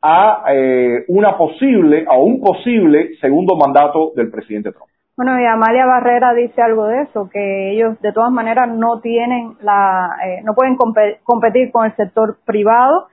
a 0.00 0.44
eh, 0.50 1.04
una 1.08 1.36
posible, 1.36 2.06
a 2.08 2.16
un 2.16 2.40
posible 2.40 3.16
segundo 3.20 3.56
mandato 3.56 4.12
del 4.14 4.30
presidente 4.30 4.72
Trump. 4.72 4.88
Bueno, 5.16 5.38
y 5.40 5.44
Amalia 5.44 5.84
Barrera 5.84 6.32
dice 6.32 6.62
algo 6.62 6.86
de 6.86 7.02
eso, 7.02 7.28
que 7.28 7.72
ellos 7.72 8.00
de 8.00 8.12
todas 8.12 8.30
maneras 8.30 8.68
no 8.68 9.00
tienen 9.00 9.56
la, 9.62 10.16
eh, 10.24 10.42
no 10.44 10.54
pueden 10.54 10.76
competir 11.24 11.72
con 11.72 11.86
el 11.86 11.96
sector 11.96 12.38
privado 12.46 13.08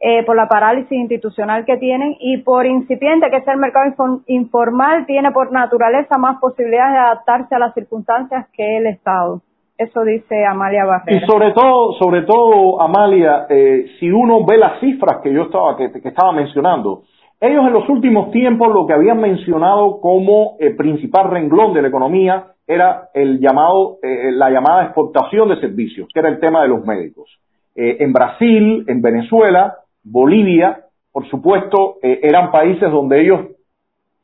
eh, 0.00 0.24
por 0.24 0.34
la 0.34 0.48
parálisis 0.48 0.92
institucional 0.92 1.64
que 1.66 1.76
tienen 1.76 2.16
y 2.18 2.38
por 2.38 2.64
incipiente 2.64 3.28
que 3.30 3.36
es 3.36 3.48
el 3.48 3.58
mercado 3.58 3.92
informal, 4.26 5.04
tiene 5.06 5.30
por 5.30 5.52
naturaleza 5.52 6.16
más 6.16 6.40
posibilidades 6.40 6.92
de 6.92 6.98
adaptarse 6.98 7.54
a 7.54 7.58
las 7.58 7.74
circunstancias 7.74 8.46
que 8.54 8.78
el 8.78 8.86
Estado. 8.86 9.42
Eso 9.76 10.02
dice 10.04 10.44
Amalia 10.44 10.84
Barrera. 10.84 11.24
Y 11.24 11.26
sobre 11.26 11.52
todo, 11.52 11.92
sobre 11.94 12.22
todo, 12.22 12.82
Amalia, 12.82 13.46
eh, 13.48 13.86
si 13.98 14.10
uno 14.10 14.44
ve 14.44 14.58
las 14.58 14.80
cifras 14.80 15.20
que 15.22 15.32
yo 15.32 15.44
estaba, 15.44 15.76
que, 15.76 15.90
que 15.90 16.08
estaba 16.08 16.32
mencionando, 16.32 17.02
ellos 17.40 17.66
en 17.66 17.72
los 17.72 17.88
últimos 17.88 18.30
tiempos 18.30 18.68
lo 18.68 18.86
que 18.86 18.92
habían 18.92 19.18
mencionado 19.18 20.00
como 20.00 20.56
el 20.60 20.76
principal 20.76 21.30
renglón 21.30 21.72
de 21.72 21.80
la 21.80 21.88
economía 21.88 22.48
era 22.66 23.08
el 23.14 23.40
llamado, 23.40 23.96
eh, 24.02 24.30
la 24.32 24.50
llamada 24.50 24.84
exportación 24.84 25.48
de 25.48 25.60
servicios, 25.60 26.08
que 26.12 26.20
era 26.20 26.28
el 26.28 26.38
tema 26.38 26.62
de 26.62 26.68
los 26.68 26.84
médicos. 26.84 27.30
Eh, 27.74 27.96
en 28.00 28.12
Brasil, 28.12 28.84
en 28.86 29.00
Venezuela, 29.00 29.74
Bolivia, 30.02 30.84
por 31.12 31.28
supuesto, 31.28 31.96
eh, 32.02 32.20
eran 32.22 32.50
países 32.50 32.90
donde 32.90 33.20
ellos, 33.20 33.40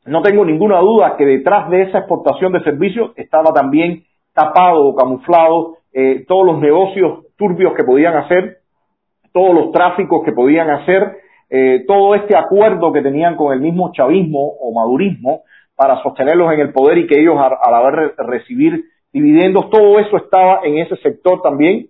no 0.05 0.21
tengo 0.21 0.45
ninguna 0.45 0.79
duda 0.79 1.15
que 1.17 1.25
detrás 1.25 1.69
de 1.69 1.83
esa 1.83 1.99
exportación 1.99 2.53
de 2.53 2.63
servicios 2.63 3.11
estaba 3.15 3.51
también 3.53 4.03
tapado 4.33 4.85
o 4.85 4.95
camuflado 4.95 5.77
eh, 5.93 6.25
todos 6.27 6.45
los 6.45 6.59
negocios 6.59 7.25
turbios 7.37 7.73
que 7.73 7.83
podían 7.83 8.15
hacer, 8.15 8.57
todos 9.33 9.53
los 9.53 9.71
tráficos 9.71 10.23
que 10.23 10.31
podían 10.31 10.69
hacer, 10.69 11.17
eh, 11.49 11.83
todo 11.87 12.15
este 12.15 12.35
acuerdo 12.35 12.91
que 12.91 13.01
tenían 13.01 13.35
con 13.35 13.53
el 13.53 13.59
mismo 13.59 13.91
chavismo 13.93 14.39
o 14.59 14.73
madurismo 14.73 15.41
para 15.75 16.01
sostenerlos 16.01 16.51
en 16.53 16.59
el 16.59 16.73
poder 16.73 16.97
y 16.97 17.07
que 17.07 17.19
ellos 17.19 17.35
al 17.37 17.73
haber 17.73 18.15
recibir 18.17 18.83
dividendos, 19.13 19.69
todo 19.69 19.99
eso 19.99 20.17
estaba 20.17 20.61
en 20.63 20.79
ese 20.79 20.95
sector 20.97 21.41
también, 21.41 21.87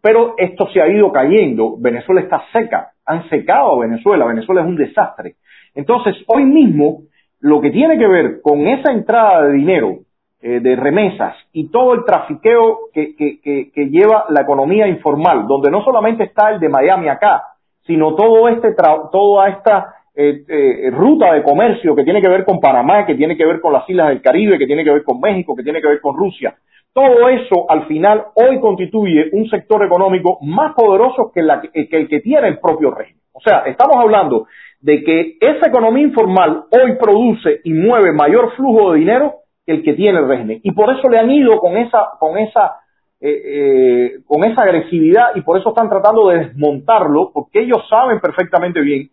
pero 0.00 0.34
esto 0.38 0.68
se 0.72 0.80
ha 0.80 0.88
ido 0.88 1.12
cayendo, 1.12 1.76
Venezuela 1.78 2.20
está 2.22 2.42
seca, 2.52 2.92
han 3.04 3.28
secado 3.28 3.74
a 3.74 3.86
Venezuela, 3.86 4.24
Venezuela 4.24 4.62
es 4.62 4.66
un 4.66 4.76
desastre. 4.76 5.34
Entonces, 5.74 6.16
hoy 6.26 6.44
mismo, 6.44 7.02
lo 7.40 7.60
que 7.60 7.70
tiene 7.70 7.98
que 7.98 8.06
ver 8.06 8.40
con 8.40 8.66
esa 8.66 8.92
entrada 8.92 9.46
de 9.46 9.52
dinero 9.52 9.98
eh, 10.40 10.60
de 10.60 10.76
remesas 10.76 11.36
y 11.52 11.70
todo 11.70 11.94
el 11.94 12.04
trafiqueo 12.04 12.90
que, 12.92 13.14
que, 13.14 13.40
que, 13.40 13.86
lleva 13.90 14.26
la 14.28 14.40
economía 14.40 14.88
informal, 14.88 15.46
donde 15.46 15.70
no 15.70 15.84
solamente 15.84 16.24
está 16.24 16.50
el 16.50 16.60
de 16.60 16.68
Miami 16.68 17.08
acá, 17.08 17.44
sino 17.86 18.14
todo 18.14 18.48
este 18.48 18.74
toda 19.12 19.48
esta 19.48 19.94
eh, 20.14 20.44
eh, 20.48 20.90
ruta 20.90 21.32
de 21.32 21.42
comercio 21.42 21.94
que 21.94 22.04
tiene 22.04 22.20
que 22.20 22.28
ver 22.28 22.44
con 22.44 22.60
Panamá, 22.60 23.06
que 23.06 23.14
tiene 23.14 23.36
que 23.36 23.46
ver 23.46 23.60
con 23.60 23.72
las 23.72 23.88
islas 23.88 24.08
del 24.08 24.20
Caribe, 24.20 24.58
que 24.58 24.66
tiene 24.66 24.82
que 24.82 24.90
ver 24.90 25.04
con 25.04 25.20
México, 25.20 25.54
que 25.54 25.62
tiene 25.62 25.80
que 25.80 25.88
ver 25.88 26.00
con 26.00 26.16
Rusia. 26.16 26.56
Todo 26.94 27.28
eso 27.28 27.70
al 27.70 27.86
final 27.86 28.26
hoy 28.34 28.60
constituye 28.60 29.30
un 29.32 29.48
sector 29.48 29.84
económico 29.84 30.38
más 30.42 30.74
poderoso 30.74 31.30
que, 31.34 31.42
la, 31.42 31.60
que 31.60 31.88
el 31.90 32.08
que 32.08 32.20
tiene 32.20 32.48
el 32.48 32.58
propio 32.58 32.90
régimen. 32.90 33.22
O 33.32 33.40
sea, 33.40 33.60
estamos 33.66 33.96
hablando 33.96 34.46
de 34.80 35.02
que 35.02 35.36
esa 35.40 35.68
economía 35.68 36.04
informal 36.04 36.64
hoy 36.70 36.96
produce 37.00 37.60
y 37.64 37.72
mueve 37.72 38.12
mayor 38.12 38.52
flujo 38.56 38.92
de 38.92 38.98
dinero 38.98 39.34
el 39.66 39.82
que 39.82 39.94
tiene 39.94 40.18
el 40.18 40.28
régimen. 40.28 40.60
Y 40.62 40.72
por 40.72 40.94
eso 40.94 41.08
le 41.08 41.18
han 41.18 41.30
ido 41.30 41.58
con 41.60 41.76
esa, 41.76 42.10
con 42.18 42.36
esa, 42.36 42.80
eh, 43.20 43.42
eh, 43.44 44.12
con 44.26 44.44
esa 44.44 44.62
agresividad 44.62 45.34
y 45.34 45.40
por 45.40 45.58
eso 45.58 45.70
están 45.70 45.88
tratando 45.88 46.28
de 46.28 46.40
desmontarlo, 46.40 47.30
porque 47.32 47.62
ellos 47.62 47.86
saben 47.88 48.20
perfectamente 48.20 48.80
bien 48.80 49.08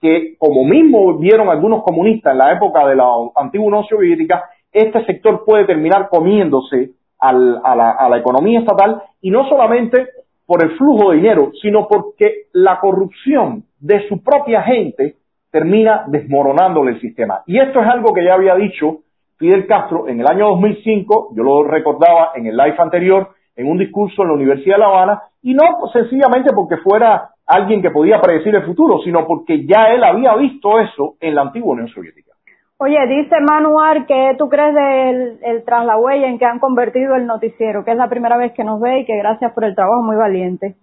que, 0.00 0.36
como 0.36 0.64
mismo 0.64 1.16
vieron 1.18 1.48
algunos 1.48 1.82
comunistas 1.82 2.32
en 2.32 2.38
la 2.38 2.52
época 2.52 2.86
de 2.88 2.96
la 2.96 3.06
antigua 3.36 3.68
Unión 3.68 3.84
Soviética, 3.88 4.44
este 4.72 5.04
sector 5.06 5.44
puede 5.46 5.64
terminar 5.64 6.08
comiéndose 6.10 6.90
a, 7.22 7.32
la, 7.32 7.90
a 7.92 8.08
la 8.08 8.18
economía 8.18 8.60
estatal 8.60 9.02
y 9.20 9.30
no 9.30 9.48
solamente 9.48 10.08
por 10.44 10.62
el 10.62 10.76
flujo 10.76 11.10
de 11.10 11.16
dinero, 11.16 11.52
sino 11.62 11.86
porque 11.88 12.46
la 12.52 12.78
corrupción 12.80 13.64
de 13.80 14.06
su 14.08 14.22
propia 14.22 14.62
gente 14.62 15.16
termina 15.50 16.04
desmoronándole 16.08 16.92
el 16.92 17.00
sistema. 17.00 17.42
Y 17.46 17.58
esto 17.58 17.80
es 17.80 17.86
algo 17.86 18.12
que 18.12 18.24
ya 18.24 18.34
había 18.34 18.56
dicho 18.56 18.98
Fidel 19.36 19.66
Castro 19.66 20.08
en 20.08 20.20
el 20.20 20.26
año 20.26 20.48
2005, 20.48 21.30
yo 21.36 21.42
lo 21.42 21.64
recordaba 21.64 22.32
en 22.34 22.46
el 22.46 22.56
live 22.56 22.76
anterior, 22.78 23.30
en 23.56 23.68
un 23.68 23.78
discurso 23.78 24.22
en 24.22 24.28
la 24.28 24.34
Universidad 24.34 24.76
de 24.76 24.80
La 24.80 24.86
Habana, 24.86 25.22
y 25.42 25.54
no 25.54 25.64
sencillamente 25.92 26.52
porque 26.54 26.76
fuera 26.78 27.30
alguien 27.46 27.82
que 27.82 27.90
podía 27.90 28.20
predecir 28.20 28.54
el 28.54 28.64
futuro, 28.64 29.00
sino 29.04 29.26
porque 29.26 29.66
ya 29.66 29.92
él 29.92 30.04
había 30.04 30.34
visto 30.36 30.78
eso 30.78 31.16
en 31.20 31.34
la 31.34 31.42
antigua 31.42 31.72
Unión 31.72 31.88
Soviética. 31.88 32.32
Oye, 32.84 32.98
dice 33.06 33.36
Manuar 33.40 34.06
que 34.06 34.34
tú 34.36 34.48
crees 34.48 34.74
del 34.74 35.38
el 35.44 35.64
tras 35.64 35.86
la 35.86 35.96
huella 35.98 36.26
en 36.26 36.36
que 36.36 36.44
han 36.44 36.58
convertido 36.58 37.14
el 37.14 37.26
noticiero, 37.26 37.84
que 37.84 37.92
es 37.92 37.96
la 37.96 38.08
primera 38.08 38.36
vez 38.36 38.52
que 38.54 38.64
nos 38.64 38.80
ve 38.80 38.98
y 38.98 39.04
que 39.04 39.16
gracias 39.18 39.52
por 39.52 39.62
el 39.62 39.76
trabajo 39.76 40.02
muy 40.02 40.16
valiente. 40.16 40.74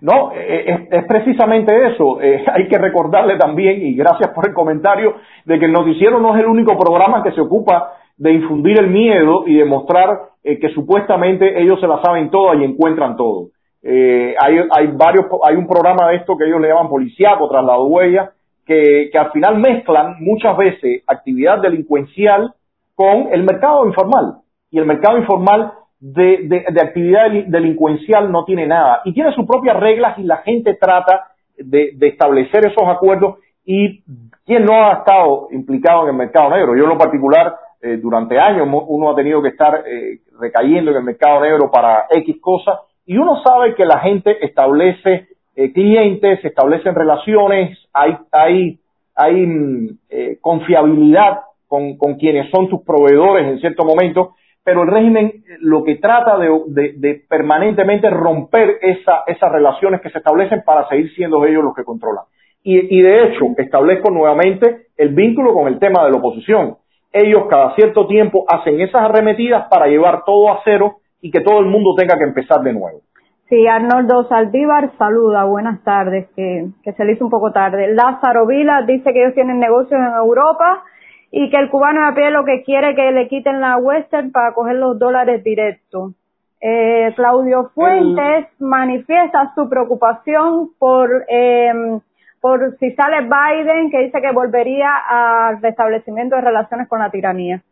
No, 0.00 0.32
eh, 0.34 0.88
es, 0.90 1.04
precisamente 1.04 1.92
eso. 1.92 2.20
Eh, 2.20 2.44
hay 2.52 2.66
que 2.66 2.76
recordarle 2.76 3.36
también, 3.36 3.86
y 3.86 3.94
gracias 3.94 4.32
por 4.34 4.48
el 4.48 4.52
comentario, 4.52 5.14
de 5.44 5.60
que 5.60 5.66
el 5.66 5.72
noticiero 5.72 6.18
no 6.18 6.34
es 6.34 6.42
el 6.42 6.48
único 6.48 6.76
programa 6.76 7.22
que 7.22 7.30
se 7.30 7.40
ocupa 7.40 7.92
de 8.16 8.32
infundir 8.32 8.76
el 8.80 8.88
miedo 8.88 9.44
y 9.46 9.58
demostrar 9.58 10.18
eh, 10.42 10.58
que 10.58 10.70
supuestamente 10.70 11.62
ellos 11.62 11.78
se 11.78 11.86
la 11.86 12.02
saben 12.02 12.30
todas 12.30 12.58
y 12.58 12.64
encuentran 12.64 13.16
todo. 13.16 13.50
hay, 13.84 14.58
hay 14.76 14.86
varios, 14.88 15.26
hay 15.44 15.54
un 15.54 15.68
programa 15.68 16.08
de 16.08 16.16
esto 16.16 16.36
que 16.36 16.46
ellos 16.46 16.60
le 16.60 16.66
llaman 16.66 16.88
policíaco, 16.88 17.48
traslado 17.48 17.86
huella, 17.86 18.32
que, 18.68 19.08
que 19.10 19.18
al 19.18 19.32
final 19.32 19.58
mezclan 19.58 20.16
muchas 20.20 20.54
veces 20.58 21.02
actividad 21.06 21.62
delincuencial 21.62 22.52
con 22.94 23.32
el 23.32 23.42
mercado 23.42 23.86
informal. 23.86 24.40
Y 24.70 24.78
el 24.78 24.84
mercado 24.84 25.16
informal 25.16 25.72
de, 25.98 26.64
de, 26.70 26.80
actividad 26.80 27.30
delincuencial 27.46 28.30
no 28.30 28.44
tiene 28.44 28.66
nada 28.66 29.00
y 29.06 29.14
tiene 29.14 29.32
sus 29.32 29.46
propias 29.46 29.80
reglas 29.80 30.18
y 30.18 30.22
la 30.22 30.36
gente 30.38 30.74
trata 30.74 31.32
de, 31.56 31.96
establecer 32.02 32.66
esos 32.66 32.86
acuerdos 32.86 33.36
y 33.64 34.02
quien 34.44 34.64
no 34.66 34.84
ha 34.84 34.98
estado 34.98 35.48
implicado 35.50 36.02
en 36.02 36.10
el 36.10 36.16
mercado 36.16 36.50
negro. 36.50 36.76
Yo 36.76 36.84
en 36.84 36.90
lo 36.90 36.98
particular, 36.98 37.56
eh, 37.80 37.96
durante 37.96 38.38
años 38.38 38.68
uno 38.70 39.10
ha 39.10 39.16
tenido 39.16 39.40
que 39.40 39.48
estar 39.48 39.82
eh, 39.86 40.18
recayendo 40.38 40.90
en 40.90 40.98
el 40.98 41.04
mercado 41.04 41.40
negro 41.40 41.70
para 41.70 42.06
X 42.10 42.36
cosas 42.38 42.80
y 43.06 43.16
uno 43.16 43.42
sabe 43.42 43.74
que 43.74 43.86
la 43.86 44.00
gente 44.00 44.44
establece 44.44 45.28
eh, 45.58 45.72
clientes, 45.72 46.44
establecen 46.44 46.94
relaciones, 46.94 47.78
hay, 47.92 48.16
hay, 48.32 48.78
hay 49.14 49.46
mm, 49.46 49.98
confiabilidad 50.40 51.40
con, 51.66 51.96
con 51.96 52.14
quienes 52.16 52.50
son 52.50 52.68
tus 52.68 52.82
proveedores 52.82 53.46
en 53.46 53.60
cierto 53.60 53.84
momento 53.84 54.34
pero 54.68 54.82
el 54.82 54.90
régimen 54.90 55.26
eh, 55.28 55.56
lo 55.60 55.82
que 55.82 55.94
trata 55.94 56.36
de, 56.36 56.50
de, 56.94 57.22
permanentemente 57.26 58.10
romper 58.10 58.76
esa, 58.82 59.22
esas 59.26 59.50
relaciones 59.50 60.02
que 60.02 60.10
se 60.10 60.18
establecen 60.18 60.62
para 60.62 60.86
seguir 60.90 61.10
siendo 61.14 61.42
ellos 61.46 61.64
los 61.64 61.74
que 61.74 61.84
controlan. 61.84 62.24
Y, 62.62 62.98
y, 62.98 63.00
de 63.00 63.24
hecho, 63.24 63.46
establezco 63.56 64.10
nuevamente 64.10 64.88
el 64.98 65.14
vínculo 65.14 65.54
con 65.54 65.68
el 65.68 65.78
tema 65.78 66.04
de 66.04 66.10
la 66.10 66.18
oposición. 66.18 66.76
Ellos 67.10 67.44
cada 67.48 67.74
cierto 67.76 68.06
tiempo 68.06 68.44
hacen 68.46 68.78
esas 68.82 69.00
arremetidas 69.00 69.68
para 69.70 69.86
llevar 69.86 70.24
todo 70.26 70.52
a 70.52 70.60
cero 70.64 70.96
y 71.22 71.30
que 71.30 71.40
todo 71.40 71.60
el 71.60 71.66
mundo 71.66 71.94
tenga 71.96 72.18
que 72.18 72.24
empezar 72.24 72.60
de 72.60 72.74
nuevo. 72.74 73.00
Sí, 73.48 73.66
Arnoldo 73.66 74.28
Saldívar 74.28 74.90
saluda, 74.98 75.44
buenas 75.44 75.82
tardes, 75.82 76.28
que, 76.36 76.66
que 76.82 76.92
se 76.92 77.04
le 77.04 77.12
hizo 77.12 77.24
un 77.24 77.30
poco 77.30 77.50
tarde. 77.50 77.94
Lázaro 77.94 78.46
Vila 78.46 78.82
dice 78.82 79.10
que 79.12 79.22
ellos 79.22 79.34
tienen 79.34 79.58
negocios 79.58 79.98
en 79.98 80.12
Europa 80.14 80.84
y 81.30 81.48
que 81.48 81.56
el 81.56 81.70
cubano 81.70 82.06
a 82.06 82.14
pie 82.14 82.30
lo 82.30 82.44
que 82.44 82.62
quiere 82.62 82.90
es 82.90 82.96
que 82.96 83.10
le 83.10 83.26
quiten 83.26 83.60
la 83.60 83.78
Western 83.78 84.32
para 84.32 84.52
coger 84.52 84.76
los 84.76 84.98
dólares 84.98 85.42
directos. 85.42 86.12
Eh, 86.60 87.12
Claudio 87.16 87.70
Fuentes 87.74 88.48
manifiesta 88.58 89.52
su 89.54 89.68
preocupación 89.68 90.70
por 90.78 91.24
eh, 91.28 92.00
por 92.40 92.76
si 92.78 92.92
sale 92.92 93.22
Biden, 93.22 93.90
que 93.90 93.98
dice 94.00 94.20
que 94.20 94.32
volvería 94.32 94.90
al 95.08 95.62
restablecimiento 95.62 96.36
de 96.36 96.42
relaciones 96.42 96.88
con 96.88 96.98
la 96.98 97.10
tiranía. 97.10 97.62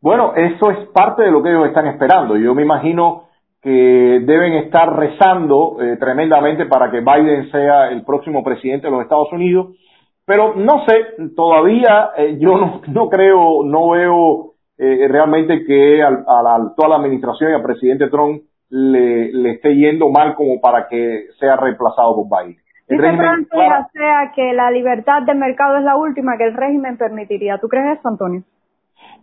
Bueno, 0.00 0.32
eso 0.34 0.70
es 0.70 0.88
parte 0.90 1.24
de 1.24 1.30
lo 1.30 1.42
que 1.42 1.50
ellos 1.50 1.66
están 1.66 1.86
esperando. 1.86 2.36
Yo 2.36 2.54
me 2.54 2.62
imagino 2.62 3.29
que 3.62 3.70
deben 4.24 4.54
estar 4.54 4.96
rezando 4.96 5.76
eh, 5.80 5.96
tremendamente 5.98 6.66
para 6.66 6.90
que 6.90 7.00
Biden 7.00 7.50
sea 7.50 7.90
el 7.90 8.04
próximo 8.04 8.42
presidente 8.42 8.86
de 8.86 8.92
los 8.92 9.02
Estados 9.02 9.32
Unidos 9.32 9.76
pero 10.30 10.54
no 10.54 10.84
sé, 10.86 11.32
todavía 11.34 12.10
eh, 12.16 12.36
yo 12.38 12.56
no, 12.56 12.80
no, 12.86 13.08
creo, 13.08 13.64
no 13.64 13.90
veo 13.90 14.52
eh, 14.78 15.08
realmente 15.08 15.64
que 15.64 16.00
a, 16.04 16.10
la, 16.10 16.72
toda 16.76 16.88
la 16.88 16.96
administración 16.98 17.50
y 17.50 17.54
al 17.54 17.64
presidente 17.64 18.08
Trump 18.10 18.42
le, 18.68 19.32
le, 19.32 19.50
esté 19.54 19.74
yendo 19.74 20.08
mal 20.08 20.36
como 20.36 20.60
para 20.60 20.86
que 20.86 21.24
sea 21.40 21.56
reemplazado 21.56 22.14
por 22.14 22.26
Biden. 22.26 22.56
Dice 22.88 23.16
Francis 23.16 23.48
sea 23.92 24.30
que 24.32 24.52
la 24.52 24.70
libertad 24.70 25.22
de 25.22 25.34
mercado 25.34 25.78
es 25.78 25.82
la 25.82 25.96
última 25.96 26.36
que 26.36 26.44
el 26.44 26.54
régimen 26.54 26.96
permitiría. 26.96 27.58
¿Tú 27.58 27.66
crees 27.66 27.98
eso, 27.98 28.08
Antonio? 28.08 28.44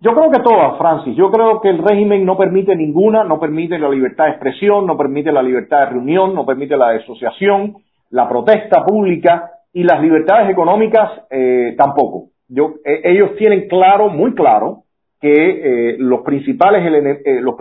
Yo 0.02 0.14
creo 0.14 0.32
que 0.32 0.40
todas, 0.42 0.78
Francis. 0.78 1.16
Yo 1.16 1.32
creo 1.32 1.60
que 1.62 1.70
el 1.70 1.80
régimen 1.80 2.26
no 2.26 2.38
permite 2.38 2.76
ninguna, 2.76 3.24
no 3.24 3.40
permite 3.40 3.80
la 3.80 3.90
libertad 3.90 4.26
de 4.26 4.32
expresión, 4.32 4.86
no 4.86 4.96
permite 4.96 5.32
la 5.32 5.42
libertad 5.42 5.80
de 5.80 5.86
reunión, 5.88 6.36
no 6.36 6.46
permite 6.46 6.78
la 6.78 6.90
asociación, 6.90 7.78
la 8.12 8.30
protesta 8.30 8.86
pública, 8.86 9.52
y 9.74 9.84
las 9.84 10.02
libertades 10.02 10.50
económicas 10.50 11.12
eh, 11.30 11.76
tampoco. 11.78 12.30
Yo, 12.48 12.76
eh, 12.84 13.02
ellos 13.04 13.36
tienen 13.38 13.68
claro, 13.68 14.10
muy 14.10 14.34
claro, 14.34 14.86
que 15.22 15.30
eh, 15.32 15.96
los 16.00 16.22
principales 16.22 16.84
eh, 16.84 17.42
los, 17.42 17.56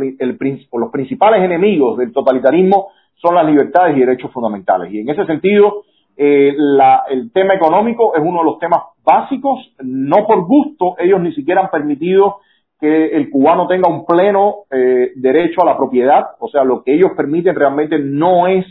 los 0.73 0.91
principales 0.91 1.43
enemigos 1.43 1.99
del 1.99 2.13
totalitarismo 2.13 2.89
son 3.17 3.35
las 3.35 3.47
libertades 3.47 3.97
y 3.97 4.01
derechos 4.01 4.33
fundamentales. 4.33 4.93
Y 4.93 5.01
en 5.01 5.11
ese 5.11 5.27
sentido, 5.27 5.85
la, 6.17 7.05
el 7.11 7.31
tema 7.33 7.55
económico 7.55 8.15
es 8.15 8.23
uno 8.23 8.39
de 8.39 8.45
los 8.45 8.59
temas 8.59 8.81
básicos. 9.05 9.75
No 9.81 10.27
por 10.27 10.47
gusto, 10.47 10.97
ellos 10.99 11.21
ni 11.21 11.33
siquiera 11.35 11.63
han 11.63 11.71
permitido 11.71 12.39
que 12.81 13.17
el 13.17 13.31
cubano 13.31 13.67
tenga 13.67 13.89
un 13.89 14.05
pleno 14.05 14.65
derecho 14.71 15.63
a 15.63 15.67
la 15.67 15.77
propiedad. 15.77 16.25
O 16.41 16.49
sea, 16.49 16.65
lo 16.65 16.83
que 16.83 16.95
ellos 16.95 17.13
permiten 17.17 17.55
realmente 17.55 17.99
no 17.99 18.47
es 18.47 18.67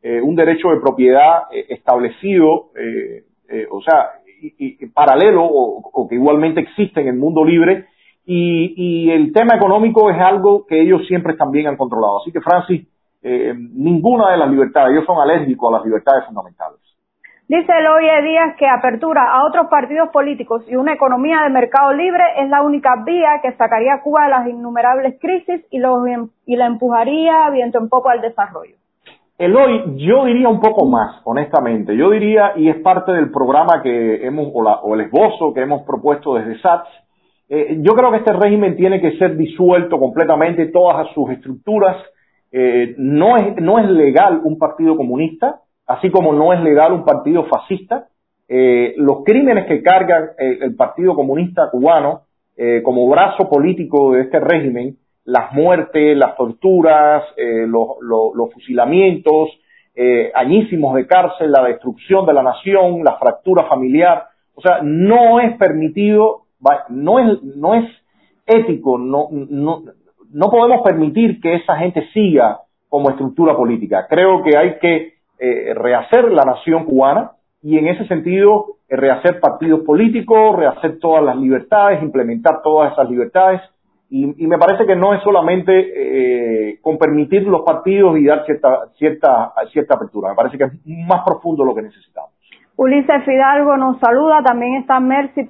eh, 0.00 0.20
un 0.22 0.36
derecho 0.36 0.68
de 0.68 0.80
propiedad 0.80 1.52
eh, 1.52 1.66
establecido, 1.70 2.70
eh, 2.76 3.24
o 3.68 3.82
sea, 3.82 4.12
y, 4.40 4.86
paralelo 4.86 5.44
o, 5.44 6.08
que 6.08 6.14
igualmente 6.14 6.60
existe 6.60 7.00
en 7.00 7.08
el 7.08 7.16
mundo 7.16 7.44
libre. 7.44 7.86
Y, 8.24 9.10
el 9.10 9.32
tema 9.32 9.56
económico 9.56 10.08
es 10.10 10.18
algo 10.18 10.66
que 10.66 10.80
ellos 10.80 11.06
siempre 11.08 11.34
también 11.34 11.66
han 11.66 11.76
controlado. 11.76 12.20
Así 12.20 12.30
que, 12.30 12.40
Francis, 12.40 12.86
ninguna 13.22 14.30
de 14.30 14.36
las 14.36 14.50
libertades, 14.50 14.92
ellos 14.92 15.04
son 15.06 15.20
alérgicos 15.20 15.72
a 15.72 15.78
las 15.78 15.84
libertades 15.84 16.24
fundamentales. 16.26 16.78
Dice 17.48 17.72
Eloy 17.72 18.04
Díaz 18.24 18.56
que 18.58 18.66
apertura 18.66 19.22
a 19.32 19.46
otros 19.46 19.68
partidos 19.68 20.10
políticos 20.10 20.62
y 20.68 20.76
una 20.76 20.92
economía 20.92 21.44
de 21.44 21.48
mercado 21.50 21.94
libre 21.94 22.22
es 22.36 22.50
la 22.50 22.60
única 22.60 23.02
vía 23.06 23.40
que 23.42 23.52
sacaría 23.52 23.94
a 23.94 24.02
Cuba 24.02 24.24
de 24.24 24.30
las 24.30 24.48
innumerables 24.48 25.18
crisis 25.18 25.64
y, 25.70 25.78
em, 25.78 26.28
y 26.44 26.56
la 26.56 26.66
empujaría 26.66 27.48
viento 27.48 27.78
en 27.78 27.88
poco 27.88 28.10
al 28.10 28.20
desarrollo. 28.20 28.74
Eloy, 29.38 29.96
yo 29.96 30.26
diría 30.26 30.48
un 30.50 30.60
poco 30.60 30.84
más, 30.84 31.22
honestamente. 31.24 31.96
Yo 31.96 32.10
diría, 32.10 32.52
y 32.56 32.68
es 32.68 32.76
parte 32.82 33.12
del 33.12 33.30
programa 33.30 33.80
que 33.82 34.26
hemos, 34.26 34.48
o, 34.52 34.94
el 34.94 35.02
esbozo 35.02 35.54
que 35.54 35.62
hemos 35.62 35.86
propuesto 35.86 36.34
desde 36.34 36.60
SATS, 36.60 36.88
eh, 37.48 37.78
yo 37.80 37.92
creo 37.94 38.10
que 38.10 38.18
este 38.18 38.32
régimen 38.34 38.76
tiene 38.76 39.00
que 39.00 39.16
ser 39.16 39.38
disuelto 39.38 39.98
completamente, 39.98 40.66
todas 40.66 41.08
sus 41.14 41.30
estructuras. 41.30 41.96
Eh, 42.50 42.94
no, 42.98 43.36
es, 43.36 43.56
no 43.60 43.78
es 43.78 43.88
legal 43.88 44.40
un 44.42 44.58
partido 44.58 44.96
comunista, 44.96 45.60
así 45.86 46.10
como 46.10 46.32
no 46.32 46.52
es 46.52 46.60
legal 46.60 46.92
un 46.92 47.04
partido 47.04 47.44
fascista. 47.44 48.08
Eh, 48.48 48.94
los 48.96 49.24
crímenes 49.24 49.66
que 49.66 49.82
carga 49.82 50.32
el 50.38 50.74
Partido 50.74 51.14
Comunista 51.14 51.68
Cubano 51.70 52.22
eh, 52.56 52.82
como 52.82 53.08
brazo 53.08 53.48
político 53.48 54.14
de 54.14 54.22
este 54.22 54.40
régimen 54.40 54.96
las 55.28 55.52
muertes, 55.52 56.16
las 56.16 56.36
torturas, 56.36 57.22
eh, 57.36 57.66
los, 57.68 57.98
los, 58.00 58.52
fusilamientos, 58.52 59.50
eh, 59.94 60.32
añísimos 60.34 60.94
de 60.94 61.06
cárcel, 61.06 61.52
la 61.52 61.62
destrucción 61.64 62.24
de 62.24 62.32
la 62.32 62.42
nación, 62.42 63.04
la 63.04 63.18
fractura 63.18 63.64
familiar. 63.64 64.24
O 64.54 64.62
sea, 64.62 64.80
no 64.82 65.38
es 65.38 65.54
permitido, 65.58 66.46
no 66.88 67.18
es, 67.18 67.42
no 67.42 67.74
es 67.74 67.84
ético, 68.46 68.96
no, 68.96 69.28
no, 69.30 69.82
no 70.32 70.50
podemos 70.50 70.82
permitir 70.82 71.40
que 71.40 71.54
esa 71.54 71.76
gente 71.76 72.06
siga 72.12 72.60
como 72.88 73.10
estructura 73.10 73.56
política. 73.56 74.06
Creo 74.08 74.42
que 74.42 74.56
hay 74.56 74.78
que 74.78 75.14
eh, 75.38 75.74
rehacer 75.74 76.30
la 76.32 76.44
nación 76.44 76.84
cubana 76.84 77.32
y 77.62 77.78
en 77.78 77.88
ese 77.88 78.06
sentido 78.06 78.76
rehacer 78.88 79.40
partidos 79.40 79.80
políticos, 79.80 80.56
rehacer 80.56 80.98
todas 80.98 81.22
las 81.22 81.36
libertades, 81.36 82.02
implementar 82.02 82.62
todas 82.62 82.92
esas 82.92 83.08
libertades 83.10 83.60
y, 84.10 84.46
me 84.46 84.56
parece 84.56 84.86
que 84.86 84.96
no 84.96 85.12
es 85.12 85.22
solamente 85.22 85.72
eh, 85.72 86.78
con 86.80 86.96
permitir 86.96 87.42
los 87.42 87.60
partidos 87.60 88.18
y 88.18 88.24
dar 88.24 88.44
cierta, 88.46 88.88
cierta, 88.96 89.52
cierta 89.70 89.94
apertura. 89.96 90.30
Me 90.30 90.34
parece 90.34 90.56
que 90.56 90.64
es 90.64 90.72
más 91.06 91.22
profundo 91.26 91.62
lo 91.62 91.74
que 91.74 91.82
necesitamos. 91.82 92.27
Ulises 92.78 93.24
Fidalgo 93.24 93.76
nos 93.76 93.98
saluda, 93.98 94.40
también 94.44 94.76
está 94.76 95.00
Mercy 95.00 95.48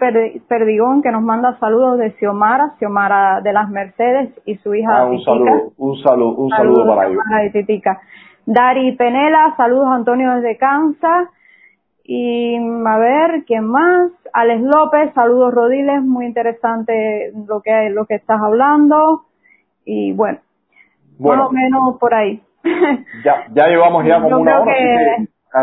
Perdigón 0.49 1.03
que 1.03 1.13
nos 1.13 1.21
manda 1.21 1.59
saludos 1.59 1.99
de 1.99 2.13
Xiomara, 2.13 2.73
Xiomara 2.79 3.43
de 3.43 3.53
las 3.53 3.69
Mercedes 3.69 4.31
y 4.47 4.55
su 4.57 4.75
hija 4.75 5.03
ah, 5.03 5.05
un 5.05 5.23
saludo, 5.23 5.73
un 5.77 5.99
saludo, 5.99 6.37
un 6.37 6.49
saludo, 6.49 6.87
para 6.87 7.11
ellos. 7.11 7.23
Dari 8.47 8.97
Penela, 8.97 9.53
saludos 9.59 9.89
Antonio 9.91 10.37
desde 10.37 10.57
Kansas. 10.57 11.29
Y 12.03 12.57
a 12.57 12.99
ver, 12.99 13.45
¿quién 13.47 13.67
más? 13.67 14.11
Alex 14.33 14.63
López, 14.63 15.13
saludos 15.13 15.53
Rodiles, 15.53 16.03
muy 16.03 16.25
interesante 16.25 17.31
lo 17.47 17.61
que, 17.61 17.91
lo 17.91 18.07
que 18.07 18.15
estás 18.15 18.41
hablando. 18.41 19.25
Y 19.85 20.15
bueno, 20.15 20.39
más 21.19 21.47
o 21.47 21.53
menos 21.53 21.99
por 22.01 22.15
ahí. 22.15 22.43
Ya, 23.23 23.45
ya 23.53 23.67
llevamos 23.67 24.07
ya 24.07 24.19
como 24.23 24.39
una 24.39 24.63
hora. 24.63 24.73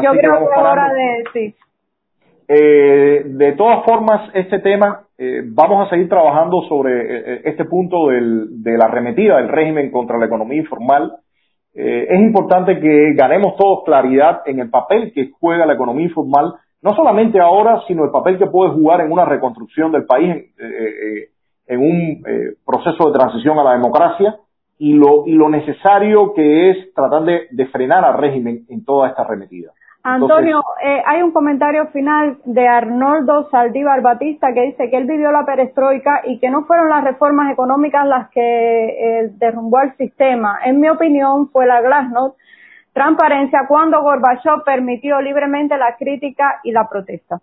Yo 0.04 0.12
creo 0.12 0.40
que, 0.40 0.46
es 0.46 0.58
hora 0.58 0.94
de, 0.94 1.24
sí. 1.34 1.56
Eh, 2.48 3.24
de 3.26 3.54
todas 3.54 3.84
formas, 3.86 4.30
este 4.34 4.60
tema, 4.60 5.08
eh, 5.18 5.42
vamos 5.46 5.86
a 5.86 5.90
seguir 5.90 6.08
trabajando 6.08 6.62
sobre 6.70 6.92
eh, 7.02 7.42
este 7.46 7.66
punto 7.66 8.10
del, 8.10 8.62
de 8.62 8.78
la 8.78 8.86
arremetida 8.86 9.38
del 9.38 9.50
régimen 9.50 9.92
contra 9.92 10.18
la 10.18 10.26
economía 10.26 10.60
informal. 10.60 11.14
Eh, 11.74 12.08
es 12.10 12.20
importante 12.22 12.80
que 12.80 13.14
ganemos 13.16 13.58
todos 13.58 13.84
claridad 13.84 14.42
en 14.46 14.60
el 14.60 14.70
papel 14.70 15.12
que 15.14 15.32
juega 15.40 15.66
la 15.66 15.74
economía 15.74 16.06
informal, 16.06 16.54
no 16.82 16.96
solamente 16.96 17.40
ahora, 17.40 17.82
sino 17.88 18.06
el 18.06 18.12
papel 18.12 18.38
que 18.38 18.48
puede 18.48 18.72
jugar 18.72 19.02
en 19.02 19.12
una 19.12 19.26
reconstrucción 19.26 19.92
del 19.92 20.06
país, 20.06 20.30
en, 20.30 20.52
eh, 20.58 21.30
eh, 21.68 21.78
un 21.78 22.24
proceso 22.66 23.08
de 23.10 23.18
transición 23.18 23.60
a 23.60 23.64
la 23.64 23.74
democracia 23.74 24.38
y 24.78 24.94
lo, 24.94 25.26
y 25.26 25.34
lo 25.34 25.50
necesario 25.50 26.34
que 26.34 26.72
es 26.72 26.94
tratar 26.94 27.24
de, 27.24 27.66
frenar 27.68 28.04
al 28.04 28.18
régimen 28.18 28.66
en 28.70 28.84
toda 28.84 29.10
esta 29.10 29.22
arremetida. 29.22 29.72
Antonio, 30.04 30.62
eh, 30.84 31.02
hay 31.04 31.24
un 31.24 31.32
comentario 31.32 31.88
final 31.88 32.38
de 32.46 32.68
Arnoldo 32.68 33.50
Saldívar 33.50 34.02
Batista 34.02 34.54
que 34.54 34.62
dice 34.62 34.90
que 34.92 34.98
él 34.98 35.08
vivió 35.08 35.32
la 35.32 35.46
perestroika 35.46 36.22
y 36.26 36.40
que 36.40 36.52
no 36.52 36.66
fueron 36.66 36.90
las 36.90 37.04
reformas 37.04 37.52
económicas 37.52 38.06
las 38.06 38.30
que 38.30 38.40
eh, 38.40 39.32
derrumbó 39.38 39.82
el 39.82 39.96
sistema. 39.98 40.60
En 40.64 40.80
mi 40.80 40.90
opinión, 40.90 41.50
fue 41.50 41.66
la 41.66 41.82
glasnost 41.82 42.38
transparencia 42.94 43.66
cuando 43.68 44.02
Gorbachev 44.02 44.64
permitió 44.64 45.20
libremente 45.22 45.78
la 45.78 45.98
crítica 45.98 46.62
y 46.64 46.72
la 46.72 46.88
protesta. 46.88 47.42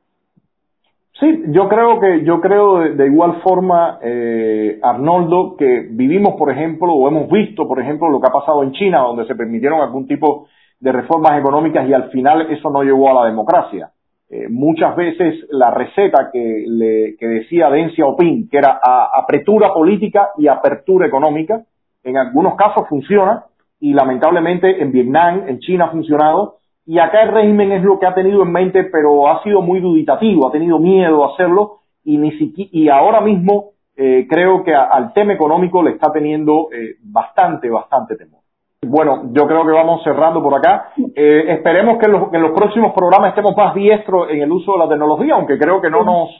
Sí, 1.21 1.45
yo 1.49 1.69
creo 1.69 2.01
que 2.01 2.25
yo 2.25 2.41
creo 2.41 2.81
de, 2.81 3.07
igual 3.07 3.43
forma 3.43 3.99
eh, 4.03 4.79
Arnoldo 4.83 5.57
que 5.59 5.87
vivimos, 5.91 6.35
por 6.37 6.51
ejemplo, 6.51 6.93
o 6.93 7.07
hemos 7.07 7.31
visto, 7.31 7.69
por 7.69 7.81
ejemplo, 7.81 8.09
lo 8.09 8.21
que 8.21 8.29
ha 8.29 8.33
pasado 8.33 8.63
en 8.63 8.73
China, 8.73 9.01
donde 9.01 9.27
se 9.27 9.35
permitieron 9.35 9.81
algún 9.81 10.07
tipo 10.07 10.49
de 10.81 10.91
reformas 10.91 11.39
económicas 11.39 11.87
y 11.87 11.93
al 11.93 12.11
final 12.11 12.51
eso 12.51 12.71
no 12.71 12.83
llevó 12.83 13.11
a 13.11 13.23
la 13.23 13.31
democracia. 13.31 13.91
Eh, 14.31 14.49
muchas 14.49 14.97
veces 14.97 15.47
la 15.51 15.71
receta 15.71 16.31
que, 16.33 16.65
le, 16.67 17.17
que 17.19 17.27
decía 17.27 17.69
Deng 17.69 17.91
Xiaoping, 17.91 18.49
que 18.49 18.57
era 18.57 18.81
apertura 19.15 19.75
política 19.75 20.31
y 20.39 20.49
apertura 20.49 21.07
económica, 21.07 21.63
en 22.03 22.17
algunos 22.17 22.55
casos 22.57 22.89
funciona 22.89 23.45
y 23.79 23.93
lamentablemente 23.93 24.83
en 24.83 24.91
Vietnam, 24.91 25.45
en 25.47 25.59
China 25.59 25.85
ha 25.85 25.91
funcionado 25.91 26.62
y 26.87 26.99
acá 26.99 27.23
el 27.23 27.33
régimen 27.33 27.73
es 27.73 27.83
lo 27.83 27.99
que 27.99 28.07
ha 28.07 28.15
tenido 28.15 28.43
en 28.43 28.53
mente, 28.53 28.85
pero 28.85 29.29
ha 29.29 29.43
sido 29.43 29.63
muy 29.63 29.81
duditativo, 29.81 30.49
ha 30.49 30.53
tenido 30.53 30.79
miedo 30.79 31.25
a 31.25 31.35
hacerlo 31.35 31.81
y 32.05 32.19
ni 32.19 32.33
siquiera, 32.33 32.71
y 32.73 32.89
ahora 32.89 33.21
mismo 33.21 33.73
eh, 33.97 34.27
creo 34.29 34.65
que 34.65 34.75
al 34.75 35.13
tema 35.13 35.35
económico 35.35 35.83
le 35.83 35.93
está 35.93 36.11
teniendo 36.11 36.69
eh, 36.73 36.97
bastante, 37.03 37.69
bastante 37.69 38.17
temor. 38.17 38.41
Bueno, 38.85 39.31
yo 39.33 39.47
creo 39.47 39.65
que 39.65 39.71
vamos 39.73 40.03
cerrando 40.03 40.43
por 40.43 40.55
acá. 40.55 40.93
Eh, 41.15 41.45
esperemos 41.49 41.99
que 41.99 42.07
en, 42.07 42.13
los, 42.13 42.33
en, 42.35 42.43
los, 42.43 42.51
próximos 42.51 42.93
programas 42.95 43.29
estemos 43.29 43.57
más 43.57 43.75
diestros 43.75 44.29
en 44.31 44.43
el 44.43 44.51
uso 44.51 44.73
de 44.73 44.79
la 44.79 44.89
tecnología, 44.89 45.35
aunque 45.35 45.57
creo 45.57 45.81
que 45.81 45.89
no 45.89 46.03
nos 46.03 46.31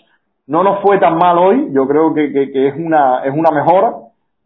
no 0.49 0.65
nos 0.65 0.81
fue 0.83 0.99
tan 0.99 1.19
mal 1.19 1.39
hoy. 1.39 1.69
Yo 1.73 1.87
creo 1.87 2.13
que, 2.13 2.33
que, 2.33 2.69
es 2.69 2.75
una 2.77 3.23
es 3.25 3.33
una 3.33 3.51
mejora. 3.53 3.93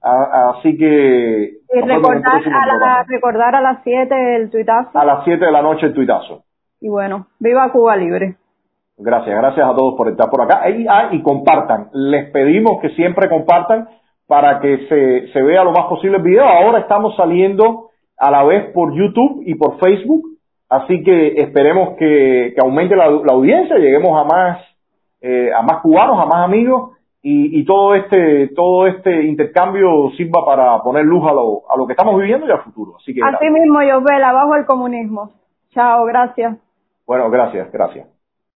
Así 0.07 0.77
que 0.77 1.57
y 1.73 1.81
recordar 1.81 2.43
a, 2.47 2.67
la, 2.67 3.05
recordar 3.09 3.55
a 3.57 3.61
las 3.61 3.83
7 3.83 4.37
el 4.37 4.51
tuitazo. 4.51 4.97
A 4.99 5.05
las 5.05 5.25
7 5.25 5.45
de 5.45 5.53
la 5.53 5.63
noche 5.63 5.87
el 5.87 5.95
tuitazo. 5.95 6.45
Y 6.81 6.89
bueno, 6.89 7.27
viva 7.41 7.71
Cuba 7.73 7.97
Libre. 7.97 8.37
Gracias, 8.99 9.37
gracias 9.37 9.67
a 9.67 9.75
todos 9.75 9.95
por 9.97 10.09
estar 10.09 10.31
por 10.31 10.43
acá. 10.43 10.69
Y, 10.71 10.87
ah, 10.89 11.09
y 11.13 11.23
compartan. 11.23 11.89
Les 11.93 12.31
pedimos 12.31 12.81
que 12.81 12.91
siempre 12.91 13.29
compartan 13.29 13.89
para 14.27 14.61
que 14.61 14.87
se, 14.89 15.33
se 15.33 15.43
vea 15.43 15.65
lo 15.65 15.73
más 15.73 15.87
posible 15.87 16.19
el 16.19 16.23
video. 16.23 16.45
Ahora 16.45 16.81
estamos 16.81 17.15
saliendo 17.17 17.91
a 18.17 18.31
la 18.31 18.45
vez 18.45 18.73
por 18.73 18.95
YouTube 18.95 19.43
y 19.45 19.55
por 19.57 19.79
Facebook, 19.79 20.23
así 20.71 21.03
que 21.03 21.41
esperemos 21.41 21.97
que, 21.99 22.55
que 22.55 22.61
aumente 22.63 22.97
la, 22.97 23.11
la, 23.11 23.33
audiencia, 23.33 23.77
lleguemos 23.77 24.19
a 24.19 24.25
más, 24.25 24.59
eh, 25.21 25.51
a 25.53 25.63
más 25.63 25.83
cubanos, 25.83 26.19
a 26.19 26.25
más 26.25 26.45
amigos 26.45 26.96
y, 27.29 27.59
y, 27.61 27.65
todo 27.65 27.97
este 27.97 28.53
todo 28.55 28.87
este 28.87 29.25
intercambio 29.25 30.13
sirva 30.17 30.47
para 30.47 30.81
poner 30.81 31.05
luz 31.05 31.27
a 31.29 31.33
lo, 31.33 31.69
a 31.69 31.77
lo 31.77 31.85
que 31.85 31.95
estamos 31.95 32.17
viviendo 32.21 32.47
y 32.47 32.53
al 32.53 32.63
futuro. 32.63 32.95
Así 32.99 33.13
que 33.13 33.21
así 33.21 33.51
mismo, 33.51 33.83
Yobel, 33.83 34.23
abajo 34.23 34.55
el 34.55 34.65
comunismo. 34.65 35.33
Chao, 35.71 36.05
gracias. 36.05 36.57
Bueno, 37.05 37.29
gracias, 37.29 37.73
gracias. 37.73 38.16